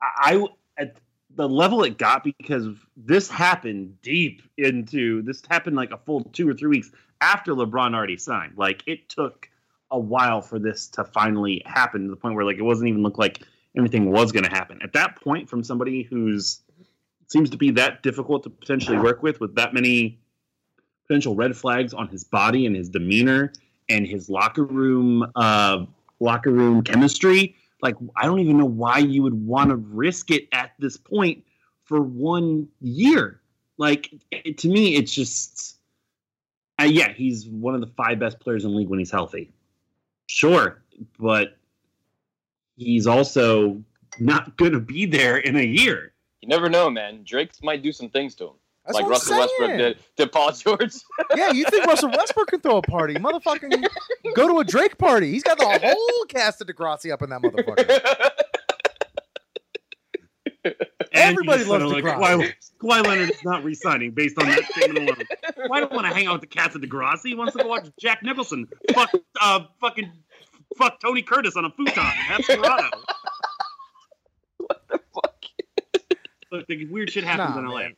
I, 0.00 0.36
I 0.76 0.82
at 0.82 0.96
the 1.34 1.48
level 1.48 1.84
it 1.84 1.98
got 1.98 2.24
because 2.24 2.66
this 2.96 3.28
happened 3.28 4.00
deep 4.02 4.42
into 4.56 5.22
this 5.22 5.42
happened 5.48 5.76
like 5.76 5.92
a 5.92 5.98
full 5.98 6.24
two 6.24 6.48
or 6.48 6.54
three 6.54 6.68
weeks 6.68 6.90
after 7.20 7.52
LeBron 7.54 7.94
already 7.94 8.16
signed. 8.16 8.54
Like 8.56 8.82
it 8.86 9.08
took 9.08 9.48
a 9.90 9.98
while 9.98 10.40
for 10.40 10.58
this 10.58 10.88
to 10.88 11.04
finally 11.04 11.62
happen 11.64 12.04
to 12.04 12.10
the 12.10 12.16
point 12.16 12.34
where 12.34 12.44
like 12.44 12.56
it 12.56 12.62
wasn't 12.62 12.88
even 12.88 13.02
look 13.02 13.18
like 13.18 13.42
anything 13.76 14.10
was 14.10 14.32
going 14.32 14.44
to 14.44 14.50
happen. 14.50 14.80
At 14.82 14.92
that 14.94 15.20
point, 15.20 15.48
from 15.48 15.62
somebody 15.62 16.02
who's 16.02 16.62
seems 17.28 17.50
to 17.50 17.56
be 17.56 17.72
that 17.72 18.02
difficult 18.02 18.44
to 18.44 18.50
potentially 18.50 18.98
work 18.98 19.22
with, 19.22 19.40
with 19.40 19.56
that 19.56 19.74
many 19.74 20.20
potential 21.06 21.34
red 21.34 21.56
flags 21.56 21.94
on 21.94 22.08
his 22.08 22.24
body 22.24 22.66
and 22.66 22.74
his 22.74 22.88
demeanor 22.88 23.52
and 23.88 24.06
his 24.06 24.28
locker 24.28 24.64
room 24.64 25.30
uh, 25.36 25.84
locker 26.20 26.50
room 26.50 26.82
chemistry. 26.82 27.54
Like 27.82 27.96
I 28.16 28.26
don't 28.26 28.40
even 28.40 28.58
know 28.58 28.64
why 28.64 28.98
you 28.98 29.22
would 29.22 29.46
want 29.46 29.70
to 29.70 29.76
risk 29.76 30.30
it 30.30 30.48
at 30.52 30.72
this 30.78 30.96
point 30.96 31.44
for 31.84 32.00
one 32.00 32.68
year. 32.80 33.40
Like 33.78 34.12
it, 34.30 34.58
to 34.58 34.68
me, 34.68 34.96
it's 34.96 35.14
just 35.14 35.76
uh, 36.80 36.84
yeah, 36.84 37.12
he's 37.12 37.46
one 37.46 37.74
of 37.74 37.80
the 37.80 37.90
five 37.96 38.18
best 38.18 38.40
players 38.40 38.64
in 38.64 38.70
the 38.70 38.76
league 38.76 38.88
when 38.88 38.98
he's 38.98 39.10
healthy. 39.10 39.52
Sure, 40.26 40.82
but 41.18 41.56
he's 42.76 43.06
also 43.06 43.82
not 44.18 44.56
going 44.56 44.72
to 44.72 44.80
be 44.80 45.06
there 45.06 45.38
in 45.38 45.56
a 45.56 45.64
year. 45.64 46.12
You 46.40 46.48
never 46.48 46.68
know, 46.68 46.90
man. 46.90 47.22
Drake 47.24 47.52
might 47.62 47.82
do 47.82 47.92
some 47.92 48.08
things 48.08 48.34
to 48.36 48.48
him. 48.48 48.54
That's 48.86 48.94
like 48.94 49.04
what 49.04 49.08
I'm 49.08 49.10
Russell 49.12 49.38
Westbrook 49.38 49.78
did 49.78 49.98
to 50.16 50.26
Paul 50.28 50.52
George. 50.52 50.92
Yeah, 51.36 51.50
you 51.52 51.64
think 51.64 51.86
Russell 51.86 52.10
Westbrook 52.10 52.48
can 52.48 52.60
throw 52.60 52.76
a 52.76 52.82
party? 52.82 53.14
Motherfucking 53.14 53.84
go 54.34 54.46
to 54.48 54.60
a 54.60 54.64
Drake 54.64 54.96
party. 54.96 55.32
He's 55.32 55.42
got 55.42 55.58
the 55.58 55.64
whole 55.66 56.24
cast 56.28 56.60
of 56.60 56.68
Degrassi 56.68 57.12
up 57.12 57.22
in 57.22 57.30
that 57.30 57.42
motherfucker. 57.42 58.30
Everybody 61.12 61.64
loves 61.64 61.84
kinda 61.92 62.00
Degrassi. 62.02 62.18
Kawhi, 62.18 62.52
Kawhi 62.82 63.06
Leonard 63.06 63.30
is 63.30 63.44
not 63.44 63.64
re-signing 63.64 64.12
based 64.12 64.38
on 64.38 64.48
that 64.48 64.64
statement 64.64 65.08
alone. 65.08 65.26
Why 65.68 65.80
don't 65.80 65.92
want 65.92 66.06
to 66.06 66.12
hang 66.14 66.26
out 66.26 66.34
with 66.34 66.42
the 66.42 66.46
cats 66.46 66.74
of 66.76 66.82
Degrassi? 66.82 67.26
He 67.26 67.34
wants 67.34 67.54
to 67.56 67.62
go 67.62 67.68
watch 67.68 67.88
Jack 67.98 68.22
Nicholson 68.22 68.66
fuck, 68.94 69.10
uh, 69.40 69.60
fucking 69.80 70.12
fuck 70.76 71.00
Tony 71.00 71.22
Curtis 71.22 71.56
on 71.56 71.64
a 71.64 71.70
futon. 71.70 72.04
That's 72.28 72.46
Toronto. 72.46 72.98
Fuck. 74.90 75.44
Look, 76.58 76.66
the 76.66 76.86
weird 76.86 77.10
shit 77.10 77.24
happens 77.24 77.54
Nah, 77.56 77.60
in 77.60 77.66
LA. 77.66 77.78
man. 77.80 77.94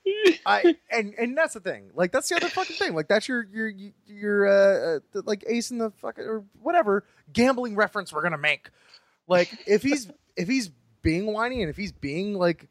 I 0.46 0.76
and 0.90 1.14
and 1.18 1.36
that's 1.36 1.54
the 1.54 1.60
thing. 1.60 1.90
Like 1.94 2.12
that's 2.12 2.28
the 2.28 2.36
other 2.36 2.48
fucking 2.48 2.76
thing. 2.76 2.94
Like 2.94 3.08
that's 3.08 3.28
your 3.28 3.46
your 3.52 3.72
your 4.06 4.46
uh, 4.48 4.98
uh 5.14 5.22
like 5.24 5.44
ace 5.46 5.70
in 5.70 5.78
the 5.78 5.90
fucking 5.90 6.24
or 6.24 6.44
whatever 6.60 7.04
gambling 7.32 7.74
reference 7.76 8.12
we're 8.12 8.22
gonna 8.22 8.38
make. 8.38 8.70
Like 9.26 9.50
if 9.66 9.82
he's 9.82 10.10
if 10.36 10.48
he's 10.48 10.70
being 11.02 11.26
whiny 11.32 11.62
and 11.62 11.70
if 11.70 11.76
he's 11.76 11.92
being 11.92 12.34
like 12.34 12.68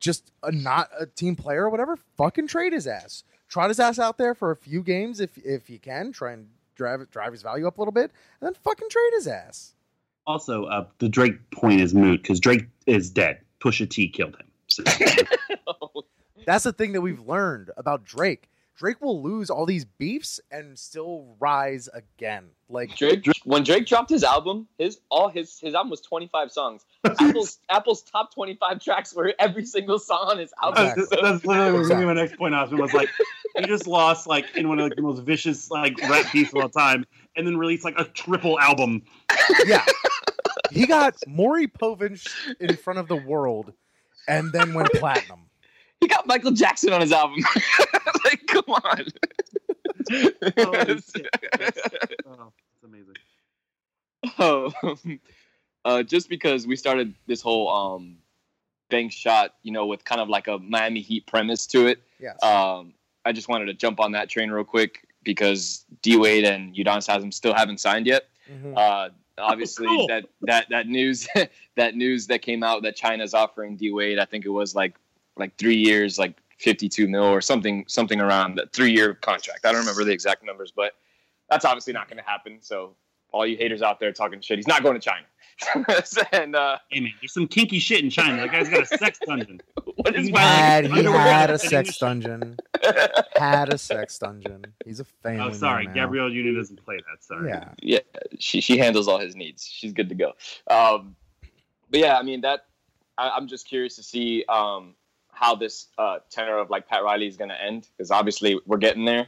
just 0.00 0.32
a 0.42 0.52
not 0.52 0.88
a 0.98 1.06
team 1.06 1.36
player 1.36 1.64
or 1.64 1.70
whatever, 1.70 1.96
fucking 2.16 2.46
trade 2.46 2.72
his 2.72 2.86
ass. 2.86 3.24
Trot 3.48 3.68
his 3.70 3.80
ass 3.80 3.98
out 3.98 4.18
there 4.18 4.34
for 4.34 4.50
a 4.50 4.56
few 4.56 4.82
games 4.82 5.20
if 5.20 5.36
if 5.38 5.68
you 5.70 5.78
can. 5.78 6.12
Try 6.12 6.32
and 6.32 6.48
drive 6.74 7.10
drive 7.10 7.32
his 7.32 7.42
value 7.42 7.66
up 7.66 7.78
a 7.78 7.80
little 7.80 7.92
bit, 7.92 8.10
and 8.40 8.46
then 8.46 8.54
fucking 8.54 8.88
trade 8.90 9.10
his 9.14 9.26
ass. 9.26 9.74
Also, 10.26 10.64
uh, 10.64 10.86
the 10.98 11.08
Drake 11.08 11.50
point 11.50 11.80
is 11.80 11.94
moot 11.94 12.22
because 12.22 12.38
Drake 12.38 12.66
is 12.86 13.08
dead. 13.08 13.40
Pusha 13.60 13.88
T 13.88 14.08
killed 14.10 14.36
him. 14.36 14.46
So, 14.86 16.04
That's 16.46 16.64
the 16.64 16.72
thing 16.72 16.92
that 16.92 17.00
we've 17.00 17.20
learned 17.20 17.70
about 17.76 18.04
Drake. 18.04 18.48
Drake 18.76 19.00
will 19.00 19.20
lose 19.24 19.50
all 19.50 19.66
these 19.66 19.84
beefs 19.84 20.38
and 20.52 20.78
still 20.78 21.34
rise 21.40 21.88
again. 21.92 22.44
Like 22.68 22.94
Drake 22.96 23.26
when 23.44 23.64
Drake 23.64 23.86
dropped 23.86 24.08
his 24.08 24.22
album, 24.22 24.68
his 24.78 25.00
all 25.10 25.28
his 25.28 25.58
his 25.58 25.74
album 25.74 25.90
was 25.90 26.00
25 26.00 26.52
songs. 26.52 26.84
Apple's 27.04 27.58
Apple's 27.68 28.02
top 28.02 28.32
25 28.32 28.80
tracks 28.80 29.12
were 29.12 29.34
every 29.40 29.64
single 29.64 29.98
song 29.98 30.28
on 30.30 30.38
his 30.38 30.52
album. 30.62 30.84
that's, 30.84 30.98
Exactly. 30.98 31.28
that's 31.28 31.44
literally 31.44 31.72
was 31.72 31.80
Exactly. 31.88 32.06
my 32.06 32.12
next 32.12 32.36
point. 32.38 32.54
Austin 32.54 32.78
was 32.78 32.92
like, 32.94 33.08
he 33.58 33.64
just 33.66 33.88
lost 33.88 34.28
like 34.28 34.44
in 34.56 34.68
one 34.68 34.78
of 34.78 34.84
like, 34.84 34.94
the 34.96 35.02
most 35.02 35.22
vicious 35.22 35.72
like 35.72 35.98
rap 36.08 36.30
beefs 36.32 36.52
of 36.52 36.62
all 36.62 36.68
time, 36.68 37.04
and 37.34 37.44
then 37.48 37.56
released 37.56 37.84
like 37.84 37.98
a 37.98 38.04
triple 38.04 38.60
album. 38.60 39.02
yeah. 39.66 39.84
He 40.70 40.86
got 40.86 41.16
Maury 41.26 41.66
Povich 41.66 42.28
in 42.60 42.76
front 42.76 42.98
of 43.00 43.08
the 43.08 43.16
world 43.16 43.72
and 44.28 44.52
then 44.52 44.74
went 44.74 44.90
platinum. 44.94 45.40
He 46.00 46.06
got 46.06 46.28
Michael 46.28 46.52
Jackson 46.52 46.92
on 46.92 47.00
his 47.00 47.10
album. 47.10 47.40
like, 48.24 48.46
come 48.46 48.62
on. 48.68 49.04
Holy 50.56 51.00
shit. 51.00 51.28
Oh, 52.24 52.52
it's 52.52 52.84
amazing. 52.84 53.14
Oh, 54.38 54.72
uh, 55.84 56.04
just 56.04 56.28
because 56.28 56.68
we 56.68 56.76
started 56.76 57.14
this 57.26 57.40
whole 57.40 57.68
um, 57.68 58.18
bank 58.90 59.10
shot, 59.10 59.54
you 59.64 59.72
know, 59.72 59.86
with 59.86 60.04
kind 60.04 60.20
of 60.20 60.28
like 60.28 60.46
a 60.46 60.58
Miami 60.58 61.00
Heat 61.00 61.26
premise 61.26 61.66
to 61.68 61.88
it. 61.88 62.00
Yes. 62.20 62.40
Um, 62.44 62.94
I 63.24 63.32
just 63.32 63.48
wanted 63.48 63.66
to 63.66 63.74
jump 63.74 63.98
on 63.98 64.12
that 64.12 64.28
train 64.28 64.50
real 64.50 64.62
quick 64.62 65.04
because 65.24 65.84
D 66.02 66.16
Wade 66.16 66.44
and 66.44 66.76
Udonis 66.76 67.08
Haslem 67.08 67.32
still 67.32 67.54
haven't 67.54 67.80
signed 67.80 68.06
yet. 68.06 68.28
Mhm. 68.48 68.76
Uh, 68.76 69.10
Oh, 69.38 69.44
obviously, 69.44 69.86
cool. 69.86 70.06
that 70.08 70.26
that 70.42 70.66
that 70.70 70.86
news 70.86 71.28
that 71.76 71.94
news 71.94 72.26
that 72.26 72.42
came 72.42 72.62
out 72.62 72.82
that 72.82 72.96
China's 72.96 73.34
offering 73.34 73.76
D 73.76 73.90
Wade, 73.92 74.18
I 74.18 74.24
think 74.24 74.44
it 74.44 74.50
was 74.50 74.74
like 74.74 74.94
like 75.36 75.56
three 75.56 75.76
years, 75.76 76.18
like 76.18 76.36
fifty 76.58 76.88
two 76.88 77.08
mil 77.08 77.24
or 77.24 77.40
something 77.40 77.84
something 77.88 78.20
around 78.20 78.56
that 78.56 78.72
three 78.72 78.92
year 78.92 79.14
contract. 79.14 79.64
I 79.64 79.72
don't 79.72 79.80
remember 79.80 80.04
the 80.04 80.12
exact 80.12 80.44
numbers, 80.44 80.72
but 80.74 80.94
that's 81.48 81.64
obviously 81.64 81.92
not 81.92 82.08
going 82.08 82.18
to 82.18 82.28
happen. 82.28 82.58
So 82.60 82.94
all 83.32 83.46
you 83.46 83.56
haters 83.56 83.82
out 83.82 84.00
there 84.00 84.12
talking 84.12 84.40
shit, 84.40 84.58
he's 84.58 84.66
not 84.66 84.82
going 84.82 84.94
to 84.94 85.00
China. 85.00 85.24
and 86.32 86.54
uh, 86.54 86.78
Hey 86.88 87.00
man, 87.00 87.12
there's 87.20 87.32
some 87.32 87.48
kinky 87.48 87.78
shit 87.80 88.02
in 88.04 88.10
China. 88.10 88.36
That 88.36 88.52
guy's 88.52 88.68
got 88.68 88.82
a 88.82 88.98
sex 88.98 89.18
dungeon. 89.26 89.60
what 89.96 90.14
is 90.14 90.26
He 90.26 90.32
my 90.32 90.40
had 90.40 90.86
he 90.86 91.02
had 91.02 91.50
a 91.50 91.58
sex 91.58 91.98
dungeon. 91.98 92.56
Had 93.34 93.72
a 93.72 93.78
sex 93.78 94.18
dungeon. 94.18 94.64
He's 94.84 95.00
a 95.00 95.04
family. 95.04 95.40
Oh, 95.40 95.52
sorry, 95.52 95.86
now. 95.86 95.94
Gabrielle 95.94 96.32
Union 96.32 96.54
doesn't 96.54 96.84
play 96.84 96.96
that. 96.96 97.24
Sorry. 97.24 97.50
Yeah. 97.50 97.70
yeah, 97.82 97.98
she 98.38 98.60
she 98.60 98.78
handles 98.78 99.08
all 99.08 99.18
his 99.18 99.34
needs. 99.34 99.66
She's 99.66 99.92
good 99.92 100.08
to 100.10 100.14
go. 100.14 100.32
Um, 100.70 101.16
but 101.90 102.00
yeah, 102.00 102.16
I 102.18 102.22
mean 102.22 102.42
that. 102.42 102.66
I, 103.16 103.30
I'm 103.30 103.48
just 103.48 103.66
curious 103.66 103.96
to 103.96 104.02
see 104.04 104.44
um, 104.48 104.94
how 105.32 105.56
this 105.56 105.88
uh, 105.98 106.18
tenor 106.30 106.58
of 106.58 106.70
like 106.70 106.86
Pat 106.86 107.02
Riley 107.02 107.26
is 107.26 107.36
going 107.36 107.50
to 107.50 107.60
end 107.60 107.88
because 107.96 108.10
obviously 108.12 108.60
we're 108.64 108.76
getting 108.76 109.04
there. 109.04 109.26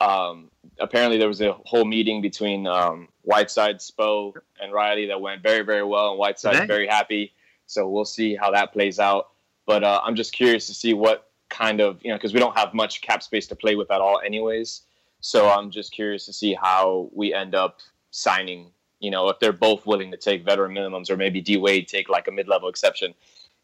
Um, 0.00 0.50
apparently, 0.80 1.18
there 1.18 1.28
was 1.28 1.40
a 1.40 1.52
whole 1.64 1.84
meeting 1.84 2.20
between 2.20 2.66
um, 2.66 3.08
Whiteside, 3.28 3.78
Spo, 3.78 4.32
and 4.58 4.72
Riley 4.72 5.04
that 5.08 5.20
went 5.20 5.42
very 5.42 5.62
very 5.62 5.84
well, 5.84 6.10
and 6.10 6.18
Whiteside's 6.18 6.60
Today? 6.60 6.66
very 6.66 6.86
happy. 6.86 7.32
So 7.66 7.86
we'll 7.86 8.06
see 8.06 8.34
how 8.34 8.50
that 8.52 8.72
plays 8.72 8.98
out. 8.98 9.28
But 9.66 9.84
uh, 9.84 10.00
I'm 10.02 10.16
just 10.16 10.32
curious 10.32 10.66
to 10.68 10.74
see 10.74 10.94
what 10.94 11.28
kind 11.50 11.82
of 11.82 12.02
you 12.02 12.10
know 12.10 12.16
because 12.16 12.32
we 12.32 12.40
don't 12.40 12.56
have 12.56 12.72
much 12.72 13.02
cap 13.02 13.22
space 13.22 13.46
to 13.48 13.54
play 13.54 13.74
with 13.76 13.90
at 13.90 14.00
all, 14.00 14.18
anyways. 14.24 14.80
So 15.20 15.50
I'm 15.50 15.70
just 15.70 15.92
curious 15.92 16.24
to 16.24 16.32
see 16.32 16.54
how 16.54 17.10
we 17.12 17.34
end 17.34 17.54
up 17.54 17.80
signing. 18.10 18.70
You 18.98 19.10
know, 19.10 19.28
if 19.28 19.38
they're 19.40 19.52
both 19.52 19.84
willing 19.84 20.10
to 20.10 20.16
take 20.16 20.42
veteran 20.42 20.72
minimums, 20.72 21.10
or 21.10 21.18
maybe 21.18 21.42
D 21.42 21.58
Wade 21.58 21.86
take 21.86 22.08
like 22.08 22.28
a 22.28 22.32
mid-level 22.32 22.70
exception 22.70 23.12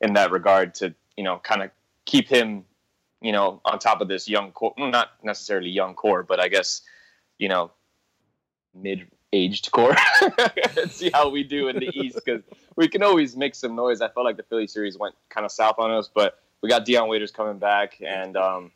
in 0.02 0.12
that 0.12 0.30
regard 0.30 0.74
to 0.76 0.94
you 1.16 1.24
know 1.24 1.38
kind 1.38 1.62
of 1.62 1.70
keep 2.04 2.28
him, 2.28 2.66
you 3.22 3.32
know, 3.32 3.62
on 3.64 3.78
top 3.78 4.02
of 4.02 4.08
this 4.08 4.28
young 4.28 4.52
core. 4.52 4.74
Not 4.76 5.12
necessarily 5.22 5.70
young 5.70 5.94
core, 5.94 6.22
but 6.22 6.38
I 6.38 6.48
guess 6.48 6.82
you 7.38 7.48
know, 7.48 7.70
mid-aged 9.34 9.70
core. 9.72 9.96
and 10.78 10.90
see 10.90 11.10
how 11.12 11.28
we 11.28 11.42
do 11.42 11.68
in 11.68 11.76
the 11.76 11.90
East 11.94 12.18
because 12.24 12.42
we 12.76 12.88
can 12.88 13.02
always 13.02 13.36
make 13.36 13.54
some 13.54 13.74
noise. 13.74 14.00
I 14.00 14.08
felt 14.08 14.24
like 14.26 14.36
the 14.36 14.42
Philly 14.44 14.66
series 14.66 14.98
went 14.98 15.14
kind 15.28 15.44
of 15.44 15.52
south 15.52 15.76
on 15.78 15.90
us, 15.90 16.08
but 16.12 16.38
we 16.62 16.68
got 16.68 16.84
Dion 16.84 17.08
Waiters 17.08 17.30
coming 17.30 17.58
back, 17.58 17.98
and 18.04 18.36
um, 18.36 18.72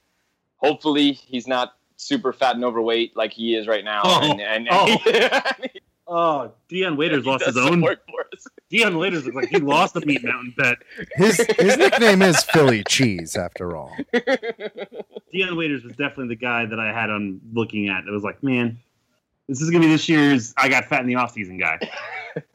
hopefully 0.56 1.12
he's 1.12 1.46
not 1.46 1.74
super 1.96 2.32
fat 2.32 2.54
and 2.54 2.64
overweight 2.64 3.16
like 3.16 3.32
he 3.32 3.54
is 3.54 3.66
right 3.66 3.84
now. 3.84 4.02
Oh. 4.04 4.30
and, 4.30 4.40
and, 4.40 4.68
Oh. 4.70 4.86
and 5.06 5.70
he 5.72 5.80
Oh, 6.10 6.52
Dion 6.70 6.96
Waiters 6.96 7.26
lost 7.26 7.44
his 7.44 7.58
own. 7.58 7.82
work 7.82 8.00
for 8.10 8.24
us. 8.32 8.46
Dion 8.70 8.96
Waiters 8.96 9.24
looks 9.26 9.36
like 9.36 9.48
he 9.50 9.58
lost 9.58 9.92
the 9.92 10.00
meat 10.06 10.24
mountain 10.24 10.54
bet. 10.56 10.78
His 11.16 11.36
his 11.58 11.76
nickname 11.76 12.22
is 12.22 12.42
Philly 12.44 12.82
Cheese, 12.84 13.36
after 13.36 13.76
all. 13.76 13.94
Dion 15.32 15.54
Waiters 15.56 15.82
was 15.84 15.92
definitely 15.96 16.28
the 16.28 16.36
guy 16.40 16.64
that 16.64 16.80
I 16.80 16.92
had 16.94 17.10
on 17.10 17.40
looking 17.52 17.90
at. 17.90 18.04
It 18.06 18.10
was 18.10 18.22
like, 18.22 18.42
man, 18.42 18.78
this 19.48 19.62
is 19.62 19.70
gonna 19.70 19.84
be 19.84 19.90
this 19.90 20.08
year's 20.08 20.52
I 20.56 20.68
got 20.68 20.84
fat 20.84 21.00
in 21.00 21.06
the 21.06 21.14
offseason 21.14 21.58
guy. 21.58 21.78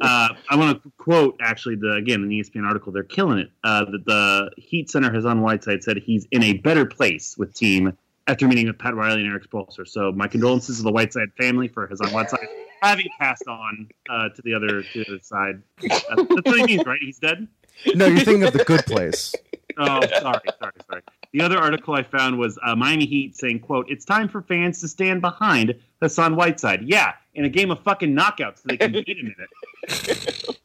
uh, 0.00 0.28
I 0.50 0.56
want 0.56 0.82
to 0.82 0.92
quote 0.98 1.38
actually 1.40 1.76
the 1.76 1.92
again 1.92 2.22
in 2.22 2.28
the 2.28 2.36
E 2.36 2.42
ESPN 2.42 2.66
article. 2.66 2.92
They're 2.92 3.02
killing 3.02 3.38
it. 3.38 3.50
Uh, 3.64 3.84
the, 3.86 3.98
the 4.04 4.50
Heat 4.56 4.90
center 4.90 5.10
Hassan 5.10 5.40
Whiteside 5.40 5.82
said 5.82 5.96
he's 5.96 6.26
in 6.30 6.42
a 6.42 6.54
better 6.54 6.84
place 6.84 7.36
with 7.38 7.54
team 7.54 7.96
after 8.26 8.46
meeting 8.46 8.66
with 8.66 8.78
Pat 8.78 8.94
Riley 8.94 9.22
and 9.22 9.30
Erik 9.30 9.48
Spoelstra. 9.48 9.88
So 9.88 10.12
my 10.12 10.28
condolences 10.28 10.78
to 10.78 10.82
the 10.82 10.92
Whiteside 10.92 11.32
family 11.38 11.68
for 11.68 11.86
Hassan 11.86 12.10
Whiteside 12.10 12.48
having 12.82 13.08
passed 13.18 13.46
on 13.48 13.88
uh, 14.10 14.28
to 14.28 14.42
the 14.42 14.54
other 14.54 14.82
to 14.82 15.04
the 15.04 15.06
other 15.08 15.22
side. 15.22 15.62
Uh, 15.82 16.16
that's 16.16 16.30
what 16.44 16.58
he 16.58 16.64
means, 16.64 16.84
right? 16.84 17.00
He's 17.00 17.18
dead. 17.18 17.48
No, 17.94 18.06
you're 18.06 18.20
thinking 18.20 18.44
of 18.44 18.52
the 18.52 18.64
good 18.64 18.84
place. 18.86 19.34
Oh, 19.78 20.00
sorry, 20.00 20.40
sorry, 20.58 20.72
sorry. 20.90 21.02
The 21.36 21.42
other 21.44 21.58
article 21.58 21.92
I 21.92 22.02
found 22.02 22.38
was 22.38 22.58
uh, 22.64 22.74
Miami 22.74 23.04
Heat 23.04 23.36
saying, 23.36 23.60
"quote 23.60 23.90
It's 23.90 24.06
time 24.06 24.26
for 24.26 24.40
fans 24.40 24.80
to 24.80 24.88
stand 24.88 25.20
behind 25.20 25.74
Hassan 26.00 26.34
Whiteside. 26.34 26.88
Yeah, 26.88 27.12
in 27.34 27.44
a 27.44 27.50
game 27.50 27.70
of 27.70 27.78
fucking 27.80 28.16
knockouts, 28.16 28.56
so 28.56 28.62
they 28.64 28.78
can 28.78 28.92
beat 28.92 29.06
him 29.18 29.26
in 29.26 29.34
it. 29.82 30.58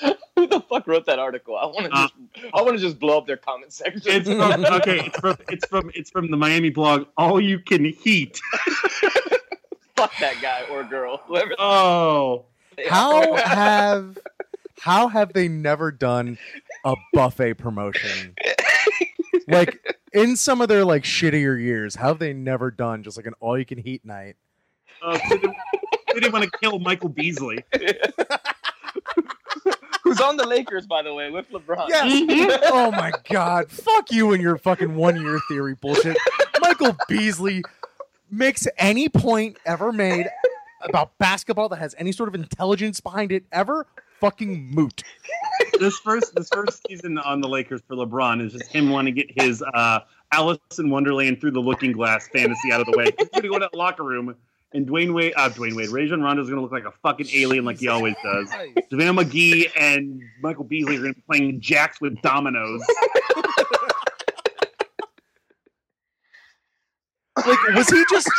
Who 0.36 0.46
the 0.46 0.60
fuck 0.60 0.86
wrote 0.86 1.06
that 1.06 1.18
article? 1.18 1.56
I 1.56 1.66
want 1.66 1.86
to 1.86 1.92
Uh, 1.92 2.08
just, 2.36 2.54
I 2.54 2.62
want 2.62 2.76
to 2.76 2.78
just 2.80 3.00
blow 3.00 3.18
up 3.18 3.26
their 3.26 3.36
comment 3.36 3.72
section. 3.72 4.00
It's 4.06 4.28
from, 4.28 4.64
okay. 4.76 5.00
It's 5.06 5.18
from 5.18 5.36
it's 5.48 5.66
from 5.66 5.90
it's 5.92 6.10
from 6.12 6.30
the 6.30 6.36
Miami 6.36 6.70
blog. 6.70 7.06
All 7.16 7.40
you 7.40 7.58
can 7.58 7.84
heat. 7.84 8.40
Fuck 9.96 10.12
that 10.20 10.36
guy 10.40 10.62
or 10.70 10.84
girl, 10.84 11.20
whoever. 11.26 11.56
Oh, 11.58 12.44
How 12.88 13.32
are. 13.32 13.38
have 13.40 14.18
how 14.78 15.08
have 15.08 15.32
they 15.32 15.48
never 15.48 15.90
done 15.90 16.38
a 16.84 16.94
buffet 17.12 17.54
promotion? 17.54 18.36
Like 19.48 19.78
in 20.12 20.36
some 20.36 20.60
of 20.60 20.68
their 20.68 20.84
like 20.84 21.04
shittier 21.04 21.60
years, 21.60 21.94
how 21.94 22.08
have 22.08 22.18
they 22.18 22.32
never 22.32 22.70
done 22.70 23.02
just 23.02 23.16
like 23.16 23.26
an 23.26 23.34
all 23.40 23.58
you 23.58 23.64
can 23.64 23.86
eat 23.86 24.04
night? 24.04 24.36
uh, 25.02 25.18
so 25.28 25.36
they, 25.36 25.48
they 26.08 26.20
didn't 26.20 26.32
want 26.32 26.44
to 26.44 26.58
kill 26.58 26.78
Michael 26.78 27.08
Beasley. 27.08 27.64
Who's 30.02 30.20
on 30.20 30.36
the 30.36 30.46
Lakers, 30.46 30.86
by 30.86 31.02
the 31.02 31.14
way, 31.14 31.30
with 31.30 31.50
LeBron? 31.50 31.88
Yes. 31.88 32.60
oh 32.72 32.90
my 32.90 33.12
god. 33.30 33.70
Fuck 33.70 34.10
you 34.10 34.32
and 34.32 34.42
your 34.42 34.58
fucking 34.58 34.94
one 34.94 35.20
year 35.20 35.40
theory 35.48 35.74
bullshit. 35.74 36.16
Michael 36.60 36.96
Beasley 37.08 37.62
makes 38.30 38.66
any 38.78 39.08
point 39.08 39.58
ever 39.64 39.92
made 39.92 40.28
about 40.82 41.16
basketball 41.18 41.68
that 41.68 41.76
has 41.76 41.94
any 41.98 42.10
sort 42.12 42.28
of 42.28 42.34
intelligence 42.34 43.00
behind 43.00 43.30
it 43.30 43.44
ever 43.52 43.86
fucking 44.20 44.70
moot. 44.70 45.02
This 45.82 45.98
first 45.98 46.32
this 46.36 46.48
first 46.48 46.80
season 46.88 47.18
on 47.18 47.40
the 47.40 47.48
Lakers 47.48 47.80
for 47.88 47.96
LeBron 47.96 48.40
is 48.40 48.52
just 48.52 48.70
him 48.70 48.90
wanting 48.90 49.16
to 49.16 49.24
get 49.24 49.42
his 49.42 49.64
uh, 49.74 49.98
Alice 50.30 50.58
in 50.78 50.90
Wonderland 50.90 51.40
through 51.40 51.50
the 51.50 51.60
Looking 51.60 51.90
Glass 51.90 52.28
fantasy 52.28 52.70
out 52.70 52.80
of 52.80 52.86
the 52.86 52.96
way. 52.96 53.06
He's 53.18 53.28
gonna 53.30 53.48
go 53.48 53.54
to 53.54 53.68
that 53.70 53.74
locker 53.74 54.04
room. 54.04 54.36
And 54.72 54.86
Dwyane 54.86 55.12
Wade, 55.12 55.34
uh, 55.36 55.50
Dwyane 55.50 55.74
Wade, 55.74 55.88
Rajon 55.88 56.22
Rondo 56.22 56.40
is 56.40 56.48
going 56.48 56.56
to 56.56 56.62
look 56.62 56.72
like 56.72 56.86
a 56.86 56.96
fucking 57.02 57.26
alien 57.34 57.64
like 57.66 57.78
he 57.78 57.88
always 57.88 58.14
does. 58.22 58.48
JaVale 58.90 59.22
McGee 59.22 59.70
and 59.78 60.22
Michael 60.40 60.64
Beasley 60.64 60.96
are 60.96 61.00
going 61.00 61.14
to 61.14 61.18
be 61.18 61.24
playing 61.28 61.60
jacks 61.60 62.00
with 62.00 62.18
dominoes. 62.22 62.80
Like 67.36 67.58
was 67.74 67.88
he 67.90 68.04
just 68.08 68.30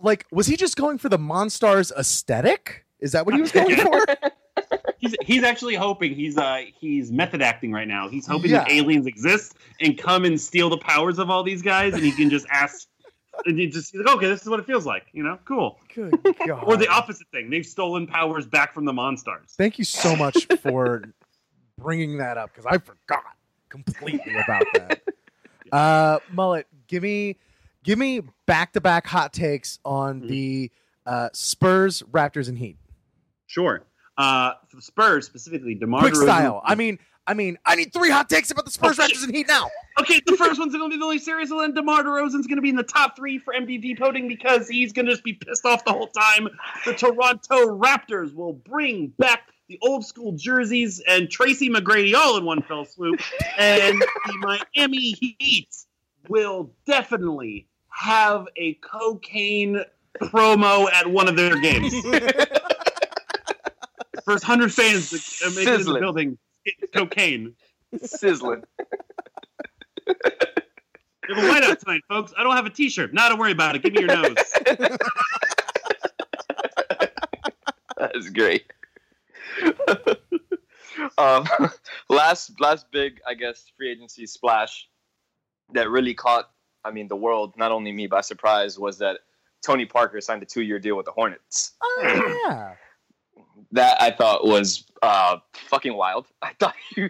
like 0.00 0.26
was 0.32 0.46
he 0.46 0.56
just 0.56 0.76
going 0.76 0.96
for 0.96 1.10
the 1.10 1.18
Monstars 1.18 1.92
aesthetic? 1.96 2.86
Is 2.98 3.12
that 3.12 3.26
what 3.26 3.34
he 3.34 3.40
was 3.42 3.52
going 3.52 3.76
for? 3.80 4.04
He's 5.02 5.14
he's 5.20 5.42
actually 5.42 5.74
hoping 5.74 6.14
he's 6.14 6.38
uh 6.38 6.62
he's 6.78 7.10
method 7.12 7.42
acting 7.42 7.72
right 7.72 7.88
now. 7.88 8.08
He's 8.08 8.26
hoping 8.26 8.52
that 8.52 8.70
aliens 8.70 9.06
exist 9.06 9.54
and 9.80 9.98
come 9.98 10.24
and 10.24 10.40
steal 10.40 10.70
the 10.70 10.78
powers 10.78 11.18
of 11.18 11.28
all 11.28 11.42
these 11.42 11.60
guys, 11.60 11.92
and 11.94 12.02
he 12.04 12.12
can 12.12 12.30
just 12.30 12.46
ask. 12.50 12.86
And 13.44 13.58
he 13.58 13.66
just 13.66 13.90
he's 13.92 14.00
like, 14.04 14.14
okay, 14.16 14.28
this 14.28 14.42
is 14.42 14.48
what 14.48 14.60
it 14.60 14.66
feels 14.66 14.86
like, 14.86 15.06
you 15.12 15.22
know, 15.24 15.38
cool. 15.44 15.80
Good 15.94 16.22
god. 16.46 16.62
Or 16.66 16.76
the 16.76 16.86
opposite 16.88 17.26
thing, 17.32 17.50
they've 17.50 17.66
stolen 17.66 18.06
powers 18.06 18.46
back 18.46 18.72
from 18.74 18.84
the 18.84 18.92
Monstars. 18.92 19.50
Thank 19.56 19.78
you 19.78 19.84
so 19.84 20.14
much 20.14 20.46
for 20.60 21.02
bringing 21.78 22.18
that 22.18 22.36
up 22.38 22.50
because 22.54 22.66
I 22.66 22.78
forgot 22.78 23.24
completely 23.68 24.34
about 24.44 24.64
that. 24.74 25.02
Uh, 25.72 26.18
Mullet, 26.30 26.66
give 26.86 27.02
me, 27.02 27.38
give 27.82 27.98
me 27.98 28.20
back 28.44 28.74
to 28.74 28.80
back 28.82 29.06
hot 29.06 29.32
takes 29.32 29.78
on 29.86 30.20
Mhm. 30.20 30.28
the 30.28 30.70
uh, 31.06 31.30
Spurs, 31.32 32.02
Raptors, 32.12 32.50
and 32.50 32.58
Heat. 32.58 32.76
Sure. 33.46 33.82
Uh, 34.18 34.52
for 34.68 34.76
the 34.76 34.82
Spurs 34.82 35.26
specifically, 35.26 35.74
Demar 35.74 36.00
Quick 36.00 36.14
DeRozan- 36.14 36.22
style. 36.24 36.62
I 36.64 36.74
mean, 36.74 36.98
I 37.26 37.34
mean, 37.34 37.56
I 37.64 37.76
need 37.76 37.92
three 37.92 38.10
hot 38.10 38.28
takes 38.28 38.50
about 38.50 38.64
the 38.64 38.70
Spurs, 38.70 38.98
Okay. 38.98 39.08
Raptors, 39.12 39.24
and 39.24 39.34
Heat 39.34 39.46
now. 39.48 39.70
Okay, 40.00 40.20
the 40.26 40.36
first 40.36 40.58
one's 40.58 40.74
going 40.74 40.90
to 40.90 40.94
be 40.94 40.98
the 40.98 41.04
only 41.04 41.18
serious, 41.18 41.50
and 41.50 41.60
then 41.60 41.72
DeMar 41.74 42.02
DeRozan's 42.02 42.46
going 42.46 42.56
to 42.56 42.62
be 42.62 42.68
in 42.68 42.76
the 42.76 42.82
top 42.82 43.14
three 43.16 43.38
for 43.38 43.54
MVP 43.54 43.98
voting 43.98 44.26
because 44.28 44.68
he's 44.68 44.92
going 44.92 45.06
to 45.06 45.12
just 45.12 45.22
be 45.24 45.34
pissed 45.34 45.64
off 45.64 45.84
the 45.84 45.92
whole 45.92 46.08
time. 46.08 46.48
The 46.84 46.94
Toronto 46.94 47.78
Raptors 47.78 48.34
will 48.34 48.54
bring 48.54 49.08
back 49.18 49.42
the 49.68 49.78
old 49.82 50.04
school 50.04 50.32
jerseys 50.32 51.00
and 51.08 51.30
Tracy 51.30 51.70
McGrady 51.70 52.14
all 52.14 52.36
in 52.36 52.44
one 52.44 52.60
fell 52.62 52.84
swoop, 52.84 53.20
and 53.56 54.00
the 54.00 54.60
Miami 54.76 55.12
Heat 55.12 55.68
will 56.28 56.72
definitely 56.86 57.66
have 57.88 58.46
a 58.56 58.74
cocaine 58.74 59.82
promo 60.20 60.90
at 60.92 61.06
one 61.06 61.28
of 61.28 61.36
their 61.36 61.58
games. 61.60 61.94
First 64.24 64.44
hundred 64.44 64.72
fans 64.72 65.10
that 65.10 65.46
uh, 65.46 65.50
make 65.50 65.66
it 65.66 65.80
in 65.80 65.92
the 65.92 66.00
building, 66.00 66.38
cocaine. 66.94 67.54
Sizzling. 68.02 68.62
We 71.28 71.34
have 71.34 71.44
a 71.44 71.48
whiteout 71.48 71.78
tonight, 71.78 72.02
folks. 72.08 72.32
I 72.36 72.42
don't 72.42 72.56
have 72.56 72.66
a 72.66 72.70
T-shirt. 72.70 73.14
Not 73.14 73.28
to 73.28 73.36
worry 73.36 73.52
about 73.52 73.76
it. 73.76 73.82
Give 73.82 73.92
me 73.92 74.00
your 74.00 74.08
nose. 74.08 74.34
That's 77.96 78.30
great. 78.30 78.64
um, 81.18 81.46
last 82.08 82.60
last 82.60 82.86
big, 82.90 83.20
I 83.26 83.34
guess, 83.34 83.70
free 83.76 83.90
agency 83.92 84.26
splash 84.26 84.88
that 85.72 85.88
really 85.88 86.14
caught, 86.14 86.50
I 86.84 86.90
mean, 86.90 87.08
the 87.08 87.16
world, 87.16 87.54
not 87.56 87.72
only 87.72 87.92
me 87.92 88.06
by 88.06 88.20
surprise, 88.20 88.78
was 88.78 88.98
that 88.98 89.20
Tony 89.64 89.86
Parker 89.86 90.20
signed 90.20 90.42
a 90.42 90.46
two-year 90.46 90.78
deal 90.78 90.96
with 90.96 91.06
the 91.06 91.12
Hornets. 91.12 91.72
Oh, 91.82 92.44
yeah. 92.48 92.74
That 93.72 94.00
I 94.02 94.10
thought 94.10 94.44
was 94.46 94.84
uh, 95.02 95.38
fucking 95.54 95.94
wild. 95.94 96.26
I 96.42 96.52
thought 96.58 96.74
you, 96.96 97.08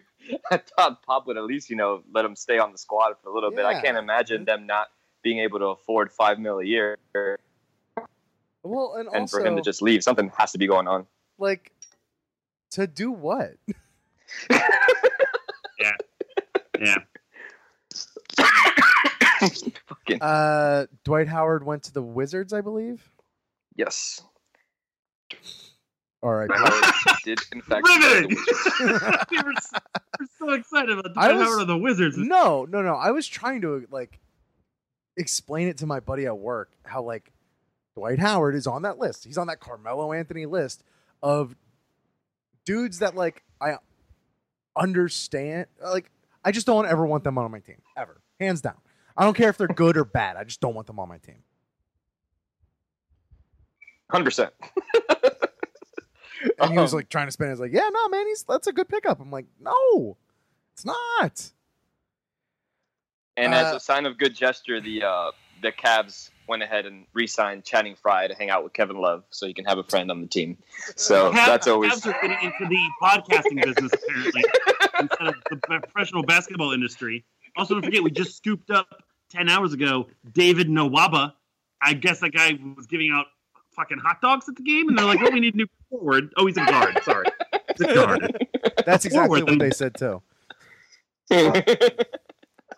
I 0.51 0.59
thought 0.59 1.03
Pop 1.03 1.27
would 1.27 1.37
at 1.37 1.45
least, 1.45 1.71
you 1.71 1.77
know, 1.77 2.03
let 2.15 2.25
him 2.25 2.37
stay 2.37 2.59
on 2.59 2.71
the 2.73 2.79
squad 2.79 3.15
for 3.23 3.31
a 3.31 3.35
little 3.35 3.51
bit. 3.51 3.65
I 3.65 3.81
can't 3.81 3.97
imagine 3.99 4.45
them 4.45 4.67
not 4.67 4.89
being 5.23 5.39
able 5.41 5.59
to 5.59 5.67
afford 5.67 6.13
five 6.13 6.39
mil 6.39 6.59
a 6.61 6.65
year, 6.65 6.99
Well, 8.63 8.95
and, 8.97 9.09
and 9.09 9.17
also, 9.23 9.39
for 9.39 9.45
him 9.47 9.57
to 9.57 9.63
just 9.63 9.83
leave, 9.83 10.03
something 10.05 10.31
has 10.39 10.53
to 10.53 10.59
be 10.59 10.67
going 10.69 10.87
on. 10.89 11.07
like, 11.39 11.73
to 12.73 12.87
do 12.87 13.11
what? 13.11 13.53
Yeah. 15.81 15.91
Yeah. 16.81 16.97
Fucking 19.87 20.23
Uh, 20.23 20.87
Dwight 21.05 21.27
Howard 21.29 21.65
went 21.65 21.83
to 21.85 21.93
the 21.93 22.03
Wizards, 22.03 22.53
I 22.53 22.61
believe. 22.61 23.11
yes. 23.75 24.23
All 26.23 26.33
right. 26.33 26.49
Howard 26.55 26.95
did 27.25 27.41
in 27.53 27.63
fact. 27.63 27.85
the 27.85 27.91
Riveting! 28.01 28.37
We 29.31 29.43
were, 29.43 29.53
s- 29.57 29.73
we're 30.21 30.27
so 30.39 30.51
excited 30.53 30.91
about 30.99 31.13
I 31.17 31.29
Dwight 31.29 31.35
was- 31.37 31.47
Howard 31.49 31.61
of 31.63 31.67
the 31.67 31.79
Wizards. 31.79 32.17
No, 32.17 32.65
no, 32.65 32.81
no. 32.83 32.95
I 32.95 33.11
was 33.11 33.27
trying 33.27 33.63
to 33.63 33.87
like 33.91 34.21
explain 35.17 35.69
it 35.69 35.79
to 35.79 35.87
my 35.87 36.01
buddy 36.01 36.27
at 36.27 36.39
work 36.39 36.71
how 36.85 37.03
like 37.03 37.33
Dwight 37.97 38.19
Howard 38.21 38.55
is 38.55 38.67
on 38.67 38.83
that 38.83 38.99
list. 38.99 39.25
He's 39.25 39.37
on 39.39 39.49
that 39.49 39.59
Carmelo 39.61 40.13
Anthony 40.13 40.47
list 40.47 40.85
of 41.23 41.57
dudes 42.65 43.01
that 43.01 43.17
like 43.17 43.43
I 43.61 43.77
understand. 44.77 45.67
Like 45.83 46.09
I 46.45 46.53
just 46.53 46.67
don't 46.67 46.87
ever 46.87 47.05
want 47.05 47.25
them 47.25 47.37
on 47.37 47.51
my 47.51 47.59
team 47.59 47.83
ever, 47.97 48.21
hands 48.39 48.61
down. 48.61 48.77
I 49.17 49.25
don't 49.25 49.37
care 49.37 49.49
if 49.51 49.59
they're 49.59 49.67
good 49.69 49.97
or 49.97 50.05
bad. 50.05 50.37
I 50.37 50.45
just 50.45 50.61
don't 50.61 50.75
want 50.75 50.87
them 50.87 50.99
on 51.01 51.09
my 51.09 51.19
team. 51.19 51.43
Hundred 54.11 54.25
percent. 54.27 54.53
And 56.61 56.73
he 56.73 56.79
was 56.79 56.93
Um, 56.93 56.99
like 56.99 57.09
trying 57.09 57.27
to 57.29 57.33
spin. 57.33 57.49
it. 57.49 57.51
He's 57.53 57.61
like, 57.61 57.73
yeah, 57.73 57.89
no, 57.93 58.09
man, 58.09 58.27
he's 58.27 58.43
that's 58.45 58.67
a 58.67 58.73
good 58.73 58.89
pickup. 58.89 59.21
I'm 59.21 59.31
like, 59.31 59.47
no, 59.61 60.17
it's 60.75 60.85
not. 60.85 61.51
And 63.37 63.55
Uh, 63.55 63.57
as 63.59 63.75
a 63.77 63.81
sign 63.81 64.07
of 64.07 64.19
good 64.19 64.35
gesture, 64.35 64.81
the 64.81 65.05
uh, 65.05 65.31
the 65.63 65.73
Cavs 65.73 66.31
went 66.49 66.63
ahead 66.63 66.87
and 66.87 67.07
re-signed 67.15 67.65
Channing 67.65 67.95
Frye 67.95 68.27
to 68.27 68.35
hang 68.35 68.51
out 68.51 68.65
with 68.65 68.73
Kevin 68.73 68.97
Love, 68.97 69.23
so 69.31 69.47
he 69.47 69.55
can 69.55 69.65
have 69.65 69.79
a 69.79 69.85
friend 69.85 70.11
on 70.11 70.21
the 70.21 70.27
team. 70.27 70.59
So 70.97 71.31
Cav- 71.33 71.47
that's 71.47 71.67
always 71.69 71.93
Cavs 71.93 72.07
are 72.15 72.21
getting 72.27 72.45
into 72.53 72.69
the 72.69 72.81
podcasting 73.03 73.63
business 73.65 73.93
apparently 73.95 74.45
instead 75.01 75.29
of 75.29 75.35
the 75.51 75.57
professional 75.57 76.23
basketball 76.25 76.73
industry. 76.73 77.25
Also, 77.57 77.75
don't 77.75 77.85
forget 77.85 78.03
we 78.03 78.11
just 78.11 78.37
scooped 78.37 78.71
up 78.71 79.03
ten 79.31 79.49
hours 79.49 79.73
ago 79.73 80.09
David 80.33 80.69
Nwaba. 80.69 81.33
I 81.81 81.95
guess 81.95 82.21
that 82.21 82.31
guy 82.31 82.59
was 82.77 82.87
giving 82.87 83.11
out 83.13 83.27
fucking 83.75 83.99
hot 83.99 84.21
dogs 84.21 84.49
at 84.49 84.57
the 84.57 84.63
game, 84.63 84.89
and 84.89 84.99
they're 84.99 85.05
like, 85.07 85.21
"Oh, 85.23 85.31
we 85.31 85.41
need 85.41 85.55
a 85.55 85.57
new 85.59 85.67
forward." 85.91 86.33
Oh, 86.37 86.47
he's 86.47 86.57
a 86.57 86.65
guard. 86.65 86.99
Sorry, 87.03 87.27
he's 87.77 87.89
a 87.89 87.95
guard. 87.95 88.47
That's 88.87 89.05
exactly 89.05 89.41
Forward, 89.41 89.51
what 89.51 89.59
they 89.59 89.71
said 89.71 89.95
too. 89.95 90.23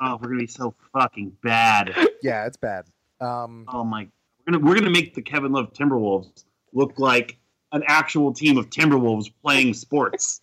Oh, 0.00 0.18
we're 0.20 0.28
gonna 0.28 0.40
be 0.40 0.46
so 0.48 0.74
fucking 0.92 1.36
bad. 1.42 1.94
Yeah, 2.20 2.46
it's 2.46 2.56
bad. 2.56 2.84
Um, 3.20 3.64
Oh 3.68 3.84
my, 3.84 4.08
we're 4.46 4.52
gonna 4.52 4.64
we're 4.66 4.74
gonna 4.74 4.90
make 4.90 5.14
the 5.14 5.22
Kevin 5.22 5.52
Love 5.52 5.72
Timberwolves 5.72 6.44
look 6.72 6.98
like 6.98 7.38
an 7.70 7.82
actual 7.86 8.32
team 8.32 8.58
of 8.58 8.70
Timberwolves 8.70 9.30
playing 9.42 9.72
sports. 9.72 10.40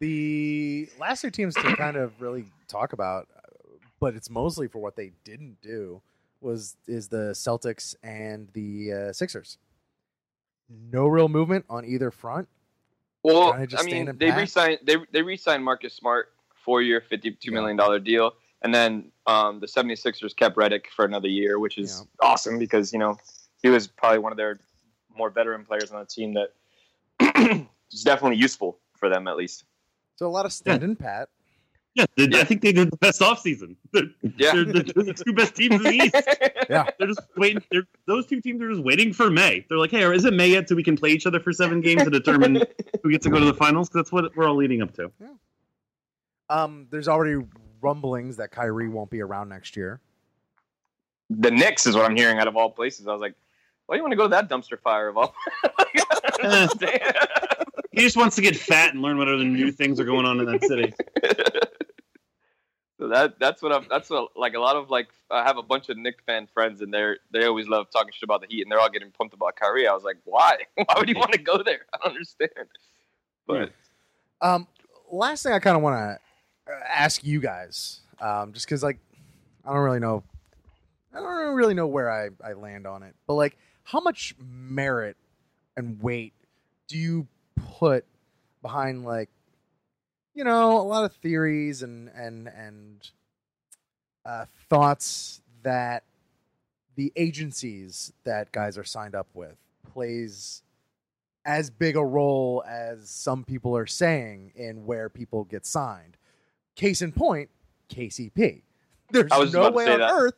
The 0.00 0.88
last 0.98 1.22
two 1.22 1.30
teams 1.30 1.54
to 1.54 1.76
kind 1.76 1.96
of 1.96 2.20
really 2.20 2.44
talk 2.68 2.92
about, 2.92 3.26
but 4.00 4.14
it's 4.14 4.28
mostly 4.30 4.68
for 4.68 4.78
what 4.78 4.96
they 4.96 5.12
didn't 5.24 5.60
do, 5.62 6.02
was 6.44 6.76
is 6.86 7.08
the 7.08 7.32
Celtics 7.32 7.96
and 8.02 8.48
the 8.52 8.92
uh, 8.92 9.12
Sixers. 9.12 9.58
No 10.68 11.06
real 11.06 11.28
movement 11.28 11.64
on 11.68 11.84
either 11.84 12.10
front. 12.10 12.48
well, 13.22 13.52
I 13.52 13.82
mean, 13.82 14.16
they 14.18 14.30
pat. 14.30 14.38
re-signed 14.38 14.78
they 14.84 14.96
they 15.12 15.22
re-signed 15.22 15.64
Marcus 15.64 15.94
Smart, 15.94 16.32
four 16.64 16.82
year, 16.82 17.00
fifty-two 17.00 17.50
million 17.50 17.76
dollar 17.76 17.98
deal, 17.98 18.32
and 18.62 18.74
then 18.74 19.10
um, 19.26 19.60
the 19.60 19.66
76ers 19.66 20.36
kept 20.36 20.56
Redick 20.56 20.86
for 20.94 21.04
another 21.04 21.28
year, 21.28 21.58
which 21.58 21.78
is 21.78 22.06
awesome 22.20 22.58
because 22.58 22.92
you 22.92 22.98
know 22.98 23.16
he 23.62 23.68
was 23.68 23.86
probably 23.86 24.18
one 24.18 24.32
of 24.32 24.36
their 24.36 24.60
more 25.16 25.30
veteran 25.30 25.64
players 25.64 25.90
on 25.90 26.00
the 26.00 26.06
team 26.06 26.34
that 26.34 27.66
is 27.92 28.02
definitely 28.02 28.36
useful 28.36 28.78
for 28.96 29.08
them 29.08 29.28
at 29.28 29.36
least. 29.36 29.64
So 30.16 30.26
a 30.26 30.28
lot 30.28 30.46
of 30.46 30.52
standing 30.52 30.96
pat. 30.96 31.28
Yeah, 31.94 32.06
they- 32.16 32.28
Yeah. 32.28 32.40
I 32.40 32.44
think 32.44 32.60
they 32.62 32.72
did 32.72 32.90
the 32.90 32.96
best 32.96 33.20
offseason. 33.20 33.76
They're, 33.92 34.04
Yeah. 34.36 34.52
they're, 34.54 34.64
the- 34.64 34.92
they're 34.94 35.04
the 35.04 35.14
two 35.14 35.32
best 35.32 35.54
teams 35.54 35.76
in 35.76 35.82
the 35.82 35.92
East. 35.92 36.14
Yeah. 36.70 36.86
They're 36.98 37.08
just 37.08 37.20
waiting. 37.36 37.62
They're, 37.70 37.82
those 38.06 38.26
two 38.26 38.40
teams 38.40 38.60
are 38.62 38.70
just 38.70 38.82
waiting 38.82 39.12
for 39.12 39.30
May. 39.30 39.66
They're 39.68 39.76
like, 39.78 39.90
hey, 39.90 40.02
is 40.14 40.24
it 40.24 40.32
May 40.32 40.48
yet 40.48 40.68
so 40.68 40.74
we 40.74 40.82
can 40.82 40.96
play 40.96 41.10
each 41.10 41.26
other 41.26 41.38
for 41.38 41.52
seven 41.52 41.80
games 41.82 42.02
to 42.04 42.10
determine 42.10 42.62
who 43.02 43.10
gets 43.10 43.24
to 43.24 43.30
go 43.30 43.38
to 43.38 43.44
the 43.44 43.52
finals? 43.54 43.88
'Cause 43.90 43.94
that's 44.00 44.12
what 44.12 44.34
we're 44.34 44.48
all 44.48 44.56
leading 44.56 44.80
up 44.82 44.92
to. 44.94 45.12
Yeah. 45.20 45.28
Um, 46.48 46.86
there's 46.90 47.06
already 47.06 47.44
rumblings 47.82 48.36
that 48.38 48.50
Kyrie 48.50 48.88
won't 48.88 49.10
be 49.10 49.20
around 49.20 49.50
next 49.50 49.76
year. 49.76 50.00
the 51.30 51.50
Knicks 51.50 51.86
is 51.86 51.94
what 51.94 52.04
I'm 52.06 52.16
hearing 52.16 52.38
out 52.38 52.48
of 52.48 52.56
all 52.56 52.70
places. 52.70 53.06
I 53.06 53.12
was 53.12 53.20
like, 53.20 53.34
why 53.86 53.96
do 53.96 53.98
you 53.98 54.02
want 54.04 54.12
to 54.12 54.16
go 54.16 54.22
to 54.24 54.28
that 54.30 54.48
dumpster 54.48 54.78
fire 54.80 55.08
of 55.08 55.16
all? 55.18 55.34
Damn. 56.42 56.68
He 57.92 58.00
just 58.02 58.16
wants 58.16 58.34
to 58.34 58.42
get 58.42 58.56
fat 58.56 58.92
and 58.92 59.02
learn 59.02 59.18
what 59.18 59.28
other 59.28 59.44
new 59.44 59.70
things 59.70 60.00
are 60.00 60.04
going 60.04 60.26
on 60.26 60.40
in 60.40 60.46
that 60.46 60.64
city. 60.64 60.92
So 62.98 63.08
that 63.08 63.40
that's 63.40 63.60
what 63.60 63.72
I'm. 63.72 63.86
That's 63.90 64.08
what 64.08 64.36
like 64.36 64.54
a 64.54 64.60
lot 64.60 64.76
of 64.76 64.88
like 64.88 65.08
I 65.30 65.42
have 65.42 65.58
a 65.58 65.62
bunch 65.62 65.88
of 65.88 65.96
Knick 65.96 66.18
fan 66.26 66.46
friends 66.46 66.80
and 66.80 66.94
they're 66.94 67.18
they 67.32 67.44
always 67.44 67.66
love 67.66 67.90
talking 67.90 68.12
shit 68.12 68.22
about 68.22 68.40
the 68.40 68.46
Heat 68.48 68.62
and 68.62 68.70
they're 68.70 68.78
all 68.78 68.90
getting 68.90 69.10
pumped 69.10 69.34
about 69.34 69.56
Kyrie. 69.56 69.88
I 69.88 69.92
was 69.92 70.04
like, 70.04 70.18
why? 70.24 70.58
Why 70.76 70.94
would 70.96 71.08
you 71.08 71.16
want 71.16 71.32
to 71.32 71.38
go 71.38 71.60
there? 71.62 71.80
I 71.92 71.98
don't 72.04 72.12
understand. 72.12 72.50
But 73.46 73.72
Um, 74.40 74.68
last 75.10 75.42
thing 75.42 75.52
I 75.52 75.58
kind 75.58 75.76
of 75.76 75.82
want 75.82 75.96
to 75.96 76.72
ask 76.88 77.24
you 77.24 77.40
guys, 77.40 78.00
um, 78.20 78.52
just 78.52 78.66
because 78.66 78.82
like 78.82 78.98
I 79.64 79.72
don't 79.72 79.82
really 79.82 80.00
know, 80.00 80.22
I 81.12 81.18
don't 81.18 81.54
really 81.54 81.74
know 81.74 81.88
where 81.88 82.10
I 82.10 82.28
I 82.46 82.52
land 82.52 82.86
on 82.86 83.02
it, 83.02 83.14
but 83.26 83.34
like 83.34 83.56
how 83.82 84.00
much 84.00 84.36
merit 84.38 85.16
and 85.76 86.00
weight 86.00 86.32
do 86.86 86.96
you 86.96 87.26
put 87.56 88.04
behind 88.62 89.04
like 89.04 89.30
you 90.34 90.44
know 90.44 90.78
a 90.78 90.82
lot 90.82 91.04
of 91.04 91.12
theories 91.12 91.82
and 91.82 92.08
and 92.14 92.48
and 92.48 93.10
uh, 94.24 94.46
thoughts 94.68 95.40
that 95.62 96.04
the 96.96 97.12
agencies 97.16 98.12
that 98.24 98.52
guys 98.52 98.78
are 98.78 98.84
signed 98.84 99.14
up 99.14 99.28
with 99.34 99.56
plays 99.92 100.62
as 101.44 101.70
big 101.70 101.96
a 101.96 102.04
role 102.04 102.64
as 102.66 103.08
some 103.10 103.44
people 103.44 103.76
are 103.76 103.86
saying 103.86 104.52
in 104.54 104.86
where 104.86 105.08
people 105.08 105.44
get 105.44 105.66
signed. 105.66 106.16
Case 106.74 107.02
in 107.02 107.12
point, 107.12 107.50
KCP. 107.90 108.62
There's 109.10 109.52
no 109.52 109.70
way 109.70 109.92
on 109.92 110.00
that. 110.00 110.10
earth 110.10 110.34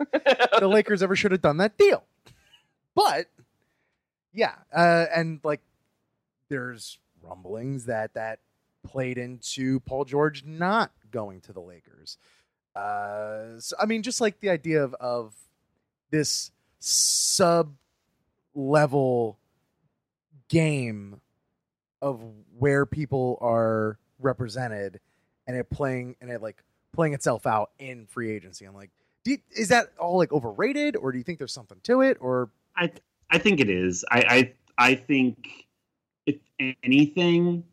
the 0.61 0.69
Lakers 0.69 1.03
ever 1.03 1.15
should 1.15 1.33
have 1.33 1.41
done 1.41 1.59
that 1.59 1.79
deal. 1.79 2.05
But 2.95 3.27
yeah, 4.33 4.55
uh, 4.75 5.07
and 5.15 5.41
like 5.45 5.61
there's 6.49 6.99
rumblings 7.23 7.87
that 7.87 8.15
that 8.15 8.41
played 8.87 9.19
into 9.19 9.81
Paul 9.81 10.05
George 10.05 10.45
not 10.45 10.93
going 11.11 11.41
to 11.43 11.53
the 11.53 11.61
Lakers. 11.61 12.19
Uh, 12.75 13.59
so, 13.59 13.77
I 13.81 13.87
mean, 13.87 14.03
just 14.03 14.21
like 14.21 14.41
the 14.41 14.51
idea 14.51 14.83
of 14.85 14.95
of 14.95 15.35
this 16.11 16.51
sub 16.79 17.75
level 18.55 19.39
game 20.49 21.21
of 22.03 22.23
where 22.59 22.87
people 22.87 23.39
are 23.41 23.99
represented 24.19 25.01
and 25.47 25.57
it 25.57 25.71
playing 25.71 26.17
and 26.21 26.31
it 26.31 26.43
like 26.43 26.63
playing 26.93 27.15
itself 27.15 27.47
out 27.47 27.71
in 27.79 28.07
free 28.07 28.31
agency. 28.31 28.65
I'm 28.65 28.75
like, 28.75 28.91
you, 29.25 29.39
is 29.51 29.69
that 29.69 29.93
all 29.99 30.17
like 30.17 30.33
overrated, 30.33 30.97
or 30.97 31.13
do 31.13 31.19
you 31.19 31.25
think 31.25 31.39
there's 31.39 31.53
something 31.53 31.79
to 31.85 32.03
it, 32.03 32.17
or 32.21 32.51
I 32.77 32.91
I 33.31 33.39
think 33.39 33.61
it 33.61 33.69
is. 33.69 34.05
I 34.11 34.53
I, 34.79 34.91
I 34.91 34.95
think 34.95 35.67
if 36.27 36.37
anything, 36.83 37.65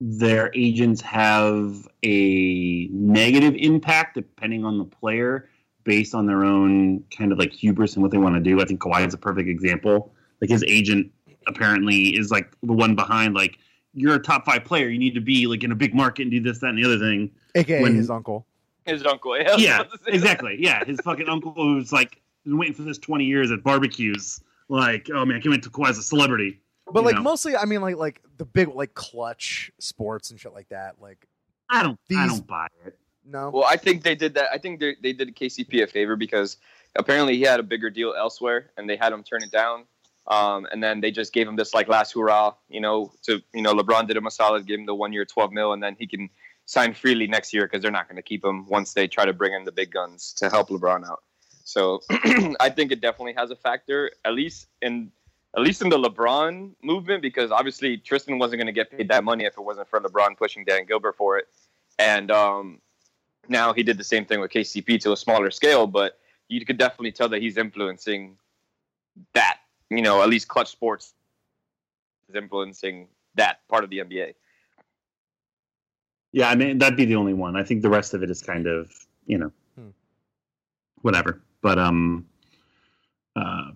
their 0.00 0.50
agents 0.54 1.00
have 1.02 1.86
a 2.02 2.88
negative 2.90 3.54
impact 3.56 4.14
depending 4.14 4.64
on 4.64 4.78
the 4.78 4.84
player 4.84 5.48
based 5.84 6.14
on 6.14 6.26
their 6.26 6.44
own 6.44 7.02
kind 7.16 7.32
of 7.32 7.38
like 7.38 7.52
hubris 7.52 7.94
and 7.94 8.02
what 8.02 8.10
they 8.10 8.18
want 8.18 8.34
to 8.34 8.40
do. 8.40 8.60
I 8.60 8.64
think 8.64 8.80
Kawhi 8.80 9.06
is 9.06 9.14
a 9.14 9.18
perfect 9.18 9.48
example. 9.48 10.12
Like 10.40 10.50
his 10.50 10.64
agent 10.64 11.10
apparently 11.46 12.08
is 12.16 12.30
like 12.30 12.50
the 12.62 12.72
one 12.72 12.94
behind 12.94 13.34
like 13.34 13.58
you're 13.92 14.14
a 14.14 14.18
top 14.22 14.44
five 14.46 14.64
player. 14.64 14.88
You 14.88 14.98
need 14.98 15.14
to 15.14 15.20
be 15.20 15.46
like 15.46 15.64
in 15.64 15.72
a 15.72 15.74
big 15.74 15.94
market 15.94 16.22
and 16.22 16.30
do 16.30 16.40
this, 16.40 16.60
that, 16.60 16.68
and 16.68 16.78
the 16.78 16.84
other 16.84 16.98
thing. 16.98 17.30
aka 17.54 17.82
When- 17.82 17.94
his 17.96 18.08
uncle? 18.10 18.46
his 18.86 19.04
uncle. 19.04 19.36
Yeah, 19.38 19.56
yeah, 19.58 19.80
about 19.80 20.02
that. 20.04 20.14
exactly. 20.14 20.56
Yeah, 20.58 20.84
his 20.84 20.98
fucking 21.02 21.28
uncle 21.28 21.52
who's 21.54 21.92
like 21.92 22.20
been 22.44 22.56
waiting 22.56 22.74
for 22.74 22.82
this 22.82 22.98
twenty 22.98 23.24
years 23.26 23.50
at 23.50 23.62
barbecues. 23.62 24.40
Like, 24.68 25.08
oh 25.12 25.24
man, 25.26 25.36
I 25.36 25.40
can't 25.40 25.50
wait 25.52 25.62
to 25.64 25.70
Kawhi 25.70 25.90
as 25.90 25.98
a 25.98 26.02
celebrity. 26.02 26.60
But 26.92 27.04
like 27.04 27.16
know. 27.16 27.22
mostly, 27.22 27.56
I 27.56 27.64
mean, 27.64 27.80
like 27.80 27.96
like 27.96 28.22
the 28.36 28.44
big 28.44 28.68
like 28.68 28.94
clutch 28.94 29.70
sports 29.78 30.30
and 30.30 30.40
shit 30.40 30.52
like 30.52 30.68
that. 30.68 30.96
Like 31.00 31.26
I 31.68 31.82
don't, 31.82 31.98
I 32.10 32.26
don't 32.26 32.46
buy 32.46 32.66
it. 32.84 32.98
no, 33.24 33.50
Well, 33.50 33.64
I 33.68 33.76
think 33.76 34.02
they 34.02 34.14
did 34.14 34.34
that. 34.34 34.48
I 34.52 34.58
think 34.58 34.80
they 34.80 34.96
they 35.02 35.12
did 35.12 35.34
KCP 35.34 35.82
a 35.82 35.86
favor 35.86 36.16
because 36.16 36.56
apparently 36.96 37.36
he 37.36 37.42
had 37.42 37.60
a 37.60 37.64
bigger 37.64 37.90
deal 37.90 38.14
elsewhere, 38.16 38.70
and 38.76 38.88
they 38.88 38.96
had 38.96 39.12
him 39.12 39.22
turn 39.22 39.42
it 39.42 39.50
down. 39.50 39.84
Um, 40.26 40.66
and 40.70 40.82
then 40.82 41.00
they 41.00 41.10
just 41.10 41.32
gave 41.32 41.48
him 41.48 41.56
this 41.56 41.74
like 41.74 41.88
last 41.88 42.12
hurrah, 42.12 42.54
you 42.68 42.80
know, 42.80 43.12
to 43.22 43.40
you 43.52 43.62
know 43.62 43.74
LeBron 43.74 44.06
did 44.06 44.16
him 44.16 44.26
a 44.26 44.30
solid, 44.30 44.66
gave 44.66 44.78
him 44.78 44.86
the 44.86 44.94
one 44.94 45.12
year 45.12 45.24
twelve 45.24 45.52
mil, 45.52 45.72
and 45.72 45.82
then 45.82 45.96
he 45.98 46.06
can 46.06 46.28
sign 46.66 46.94
freely 46.94 47.26
next 47.26 47.52
year 47.52 47.64
because 47.64 47.82
they're 47.82 47.90
not 47.90 48.08
going 48.08 48.16
to 48.16 48.22
keep 48.22 48.44
him 48.44 48.68
once 48.68 48.92
they 48.94 49.08
try 49.08 49.24
to 49.24 49.32
bring 49.32 49.52
in 49.54 49.64
the 49.64 49.72
big 49.72 49.90
guns 49.90 50.32
to 50.34 50.48
help 50.48 50.68
LeBron 50.68 51.04
out. 51.04 51.22
So 51.64 52.00
I 52.60 52.70
think 52.70 52.92
it 52.92 53.00
definitely 53.00 53.34
has 53.34 53.50
a 53.50 53.56
factor, 53.56 54.10
at 54.24 54.34
least 54.34 54.68
in 54.82 55.10
at 55.56 55.62
least 55.62 55.82
in 55.82 55.88
the 55.88 55.98
LeBron 55.98 56.72
movement, 56.82 57.22
because 57.22 57.50
obviously 57.50 57.96
Tristan 57.96 58.38
wasn't 58.38 58.58
going 58.58 58.66
to 58.66 58.72
get 58.72 58.90
paid 58.90 59.08
that 59.08 59.24
money 59.24 59.44
if 59.44 59.58
it 59.58 59.62
wasn't 59.62 59.88
for 59.88 60.00
LeBron 60.00 60.36
pushing 60.36 60.64
Dan 60.64 60.84
Gilbert 60.86 61.16
for 61.16 61.38
it, 61.38 61.48
and 61.98 62.30
um, 62.30 62.80
now 63.48 63.72
he 63.72 63.82
did 63.82 63.98
the 63.98 64.04
same 64.04 64.24
thing 64.24 64.40
with 64.40 64.50
KCP 64.50 65.00
to 65.00 65.12
a 65.12 65.16
smaller 65.16 65.50
scale, 65.50 65.86
but 65.86 66.18
you 66.48 66.64
could 66.64 66.78
definitely 66.78 67.12
tell 67.12 67.28
that 67.28 67.40
he's 67.42 67.56
influencing 67.56 68.36
that. 69.34 69.58
You 69.88 70.02
know, 70.02 70.22
at 70.22 70.28
least 70.28 70.46
Clutch 70.46 70.68
Sports 70.68 71.14
is 72.28 72.36
influencing 72.36 73.08
that 73.34 73.66
part 73.68 73.82
of 73.82 73.90
the 73.90 73.98
NBA. 73.98 74.34
Yeah, 76.32 76.48
I 76.48 76.54
mean 76.54 76.78
that'd 76.78 76.96
be 76.96 77.06
the 77.06 77.16
only 77.16 77.34
one. 77.34 77.56
I 77.56 77.64
think 77.64 77.82
the 77.82 77.90
rest 77.90 78.14
of 78.14 78.22
it 78.22 78.30
is 78.30 78.40
kind 78.40 78.68
of, 78.68 78.92
you 79.26 79.38
know, 79.38 79.52
Hmm. 79.74 79.88
whatever. 81.02 81.40
But 81.60 81.78
um, 81.78 82.26
uh, 83.34 83.72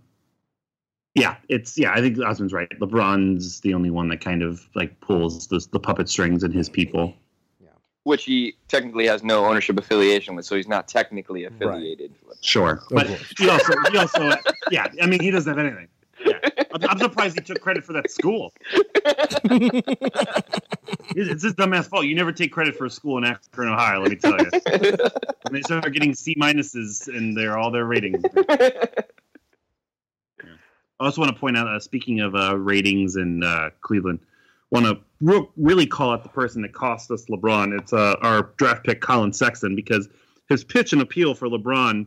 yeah, 1.15 1.37
it's 1.49 1.79
yeah. 1.79 1.93
I 1.93 2.01
think 2.01 2.19
Osman's 2.19 2.53
right. 2.53 2.69
LeBron's 2.81 3.61
the 3.61 3.73
only 3.75 3.91
one 3.91 4.09
that 4.09 4.21
kind 4.21 4.43
of 4.43 4.69
like 4.75 4.99
pulls 5.01 5.47
the 5.47 5.65
the 5.71 5.79
puppet 5.79 6.09
strings 6.09 6.43
and 6.43 6.53
his 6.53 6.69
people. 6.69 7.15
Yeah. 7.61 7.69
Which 8.03 8.25
he 8.25 8.57
technically 8.69 9.07
has 9.07 9.23
no 9.23 9.47
ownership 9.47 9.79
affiliation 9.79 10.35
with, 10.35 10.45
so 10.45 10.57
he's 10.57 10.69
not 10.69 10.89
technically 10.89 11.45
affiliated. 11.45 12.13
with. 12.27 12.39
Sure, 12.41 12.83
but 12.91 13.07
he 13.39 13.49
also 13.49 13.73
he 13.93 13.99
also 13.99 14.33
yeah. 14.71 14.89
I 15.01 15.07
mean, 15.07 15.21
he 15.21 15.31
doesn't 15.31 15.57
have 15.57 15.65
anything. 15.65 15.89
Yeah, 16.25 16.39
I'm, 16.73 16.89
I'm 16.89 16.99
surprised 16.99 17.35
he 17.35 17.45
took 17.45 17.61
credit 17.61 17.85
for 17.85 17.93
that 17.93 18.11
school. 18.11 18.55
It's 21.17 21.29
it's 21.29 21.43
his 21.43 21.55
dumbass 21.55 21.87
fault. 21.87 22.07
You 22.07 22.15
never 22.15 22.33
take 22.33 22.51
credit 22.53 22.77
for 22.77 22.87
a 22.87 22.91
school 22.91 23.19
in 23.19 23.25
Akron, 23.25 23.69
Ohio. 23.69 24.01
Let 24.01 24.11
me 24.11 24.17
tell 24.17 24.39
you. 24.39 24.51
When 24.51 25.53
they 25.53 25.61
start 25.63 25.93
getting 25.93 26.15
C 26.15 26.35
minuses 26.35 27.09
and 27.09 27.37
they're 27.37 27.59
all 27.59 27.71
their 27.71 27.85
ratings. 27.85 28.23
I 31.01 31.07
also 31.07 31.21
want 31.21 31.35
to 31.35 31.41
point 31.41 31.57
out, 31.57 31.67
uh, 31.67 31.81
speaking 31.81 32.21
of 32.21 32.35
uh, 32.35 32.57
ratings 32.57 33.17
in 33.17 33.43
uh, 33.43 33.71
Cleveland, 33.81 34.21
want 34.71 34.87
to 34.87 34.99
re- 35.21 35.49
really 35.57 35.87
call 35.87 36.13
out 36.13 36.23
the 36.23 36.29
person 36.29 36.63
that 36.63 36.73
cost 36.73 37.11
us 37.11 37.27
LeBron. 37.27 37.79
It's 37.79 37.93
uh, 37.93 38.17
our 38.23 38.53
draft 38.57 38.85
pick 38.85 39.01
Collin 39.01 39.33
Sexton 39.33 39.75
because 39.75 40.09
his 40.49 40.63
pitch 40.65 40.93
and 40.93 41.03
appeal 41.03 41.35
for 41.35 41.49
LeBron 41.49 42.07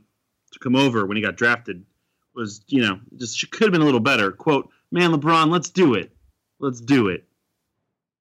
to 0.51 0.59
come 0.59 0.75
over 0.75 1.05
when 1.05 1.17
he 1.17 1.23
got 1.23 1.35
drafted 1.35 1.83
was, 2.33 2.61
you 2.67 2.81
know, 2.81 2.99
just 3.17 3.51
could 3.51 3.63
have 3.63 3.71
been 3.71 3.81
a 3.81 3.85
little 3.85 3.99
better. 3.99 4.31
"Quote: 4.31 4.69
Man, 4.91 5.11
LeBron, 5.11 5.49
let's 5.49 5.69
do 5.69 5.93
it. 5.95 6.11
Let's 6.59 6.79
do 6.81 7.07
it. 7.07 7.25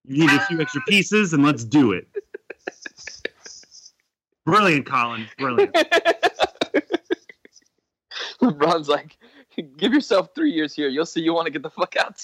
You 0.05 0.27
need 0.27 0.31
a 0.31 0.45
few 0.47 0.61
extra 0.61 0.81
pieces, 0.89 1.33
and 1.33 1.45
let's 1.45 1.65
do 1.65 1.93
it." 1.93 2.09
Brilliant, 4.45 4.87
Collin. 4.87 5.27
Brilliant. 5.39 5.75
LeBron's 8.41 8.89
like, 8.89 9.17
give 9.77 9.93
yourself 9.93 10.31
three 10.35 10.53
years 10.53 10.75
here. 10.75 10.89
You'll 10.89 11.07
see 11.07 11.21
you 11.21 11.35
want 11.35 11.47
to 11.47 11.53
get 11.53 11.63
the 11.63 11.71
fuck 11.71 11.97
out. 11.97 12.23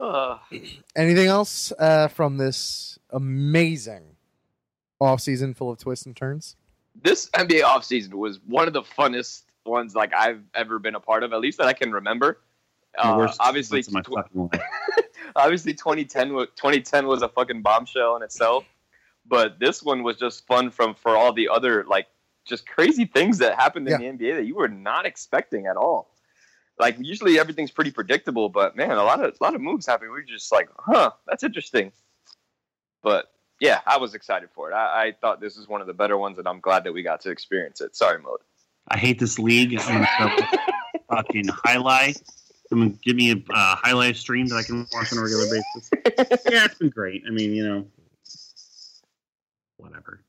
uh, 0.00 0.38
Anything 0.96 1.26
else 1.26 1.72
uh, 1.78 2.08
from 2.08 2.36
this 2.36 2.98
amazing 3.10 4.16
off 5.00 5.20
season 5.20 5.54
full 5.54 5.70
of 5.70 5.78
twists 5.78 6.06
and 6.06 6.16
turns? 6.16 6.56
this 7.02 7.30
NBA 7.30 7.62
offseason 7.62 8.14
was 8.14 8.40
one 8.46 8.66
of 8.66 8.72
the 8.72 8.82
funnest 8.82 9.42
ones 9.64 9.94
like 9.94 10.12
I've 10.14 10.42
ever 10.54 10.78
been 10.78 10.94
a 10.94 11.00
part 11.00 11.22
of, 11.22 11.32
at 11.32 11.40
least 11.40 11.58
that 11.58 11.66
I 11.66 11.72
can 11.72 11.92
remember. 11.92 12.40
Uh, 12.96 13.14
worst 13.18 13.36
obviously, 13.40 13.84
my 13.90 14.00
tw- 14.00 14.14
obviously 15.36 15.72
2010 15.74 16.32
was 16.32 16.48
2010 16.56 17.06
was 17.06 17.22
a 17.22 17.28
fucking 17.28 17.62
bombshell 17.62 18.16
in 18.16 18.22
itself 18.22 18.64
but 19.26 19.58
this 19.60 19.82
one 19.82 20.02
was 20.02 20.16
just 20.16 20.46
fun 20.46 20.70
from 20.70 20.94
for 20.94 21.14
all 21.16 21.32
the 21.32 21.48
other 21.48 21.84
like 21.84 22.06
just 22.48 22.66
crazy 22.66 23.04
things 23.04 23.38
that 23.38 23.54
happened 23.54 23.88
in 23.88 24.00
the 24.00 24.06
NBA 24.06 24.36
that 24.36 24.46
you 24.46 24.56
were 24.56 24.68
not 24.68 25.06
expecting 25.06 25.66
at 25.66 25.76
all 25.76 26.10
like 26.78 26.96
usually 27.00 27.38
everything's 27.38 27.70
pretty 27.70 27.90
predictable 27.90 28.48
but 28.48 28.76
man 28.76 28.92
a 28.92 29.04
lot 29.04 29.22
of 29.22 29.34
a 29.40 29.44
lot 29.44 29.54
of 29.54 29.60
moves 29.60 29.86
happen 29.86 30.10
we 30.10 30.18
are 30.18 30.22
just 30.22 30.50
like 30.52 30.68
huh 30.78 31.10
that's 31.26 31.42
interesting 31.42 31.92
But 33.02 33.30
yeah, 33.60 33.80
I 33.86 33.98
was 33.98 34.14
excited 34.14 34.50
for 34.54 34.70
it. 34.70 34.74
I, 34.74 35.06
I 35.06 35.12
thought 35.20 35.40
this 35.40 35.56
was 35.56 35.66
one 35.66 35.80
of 35.80 35.86
the 35.88 35.94
better 35.94 36.16
ones, 36.16 36.38
and 36.38 36.46
I'm 36.46 36.60
glad 36.60 36.84
that 36.84 36.92
we 36.92 37.02
got 37.02 37.22
to 37.22 37.30
experience 37.30 37.80
it. 37.80 37.96
Sorry, 37.96 38.20
Mo. 38.22 38.36
I 38.88 38.98
hate 38.98 39.18
this 39.18 39.38
league. 39.38 39.76
I'm 39.80 39.94
gonna 39.94 40.06
start 40.14 40.32
with 40.36 40.60
fucking 41.10 41.48
highlight. 41.48 42.22
Someone 42.68 42.98
give 43.02 43.16
me 43.16 43.32
a 43.32 43.36
uh, 43.36 43.76
highlight 43.76 44.16
stream 44.16 44.46
that 44.48 44.56
I 44.56 44.62
can 44.62 44.86
watch 44.92 45.12
on 45.12 45.18
a 45.18 45.22
regular 45.22 45.46
basis. 45.46 45.90
Yeah, 46.52 46.66
it's 46.66 46.76
been 46.76 46.90
great. 46.90 47.22
I 47.26 47.30
mean, 47.30 47.52
you 47.52 47.66
know, 47.68 47.86
whatever. 49.76 50.22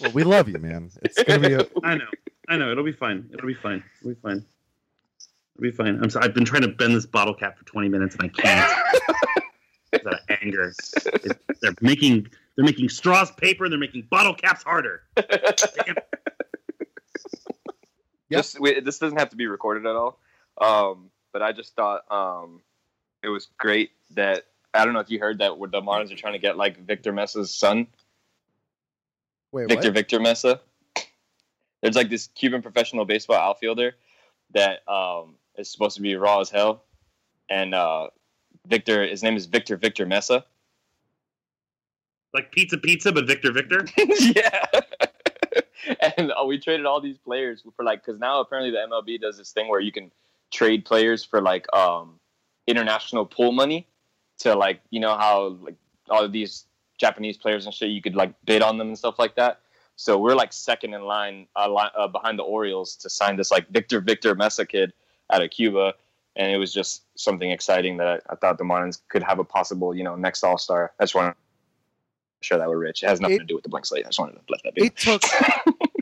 Well, 0.00 0.10
we 0.12 0.24
love 0.24 0.48
you, 0.48 0.58
man. 0.58 0.90
It's 1.02 1.22
gonna 1.22 1.48
be 1.48 1.54
a 1.54 1.66
I 1.84 1.96
know. 1.96 2.06
I 2.48 2.56
know. 2.56 2.72
It'll 2.72 2.84
be 2.84 2.92
fine. 2.92 3.28
It'll 3.32 3.46
be 3.46 3.54
fine. 3.54 3.82
It'll 4.00 4.14
be 4.14 4.20
fine. 4.20 4.44
It'll 5.54 5.62
be 5.62 5.70
fine. 5.70 6.00
I'm 6.02 6.10
sorry. 6.10 6.24
I've 6.24 6.34
been 6.34 6.44
trying 6.44 6.62
to 6.62 6.68
bend 6.68 6.94
this 6.94 7.06
bottle 7.06 7.34
cap 7.34 7.58
for 7.58 7.64
20 7.64 7.88
minutes 7.88 8.16
and 8.16 8.24
I 8.24 8.28
can't. 8.28 8.72
Out 9.94 10.06
of 10.14 10.18
anger. 10.42 10.72
It- 11.06 11.38
they're 11.60 11.74
making 11.80 12.26
they're 12.56 12.64
making 12.64 12.88
straws 12.88 13.30
paper 13.30 13.64
and 13.64 13.72
they're 13.72 13.78
making 13.78 14.08
bottle 14.10 14.34
caps 14.34 14.64
harder. 14.64 15.02
Yes, 18.28 18.54
Just 18.58 18.84
this 18.84 18.98
doesn't 18.98 19.18
have 19.18 19.30
to 19.30 19.36
be 19.36 19.46
recorded 19.46 19.86
at 19.86 19.94
all. 19.94 20.18
Um, 20.60 21.10
but 21.32 21.42
I 21.42 21.52
just 21.52 21.74
thought 21.76 22.02
um, 22.10 22.60
it 23.22 23.28
was 23.28 23.48
great 23.58 23.90
that 24.10 24.44
I 24.74 24.84
don't 24.84 24.94
know 24.94 25.00
if 25.00 25.10
you 25.10 25.18
heard 25.20 25.38
that 25.38 25.58
where 25.58 25.70
the 25.70 25.80
Marlins 25.80 26.12
are 26.12 26.16
trying 26.16 26.32
to 26.34 26.38
get 26.38 26.56
like 26.56 26.78
Victor 26.84 27.12
Mesa's 27.12 27.54
son, 27.54 27.86
wait. 29.52 29.68
Victor 29.68 29.88
What? 29.88 29.94
Victor 29.94 30.20
Mesa. 30.20 30.60
There's 31.80 31.96
like 31.96 32.10
this 32.10 32.28
Cuban 32.34 32.62
professional 32.62 33.04
baseball 33.04 33.36
outfielder 33.36 33.96
that 34.54 34.88
um, 34.88 35.34
is 35.56 35.70
supposed 35.70 35.96
to 35.96 36.02
be 36.02 36.14
raw 36.14 36.40
as 36.40 36.50
hell, 36.50 36.84
and 37.50 37.74
uh, 37.74 38.08
Victor, 38.66 39.06
his 39.06 39.22
name 39.22 39.36
is 39.36 39.46
Victor 39.46 39.76
Victor 39.76 40.06
Mesa. 40.06 40.44
Like 42.32 42.50
pizza 42.50 42.78
pizza, 42.78 43.12
but 43.12 43.26
Victor 43.26 43.52
Victor. 43.52 43.84
yeah. 43.98 44.66
and 46.16 46.32
uh, 46.32 46.44
we 46.44 46.58
traded 46.58 46.86
all 46.86 47.00
these 47.00 47.18
players 47.18 47.62
for 47.76 47.84
like 47.84 48.04
because 48.04 48.18
now 48.18 48.40
apparently 48.40 48.70
the 48.70 48.78
MLB 48.78 49.20
does 49.20 49.36
this 49.36 49.52
thing 49.52 49.68
where 49.68 49.80
you 49.80 49.92
can 49.92 50.10
trade 50.50 50.84
players 50.84 51.24
for 51.24 51.40
like 51.40 51.66
um 51.74 52.18
international 52.66 53.26
pool 53.26 53.52
money 53.52 53.86
to 54.38 54.54
like 54.54 54.80
you 54.90 55.00
know 55.00 55.16
how 55.16 55.56
like 55.60 55.74
all 56.08 56.24
of 56.24 56.32
these 56.32 56.66
Japanese 57.02 57.36
players 57.36 57.66
and 57.66 57.74
shit 57.74 57.90
you 57.90 58.00
could 58.00 58.14
like 58.14 58.32
bid 58.44 58.62
on 58.62 58.78
them 58.78 58.86
and 58.86 58.96
stuff 58.96 59.18
like 59.18 59.34
that. 59.34 59.58
So 59.96 60.16
we're 60.16 60.36
like 60.36 60.52
second 60.52 60.94
in 60.94 61.02
line 61.02 61.48
uh, 61.56 61.66
uh, 61.74 62.06
behind 62.06 62.38
the 62.38 62.44
Orioles 62.44 62.94
to 62.96 63.10
sign 63.10 63.36
this 63.36 63.50
like 63.50 63.68
Victor 63.70 64.00
Victor 64.00 64.36
Mesa 64.36 64.64
kid 64.64 64.92
out 65.28 65.42
of 65.42 65.50
Cuba. 65.50 65.94
And 66.36 66.52
it 66.52 66.58
was 66.58 66.72
just 66.72 67.02
something 67.16 67.50
exciting 67.50 67.96
that 67.96 68.06
I, 68.06 68.32
I 68.32 68.36
thought 68.36 68.56
the 68.56 68.64
Marlins 68.64 69.00
could 69.08 69.24
have 69.24 69.40
a 69.40 69.44
possible, 69.44 69.94
you 69.94 70.04
know, 70.04 70.14
next 70.14 70.44
All 70.44 70.56
Star. 70.58 70.92
I 71.00 71.02
just 71.02 71.16
want 71.16 71.36
to 71.36 72.46
share 72.46 72.58
that 72.58 72.68
with 72.70 72.78
Rich. 72.78 73.02
It 73.02 73.08
has 73.08 73.20
nothing 73.20 73.36
It- 73.36 73.40
to 73.40 73.44
do 73.46 73.56
with 73.56 73.64
the 73.64 73.68
blank 73.68 73.84
slate. 73.84 74.06
I 74.06 74.08
just 74.10 74.20
wanted 74.20 74.34
to 74.34 74.42
let 74.48 74.60
that 74.62 74.74
be. 74.76 74.86
It 74.86 74.96
took 74.96 75.22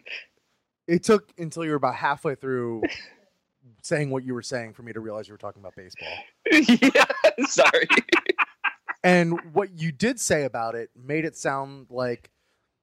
it 0.87 1.03
took 1.03 1.33
until 1.39 1.65
you 1.65 1.71
were 1.71 1.77
about 1.77 1.95
halfway 1.95 2.35
through 2.35 2.83
saying 3.83 4.11
what 4.11 4.23
you 4.23 4.35
were 4.35 4.43
saying 4.43 4.75
for 4.75 4.83
me 4.83 4.93
to 4.93 5.01
realize 5.01 5.29
you 5.29 5.33
were 5.35 5.39
talking 5.39 5.63
about 5.63 5.75
baseball. 5.75 6.09
yeah, 6.53 7.47
sorry. 7.47 7.89
And 9.03 9.55
what 9.55 9.79
you 9.79 9.93
did 9.93 10.21
say 10.21 10.45
about 10.45 10.75
it 10.75 10.91
made 10.95 11.25
it 11.25 11.37
sound 11.37 11.87
like 11.91 12.31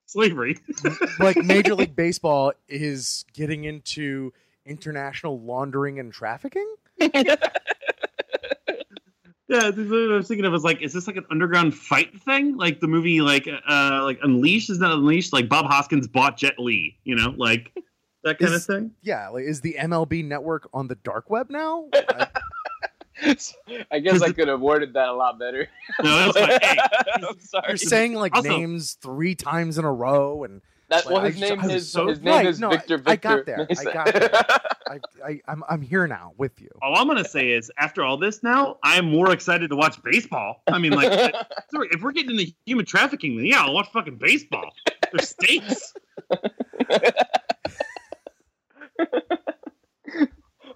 Slavery. 0.07 0.57
like 1.20 1.36
Major 1.38 1.76
League 1.76 1.95
Baseball 1.97 2.53
is 2.68 3.26
getting 3.34 3.65
into 3.65 4.32
international 4.65 5.39
laundering 5.41 5.99
and 5.99 6.11
trafficking. 6.13 6.76
Yeah, 9.49 9.70
what 9.70 9.78
I 10.11 10.15
was 10.18 10.28
thinking 10.28 10.43
of 10.43 10.51
was 10.51 10.65
like, 10.65 10.82
is 10.82 10.91
this 10.91 11.07
like 11.07 11.15
an 11.15 11.26
underground 11.32 11.74
fight 11.74 12.22
thing? 12.24 12.57
Like 12.57 12.82
the 12.82 12.88
movie, 12.88 13.22
like 13.22 13.47
uh, 13.47 14.01
like 14.03 14.20
Unleashed 14.22 14.70
is 14.70 14.78
not 14.78 14.91
Unleashed. 14.91 15.32
Like 15.32 15.47
Bob 15.47 15.68
Hoskins 15.68 16.05
bought 16.05 16.36
Jet 16.36 16.59
Li, 16.59 16.99
you 17.05 17.15
know, 17.15 17.34
like 17.38 17.72
that 18.26 18.39
kind 18.39 18.53
Is- 18.53 18.68
of 18.68 18.76
thing. 18.76 18.91
Yeah, 19.01 19.30
like 19.30 19.45
is 19.45 19.61
the 19.61 19.78
MLB 19.80 20.26
network 20.26 20.68
on 20.74 20.89
the 20.89 20.95
dark 20.95 21.30
web 21.30 21.49
now? 21.49 21.88
I- 21.93 22.28
I 23.91 23.99
guess 23.99 24.22
I 24.22 24.32
could 24.32 24.47
have 24.47 24.59
worded 24.61 24.93
that 24.93 25.09
a 25.09 25.13
lot 25.13 25.39
better. 25.39 25.68
No, 26.03 26.32
that's 26.32 26.38
fine. 26.39 26.59
Hey, 26.61 26.78
I'm 27.28 27.39
sorry. 27.39 27.65
you're 27.70 27.78
saying 27.78 28.13
like 28.13 28.36
Also- 28.36 28.49
names 28.49 28.93
three 29.01 29.36
times 29.36 29.78
in 29.78 29.86
a 29.86 29.91
row, 29.91 30.43
and 30.43 30.61
That, 30.89 31.05
well, 31.05 31.22
his 31.22 31.41
I- 31.41 31.49
name 31.49 31.59
I 31.61 31.65
is 31.68 31.91
so- 31.91 32.07
his 32.07 32.22
name 32.22 32.34
Right, 32.36 32.45
is 32.45 32.59
no, 32.59 32.70
I- 32.70 32.78
Victor. 32.78 33.01
I 33.05 33.15
got 33.15 33.45
there. 33.45 33.68
I 33.70 33.84
got 33.84 34.05
there. 34.13 34.30
I, 34.88 34.99
I, 35.26 35.41
I'm 35.49 35.63
I'm 35.68 35.82
here 35.82 36.07
now 36.07 36.32
with 36.38 36.61
you. 36.61 36.70
all 36.82 36.95
I'm 36.95 37.07
gonna 37.07 37.26
say 37.28 37.49
is, 37.51 37.70
after 37.78 38.03
all 38.05 38.15
this, 38.18 38.41
now 38.41 38.78
I'm 38.84 39.09
more 39.11 39.34
excited 39.34 39.70
to 39.72 39.76
watch 39.76 40.01
baseball. 40.01 40.61
I 40.68 40.78
mean, 40.80 40.93
like, 40.93 41.11
sorry, 41.72 41.89
if 41.91 42.01
we're 42.01 42.13
getting 42.13 42.39
into 42.39 42.53
human 42.65 42.86
trafficking, 42.86 43.36
then 43.36 43.47
yeah, 43.47 43.63
I'll 43.65 43.74
watch 43.74 43.89
fucking 43.91 44.15
baseball. 44.18 44.70
There's 45.11 45.28
stakes. 45.30 45.93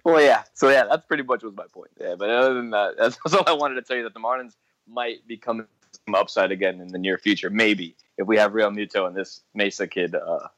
Well, 0.04 0.20
yeah. 0.20 0.42
So 0.54 0.68
yeah, 0.68 0.84
that's 0.90 1.06
pretty 1.06 1.22
much 1.22 1.42
was 1.42 1.54
my 1.54 1.66
point. 1.72 1.90
Yeah, 2.00 2.14
but 2.18 2.28
other 2.30 2.54
than 2.54 2.70
that, 2.70 2.94
that's, 2.98 3.16
that's 3.24 3.34
all 3.34 3.44
I 3.46 3.52
wanted 3.52 3.76
to 3.76 3.82
tell 3.82 3.96
you 3.96 4.02
that 4.04 4.14
the 4.14 4.20
Marlins 4.20 4.54
might 4.88 5.26
be 5.26 5.36
coming 5.36 5.66
some 6.06 6.14
upside 6.14 6.50
again 6.50 6.80
in 6.80 6.88
the 6.88 6.98
near 6.98 7.18
future. 7.18 7.50
Maybe 7.50 7.96
if 8.18 8.26
we 8.26 8.36
have 8.38 8.52
Realmuto 8.52 9.06
and 9.06 9.14
this 9.16 9.42
Mesa 9.54 9.86
kid 9.86 10.14
uh, 10.14 10.48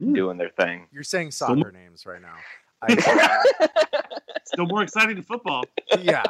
Hmm. 0.00 0.12
doing 0.12 0.38
their 0.38 0.48
thing. 0.48 0.88
You're 0.90 1.04
saying 1.04 1.30
soccer 1.30 1.70
names 1.70 2.04
right 2.04 2.20
now. 2.20 2.34
I, 2.82 3.68
Still 4.46 4.66
more 4.66 4.82
exciting 4.82 5.14
than 5.14 5.22
football. 5.24 5.62
yeah. 6.00 6.24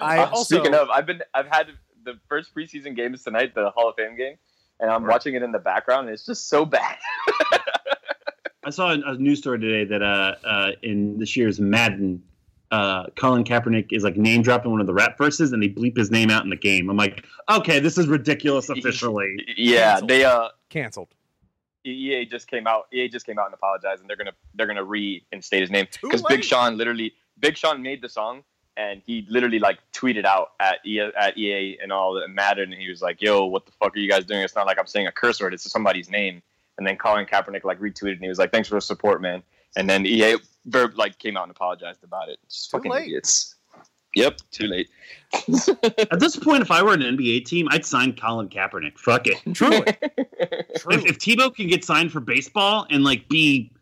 I 0.00 0.18
Uh, 0.18 0.26
also 0.30 0.56
Speaking 0.56 0.74
of, 0.74 0.90
I've 0.90 1.06
been 1.06 1.22
I've 1.32 1.46
had 1.46 1.68
the 2.04 2.18
first 2.28 2.54
preseason 2.54 2.94
game 2.94 3.14
is 3.14 3.22
tonight, 3.22 3.54
the 3.54 3.70
Hall 3.70 3.88
of 3.88 3.96
Fame 3.96 4.14
game, 4.16 4.36
and 4.78 4.90
I'm 4.90 5.04
Right. 5.04 5.12
watching 5.14 5.34
it 5.34 5.42
in 5.42 5.52
the 5.52 5.58
background. 5.58 6.08
And 6.08 6.14
it's 6.14 6.26
just 6.26 6.48
so 6.50 6.66
bad. 6.66 6.98
I 8.64 8.70
saw 8.70 8.92
a, 8.92 9.00
a 9.12 9.14
news 9.16 9.38
story 9.38 9.58
today 9.58 9.84
that 9.84 10.02
uh, 10.02 10.34
uh, 10.44 10.70
in 10.82 11.18
this 11.18 11.36
year's 11.36 11.60
Madden, 11.60 12.22
uh, 12.70 13.06
Colin 13.16 13.44
Kaepernick 13.44 13.88
is 13.90 14.04
like 14.04 14.16
name 14.16 14.42
dropping 14.42 14.70
one 14.70 14.80
of 14.80 14.86
the 14.86 14.94
rap 14.94 15.18
verses, 15.18 15.52
and 15.52 15.62
they 15.62 15.68
bleep 15.68 15.96
his 15.96 16.10
name 16.10 16.30
out 16.30 16.44
in 16.44 16.50
the 16.50 16.56
game. 16.56 16.88
I'm 16.88 16.96
like, 16.96 17.24
okay, 17.50 17.80
this 17.80 17.98
is 17.98 18.06
ridiculous 18.06 18.68
officially. 18.68 19.36
yeah, 19.56 19.92
Canceled. 19.92 20.10
they 20.10 20.24
uh 20.24 20.48
canceled. 20.68 21.08
EA 21.84 22.24
just 22.26 22.46
came 22.46 22.66
out. 22.68 22.86
EA 22.92 23.08
just 23.08 23.26
came 23.26 23.38
out 23.38 23.46
and 23.46 23.54
apologized, 23.54 24.00
and 24.00 24.08
they're 24.08 24.16
gonna 24.16 24.32
they're 24.54 24.68
gonna 24.68 24.84
reinstate 24.84 25.60
his 25.60 25.70
name 25.70 25.86
because. 26.00 26.22
Big 26.22 26.44
Sean 26.44 26.76
literally 26.76 27.12
Big 27.40 27.56
Sean 27.56 27.82
made 27.82 28.00
the 28.00 28.08
song 28.08 28.44
and 28.76 29.02
he 29.06 29.26
literally 29.28 29.58
like 29.58 29.78
tweeted 29.92 30.24
out 30.24 30.52
at 30.60 30.78
EA, 30.86 31.10
at 31.18 31.36
EA 31.36 31.78
and 31.82 31.92
all 31.92 32.14
that 32.14 32.28
mattered, 32.28 32.70
and 32.70 32.80
he 32.80 32.88
was 32.88 33.02
like, 33.02 33.20
"Yo, 33.20 33.44
what 33.44 33.66
the 33.66 33.72
fuck 33.72 33.94
are 33.94 33.98
you 33.98 34.08
guys 34.08 34.24
doing? 34.24 34.40
It's 34.40 34.54
not 34.54 34.66
like 34.66 34.78
I'm 34.78 34.86
saying 34.86 35.06
a 35.06 35.12
curse 35.12 35.40
word. 35.40 35.52
It's 35.52 35.70
somebody's 35.70 36.08
name." 36.08 36.42
And 36.78 36.86
then 36.86 36.96
Colin 36.96 37.26
Kaepernick 37.26 37.64
like 37.64 37.78
retweeted 37.80 38.12
and 38.12 38.22
he 38.22 38.28
was 38.28 38.38
like, 38.38 38.50
"Thanks 38.52 38.68
for 38.68 38.76
the 38.76 38.80
support, 38.80 39.20
man." 39.20 39.42
And 39.76 39.88
then 39.88 40.06
EA 40.06 40.36
verb 40.66 40.92
like 40.96 41.18
came 41.18 41.36
out 41.36 41.42
and 41.44 41.50
apologized 41.50 42.02
about 42.04 42.28
it. 42.28 42.38
Just 42.48 42.70
Too 42.70 42.78
fucking 42.78 42.90
late. 42.92 43.02
idiots. 43.04 43.54
Yep, 44.14 44.40
too 44.50 44.66
late. 44.66 44.90
At 46.10 46.20
this 46.20 46.36
point, 46.36 46.60
if 46.62 46.70
I 46.70 46.82
were 46.82 46.92
an 46.92 47.00
NBA 47.00 47.46
team, 47.46 47.66
I'd 47.70 47.86
sign 47.86 48.14
Colin 48.14 48.50
Kaepernick. 48.50 48.98
Fuck 48.98 49.26
it. 49.26 49.38
Truly, 49.54 49.78
If, 49.86 50.82
truly. 50.82 51.08
if 51.08 51.18
Tebow 51.18 51.54
can 51.54 51.66
get 51.66 51.82
signed 51.82 52.12
for 52.12 52.20
baseball 52.20 52.86
and 52.90 53.04
like 53.04 53.26
be 53.30 53.72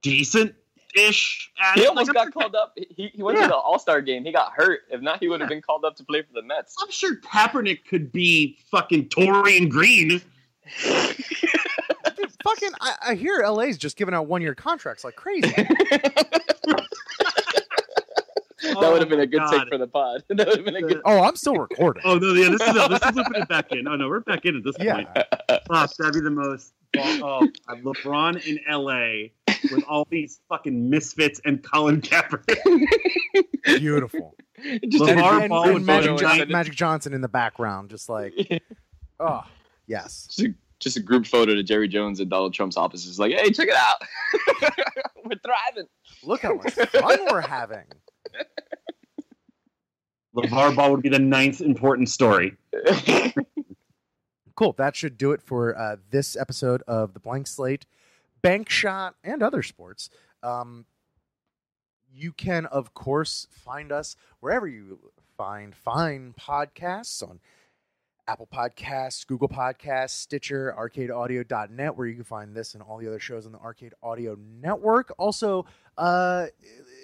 decent 0.00 0.54
ish 0.94 1.50
He 1.74 1.84
almost 1.86 2.08
like, 2.08 2.14
got 2.14 2.26
I'm, 2.28 2.32
called 2.32 2.54
up. 2.54 2.72
He, 2.76 3.08
he 3.08 3.22
went 3.22 3.36
Yeah. 3.36 3.42
to 3.44 3.48
the 3.48 3.54
All 3.56 3.78
Star 3.78 4.00
game. 4.00 4.24
He 4.24 4.32
got 4.32 4.52
hurt. 4.52 4.80
If 4.90 5.02
not, 5.02 5.20
he 5.20 5.28
would 5.28 5.40
have 5.40 5.50
been 5.50 5.60
called 5.60 5.84
up 5.84 5.94
to 5.96 6.04
play 6.04 6.22
for 6.22 6.32
the 6.32 6.40
Mets. 6.42 6.74
I'm 6.82 6.90
sure 6.90 7.16
Kaepernick 7.16 7.84
could 7.84 8.10
be 8.12 8.58
fucking 8.70 9.10
and 9.18 9.70
Green. 9.70 10.22
Dude, 12.46 12.70
fucking, 12.70 12.72
I, 12.80 12.94
I 13.10 13.14
hear 13.14 13.44
LA's 13.46 13.76
just 13.78 13.96
giving 13.96 14.14
out 14.14 14.26
one 14.26 14.42
year 14.42 14.54
contracts 14.54 15.04
like 15.04 15.16
crazy. 15.16 15.50
that 18.62 18.90
would 18.92 19.00
have 19.00 19.08
been 19.08 19.20
a 19.20 19.26
good 19.26 19.38
God. 19.38 19.50
take 19.50 19.62
oh 19.62 19.68
for 19.68 19.78
the 19.78 19.86
pod. 19.86 20.22
that 20.28 20.46
would 20.46 20.56
have 20.56 20.64
been 20.64 20.76
a 20.76 20.82
good. 20.82 21.00
Oh, 21.04 21.22
I'm 21.22 21.36
still 21.36 21.56
recording. 21.56 22.02
Oh 22.04 22.18
no, 22.18 22.32
yeah, 22.32 22.48
this 22.50 22.60
is 22.62 22.88
this 22.88 23.02
is 23.02 23.16
looping 23.16 23.42
it 23.42 23.48
back 23.48 23.72
in. 23.72 23.86
Oh 23.86 23.96
no, 23.96 24.08
we're 24.08 24.20
back 24.20 24.44
in 24.44 24.56
at 24.56 24.64
this 24.64 24.76
yeah, 24.78 24.94
point. 24.94 25.08
Fuck, 25.68 25.90
that'd 25.98 26.14
be 26.14 26.20
the 26.20 26.30
most. 26.30 26.72
Oh, 26.98 27.46
LeBron 27.68 28.46
in 28.46 28.58
LA 28.70 29.28
with 29.70 29.84
all 29.88 30.06
these 30.10 30.40
fucking 30.48 30.88
misfits 30.88 31.40
and 31.44 31.62
Colin 31.62 32.00
Kaepernick. 32.00 32.56
beautiful. 33.64 34.34
Just 34.88 35.04
LeVar 35.04 35.10
And, 35.10 35.20
a 35.20 35.40
and- 35.40 35.48
Ball 35.50 35.64
and 35.64 35.74
with 35.74 35.84
Magic, 35.84 36.10
photo 36.12 36.36
John- 36.38 36.48
Magic 36.48 36.74
Johnson 36.74 37.12
in 37.12 37.20
the 37.20 37.28
background, 37.28 37.90
just 37.90 38.08
like, 38.08 38.32
oh, 39.20 39.42
yes. 39.86 40.28
just 40.30 40.40
a, 40.40 40.54
just 40.80 40.96
a 40.96 41.00
group 41.00 41.26
photo 41.26 41.54
to 41.54 41.62
Jerry 41.62 41.88
Jones 41.88 42.20
and 42.20 42.28
Donald 42.28 42.54
Trump's 42.54 42.76
office. 42.76 43.02
offices. 43.02 43.18
Like, 43.18 43.32
hey, 43.32 43.50
check 43.50 43.68
it 43.68 43.74
out. 43.74 44.02
We're 45.24 45.38
thriving. 45.44 45.88
Look 46.22 46.42
how 46.42 46.54
much 46.54 46.72
fun 46.72 47.18
we're 47.30 47.40
having. 47.40 47.84
LeVar 50.36 50.76
Ball 50.76 50.92
would 50.92 51.02
be 51.02 51.08
the 51.08 51.18
ninth 51.18 51.60
important 51.60 52.08
story. 52.08 52.56
Cool. 54.56 54.72
That 54.78 54.96
should 54.96 55.18
do 55.18 55.32
it 55.32 55.42
for 55.42 55.76
uh, 55.76 55.96
this 56.10 56.34
episode 56.34 56.82
of 56.88 57.12
the 57.12 57.20
Blank 57.20 57.46
Slate, 57.46 57.84
Bank 58.40 58.70
Shot, 58.70 59.14
and 59.22 59.42
other 59.42 59.62
sports. 59.62 60.08
Um, 60.42 60.86
you 62.10 62.32
can, 62.32 62.64
of 62.66 62.94
course, 62.94 63.46
find 63.50 63.92
us 63.92 64.16
wherever 64.40 64.66
you 64.66 65.12
find 65.36 65.74
fine 65.74 66.34
podcasts 66.40 67.22
on 67.22 67.40
Apple 68.28 68.48
Podcasts, 68.52 69.26
Google 69.26 69.48
Podcasts, 69.48 70.10
Stitcher, 70.10 70.74
arcadeaudio.net, 70.78 71.96
where 71.96 72.06
you 72.06 72.14
can 72.14 72.24
find 72.24 72.54
this 72.54 72.74
and 72.74 72.82
all 72.82 72.98
the 72.98 73.06
other 73.06 73.20
shows 73.20 73.46
on 73.46 73.52
the 73.52 73.58
Arcade 73.58 73.94
Audio 74.02 74.36
Network. 74.60 75.12
Also, 75.18 75.66
uh, 75.96 76.46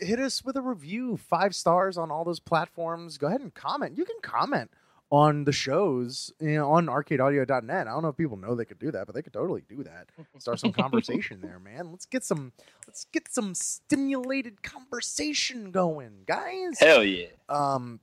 hit 0.00 0.18
us 0.18 0.44
with 0.44 0.56
a 0.56 0.62
review, 0.62 1.16
five 1.16 1.54
stars 1.54 1.96
on 1.96 2.10
all 2.10 2.24
those 2.24 2.40
platforms. 2.40 3.18
Go 3.18 3.28
ahead 3.28 3.40
and 3.40 3.54
comment. 3.54 3.96
You 3.96 4.04
can 4.04 4.16
comment 4.22 4.70
on 5.12 5.44
the 5.44 5.52
shows 5.52 6.32
you 6.40 6.54
know, 6.54 6.70
on 6.70 6.86
arcadeaudio.net. 6.86 7.86
I 7.86 7.90
don't 7.90 8.02
know 8.02 8.08
if 8.08 8.16
people 8.16 8.38
know 8.38 8.54
they 8.54 8.64
could 8.64 8.78
do 8.78 8.90
that, 8.92 9.06
but 9.06 9.14
they 9.14 9.20
could 9.20 9.34
totally 9.34 9.62
do 9.68 9.84
that. 9.84 10.08
Start 10.38 10.58
some 10.58 10.72
conversation 10.72 11.40
there, 11.42 11.58
man. 11.64 11.90
Let's 11.90 12.06
get 12.06 12.24
some 12.24 12.52
let's 12.88 13.04
get 13.12 13.30
some 13.30 13.54
stimulated 13.54 14.62
conversation 14.62 15.70
going, 15.70 16.22
guys. 16.26 16.80
Hell 16.80 17.04
yeah. 17.04 17.26
Um, 17.50 18.00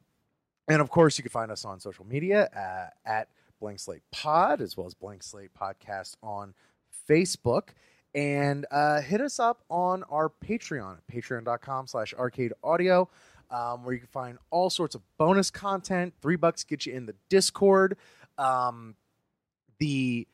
and 0.70 0.82
of 0.82 0.90
course, 0.90 1.18
you 1.18 1.24
can 1.24 1.32
find 1.32 1.52
us 1.52 1.66
on 1.66 1.80
social 1.80 2.06
media 2.06 2.50
uh, 2.56 3.10
at 3.10 3.28
Blank 3.60 3.80
Slate 3.80 4.04
Pod, 4.12 4.62
as 4.62 4.78
well 4.78 4.88
as 4.88 4.94
Blank 4.94 5.24
Slate 5.24 5.52
Podcast 5.60 6.16
on 6.24 6.54
Facebook. 7.10 7.70
And 8.16 8.66
uh, 8.72 9.02
hit 9.02 9.22
us 9.22 9.40
up 9.40 9.64
on 9.70 10.04
our 10.04 10.30
Patreon 10.30 10.98
at 10.98 11.08
patreon.com 11.14 11.88
slash 11.88 12.14
arcade 12.14 12.54
audio, 12.64 13.10
um, 13.52 13.84
where 13.84 13.94
you 13.94 14.00
can 14.00 14.08
find 14.08 14.38
all 14.50 14.70
sorts 14.70 14.96
of 14.96 15.02
bonus 15.18 15.52
content. 15.52 16.14
Three 16.22 16.36
bucks 16.36 16.64
get 16.64 16.86
you 16.86 16.94
in 16.94 17.06
the 17.06 17.16
Discord. 17.30 17.98
Um, 18.38 18.96
the 19.80 20.28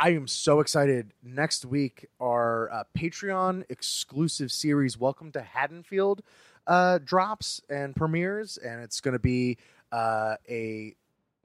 I 0.00 0.10
am 0.10 0.26
so 0.26 0.60
excited. 0.60 1.12
Next 1.22 1.64
week, 1.64 2.06
our 2.20 2.70
uh, 2.70 2.84
Patreon 2.96 3.64
exclusive 3.68 4.52
series, 4.52 4.98
Welcome 4.98 5.32
to 5.32 5.40
Haddonfield, 5.42 6.22
uh, 6.68 6.98
drops 7.02 7.60
and 7.68 7.96
premieres, 7.96 8.58
and 8.58 8.80
it's 8.82 9.00
going 9.00 9.14
to 9.14 9.18
be 9.18 9.56
uh, 9.90 10.36
a 10.48 10.94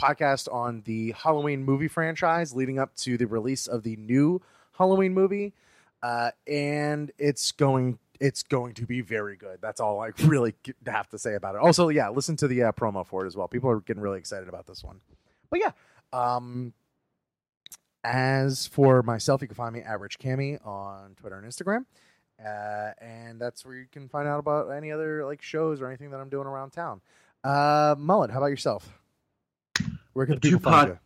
podcast 0.01 0.53
on 0.53 0.81
the 0.85 1.13
Halloween 1.13 1.63
movie 1.63 1.87
franchise 1.87 2.53
leading 2.53 2.77
up 2.77 2.93
to 2.97 3.17
the 3.17 3.25
release 3.25 3.65
of 3.65 3.83
the 3.83 3.95
new 3.95 4.41
Halloween 4.77 5.13
movie, 5.13 5.53
uh, 6.03 6.31
and 6.45 7.11
it's 7.17 7.51
going 7.53 7.97
it's 8.19 8.43
going 8.43 8.73
to 8.75 8.85
be 8.85 9.01
very 9.01 9.35
good. 9.35 9.59
That's 9.61 9.79
all 9.79 9.99
I 10.01 10.11
really 10.23 10.53
have 10.85 11.09
to 11.09 11.17
say 11.17 11.35
about 11.35 11.55
it. 11.55 11.61
Also, 11.61 11.89
yeah, 11.89 12.09
listen 12.09 12.35
to 12.37 12.47
the 12.47 12.63
uh, 12.63 12.71
promo 12.73 13.05
for 13.05 13.23
it 13.23 13.27
as 13.27 13.35
well. 13.35 13.47
People 13.47 13.69
are 13.69 13.79
getting 13.79 14.03
really 14.03 14.19
excited 14.19 14.49
about 14.49 14.67
this 14.67 14.83
one. 14.83 14.99
But 15.49 15.61
yeah, 15.61 15.71
um, 16.11 16.73
as 18.03 18.67
for 18.67 19.01
myself, 19.03 19.41
you 19.41 19.47
can 19.47 19.55
find 19.55 19.73
me 19.73 19.81
at 19.81 19.99
Rich 19.99 20.19
Cami 20.19 20.65
on 20.65 21.15
Twitter 21.15 21.37
and 21.37 21.47
Instagram. 21.47 21.85
Uh, 22.39 22.91
and 22.99 23.39
that's 23.39 23.65
where 23.65 23.75
you 23.75 23.85
can 23.91 24.07
find 24.09 24.27
out 24.27 24.39
about 24.39 24.69
any 24.69 24.91
other 24.91 25.25
like 25.25 25.41
shows 25.41 25.81
or 25.81 25.87
anything 25.87 26.11
that 26.11 26.19
I'm 26.19 26.29
doing 26.29 26.47
around 26.47 26.71
town. 26.71 27.01
Uh, 27.43 27.95
Mullet, 27.97 28.31
how 28.31 28.37
about 28.37 28.47
yourself? 28.47 28.97
Where 30.13 30.25
can 30.25 30.35
The 30.35 30.41
people 30.41 30.59
two 30.59 30.63
find 30.63 30.87
you? 30.89 30.99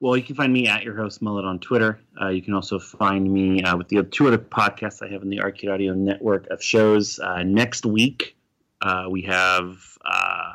Well, 0.00 0.16
you 0.16 0.22
can 0.22 0.36
find 0.36 0.52
me 0.52 0.68
at 0.68 0.84
your 0.84 0.96
host 0.96 1.20
Mullet 1.22 1.44
on 1.44 1.58
Twitter. 1.58 1.98
Uh, 2.20 2.28
you 2.28 2.40
can 2.40 2.54
also 2.54 2.78
find 2.78 3.32
me 3.32 3.62
uh, 3.62 3.76
with 3.76 3.88
the 3.88 4.02
two 4.04 4.28
other 4.28 4.38
podcasts 4.38 5.02
I 5.02 5.10
have 5.12 5.22
in 5.22 5.28
the 5.28 5.40
Arcade 5.40 5.70
Audio 5.70 5.92
network 5.92 6.46
of 6.50 6.62
shows. 6.62 7.18
Uh, 7.18 7.42
next 7.42 7.84
week, 7.84 8.36
uh, 8.80 9.06
we 9.10 9.22
have 9.22 9.76
uh, 10.04 10.52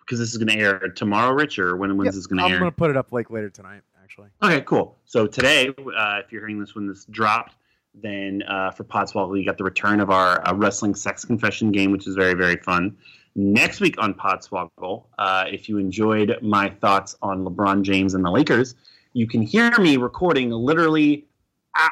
because 0.00 0.18
this 0.18 0.30
is 0.32 0.38
going 0.38 0.56
to 0.56 0.62
air 0.62 0.78
tomorrow, 0.94 1.32
Rich, 1.32 1.58
or 1.58 1.76
when 1.76 1.96
when's 1.96 2.06
Yep, 2.06 2.14
this 2.14 2.26
going 2.26 2.38
to 2.38 2.44
air? 2.44 2.54
I'm 2.56 2.60
gonna 2.60 2.72
put 2.72 2.90
it 2.90 2.96
up 2.96 3.10
like 3.10 3.30
later 3.30 3.50
tonight, 3.50 3.80
actually. 4.04 4.28
Okay, 4.42 4.60
cool. 4.60 4.98
So 5.04 5.26
today, 5.26 5.68
uh, 5.68 6.20
if 6.24 6.30
you're 6.30 6.42
hearing 6.42 6.60
this 6.60 6.74
when 6.74 6.86
this 6.86 7.06
dropped, 7.06 7.56
then 8.02 8.42
uh, 8.42 8.70
for 8.70 8.84
Podswoggle, 8.84 9.30
we 9.30 9.44
got 9.44 9.58
the 9.58 9.64
return 9.64 10.00
of 10.00 10.10
our 10.10 10.46
uh, 10.46 10.54
wrestling 10.54 10.94
sex 10.94 11.24
confession 11.24 11.72
game, 11.72 11.92
which 11.92 12.06
is 12.06 12.14
very, 12.14 12.34
very 12.34 12.56
fun. 12.56 12.96
Next 13.34 13.80
week 13.80 13.96
on 13.98 14.14
Podswoggle, 14.14 15.04
uh, 15.18 15.44
if 15.50 15.68
you 15.68 15.78
enjoyed 15.78 16.36
my 16.42 16.70
thoughts 16.70 17.16
on 17.22 17.44
LeBron 17.44 17.82
James 17.82 18.14
and 18.14 18.24
the 18.24 18.30
Lakers, 18.30 18.74
you 19.12 19.26
can 19.26 19.42
hear 19.42 19.70
me 19.78 19.96
recording 19.96 20.50
literally 20.50 21.26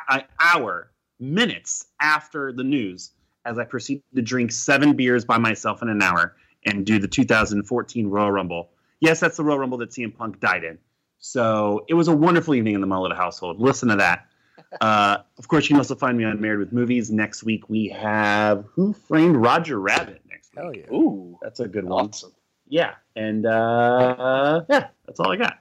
an 0.09 0.23
hour, 0.41 0.91
minutes 1.21 1.87
after 2.01 2.53
the 2.53 2.65
news 2.65 3.13
as 3.45 3.59
I 3.59 3.65
proceed 3.65 4.03
to 4.15 4.23
drink 4.23 4.53
seven 4.53 4.95
beers 4.95 5.25
by 5.25 5.39
myself 5.39 5.83
in 5.83 5.89
an 5.89 6.03
hour 6.03 6.37
and 6.65 6.85
do 6.87 6.99
the 6.99 7.09
2014 7.09 8.07
Royal 8.09 8.33
Rumble. 8.33 8.71
Yes, 9.01 9.21
that's 9.21 9.37
the 9.37 9.45
Royal 9.45 9.59
Rumble 9.59 9.79
that 9.79 9.91
CM 9.91 10.17
Punk 10.17 10.41
died 10.41 10.65
in. 10.65 10.79
So 11.19 11.85
it 11.89 11.95
was 11.95 12.09
a 12.09 12.17
wonderful 12.17 12.55
evening 12.55 12.75
in 12.75 12.81
the 12.81 12.87
Mullet 12.87 13.17
household. 13.17 13.61
Listen 13.61 13.89
to 13.89 13.97
that. 13.97 14.27
Uh, 14.81 15.19
of 15.39 15.49
course, 15.49 15.65
you 15.65 15.69
can 15.69 15.77
also 15.79 15.95
find 15.95 16.19
me 16.19 16.25
on 16.25 16.41
Married 16.41 16.59
with 16.59 16.73
Movies. 16.73 17.11
Next 17.11 17.43
week 17.45 17.69
we 17.69 17.89
have 17.89 18.65
Who 18.73 18.93
Framed 18.93 19.37
Roger 19.37 19.79
Rabbit. 19.81 20.23
Next 20.29 20.55
week. 20.55 20.65
Hell 20.65 20.75
yeah. 20.75 20.97
Ooh, 20.97 21.39
That's 21.43 21.61
a 21.61 21.69
good 21.69 21.85
one. 21.85 22.09
awesome. 22.09 22.33
Yeah, 22.67 22.95
and 23.15 23.45
uh, 23.47 24.65
yeah, 24.71 24.89
that's 25.07 25.21
all 25.21 25.31
I 25.31 25.37
got. 25.37 25.59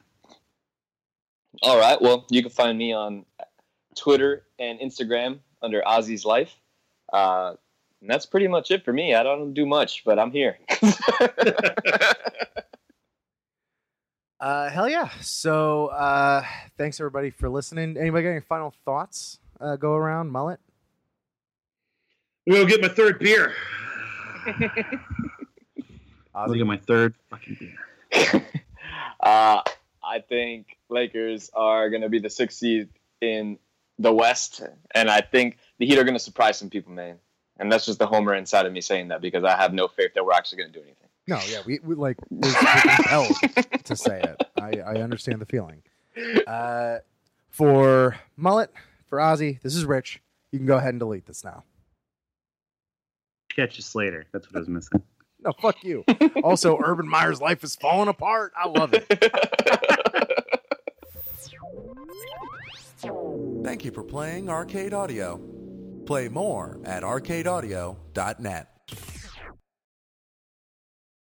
All 1.61 1.77
right. 1.77 2.01
Well, 2.01 2.25
you 2.29 2.41
can 2.41 2.51
find 2.51 2.77
me 2.77 2.93
on 2.93 3.25
Twitter 3.95 4.45
and 4.57 4.79
Instagram 4.79 5.39
under 5.61 5.81
Ozzy's 5.81 6.25
Life. 6.25 6.55
Uh, 7.11 7.55
and 8.01 8.09
that's 8.09 8.25
pretty 8.25 8.47
much 8.47 8.71
it 8.71 8.83
for 8.83 8.93
me. 8.93 9.13
I 9.15 9.23
don't 9.23 9.53
do 9.53 9.65
much, 9.65 10.03
but 10.05 10.17
I'm 10.17 10.31
here. 10.31 10.57
Uh, 14.43 14.69
hell 14.69 14.89
yeah. 14.89 15.07
So 15.21 15.87
uh, 15.87 16.43
thanks 16.77 16.99
everybody 16.99 17.29
for 17.29 17.47
listening. 17.47 17.95
Anybody 17.95 18.23
got 18.23 18.31
any 18.31 18.41
final 18.41 18.73
thoughts? 18.83 19.39
Uh, 19.61 19.77
go 19.77 19.93
around, 19.93 20.31
Mullet. 20.31 20.59
I'm 22.45 22.53
gonna 22.55 22.65
get 22.65 22.81
my 22.81 22.89
third 22.89 23.19
beer. 23.19 23.53
I'll 26.35 26.53
get 26.53 26.67
my 26.67 26.75
third 26.75 27.15
fucking 27.29 27.57
beer. 27.57 28.45
uh, 29.21 29.61
I 30.03 30.19
think 30.27 30.77
Lakers 30.89 31.49
are 31.53 31.89
going 31.89 32.01
to 32.01 32.09
be 32.09 32.19
the 32.19 32.29
sixth 32.29 32.57
seed 32.57 32.89
in 33.21 33.57
the 33.97 34.11
West, 34.11 34.61
and 34.93 35.09
I 35.09 35.21
think 35.21 35.57
the 35.79 35.85
Heat 35.85 35.97
are 35.97 36.03
going 36.03 36.15
to 36.15 36.19
surprise 36.19 36.57
some 36.57 36.69
people, 36.69 36.91
man. 36.91 37.15
And 37.59 37.71
that's 37.71 37.85
just 37.85 37.97
the 37.97 38.07
homer 38.07 38.33
inside 38.33 38.65
of 38.65 38.73
me 38.73 38.81
saying 38.81 39.07
that 39.07 39.21
because 39.21 39.45
I 39.45 39.55
have 39.55 39.73
no 39.73 39.87
faith 39.87 40.15
that 40.15 40.25
we're 40.25 40.33
actually 40.33 40.57
going 40.57 40.73
to 40.73 40.79
do 40.79 40.83
anything. 40.83 41.02
No, 41.27 41.39
yeah, 41.47 41.61
we, 41.65 41.79
we 41.83 41.95
like 41.95 42.17
we're, 42.29 42.49
we're 42.49 42.81
compelled 42.95 43.35
to 43.85 43.95
say 43.95 44.21
it. 44.21 44.43
I, 44.61 44.79
I 44.79 45.01
understand 45.01 45.39
the 45.39 45.45
feeling. 45.45 45.81
Uh, 46.45 46.97
for 47.49 48.17
Mullet, 48.35 48.71
for 49.07 49.19
Ozzy, 49.19 49.61
this 49.61 49.75
is 49.75 49.85
Rich. 49.85 50.21
You 50.51 50.59
can 50.59 50.65
go 50.65 50.77
ahead 50.77 50.89
and 50.89 50.99
delete 50.99 51.25
this 51.25 51.43
now. 51.43 51.63
Catch 53.55 53.77
you 53.77 53.83
later. 53.95 54.25
That's 54.31 54.47
what 54.47 54.57
I 54.57 54.59
was 54.59 54.67
missing. 54.67 55.01
No, 55.45 55.51
fuck 55.61 55.83
you. 55.83 56.03
Also, 56.43 56.77
Urban 56.83 57.07
Meyer's 57.07 57.41
life 57.41 57.63
is 57.63 57.75
falling 57.75 58.07
apart. 58.07 58.53
I 58.55 58.67
love 58.67 58.93
it. 58.93 59.05
Thank 63.63 63.85
you 63.85 63.91
for 63.91 64.03
playing 64.03 64.49
Arcade 64.49 64.93
Audio. 64.93 65.41
Play 66.05 66.29
more 66.29 66.79
at 66.85 67.03
arcadeaudio.net. 67.03 68.72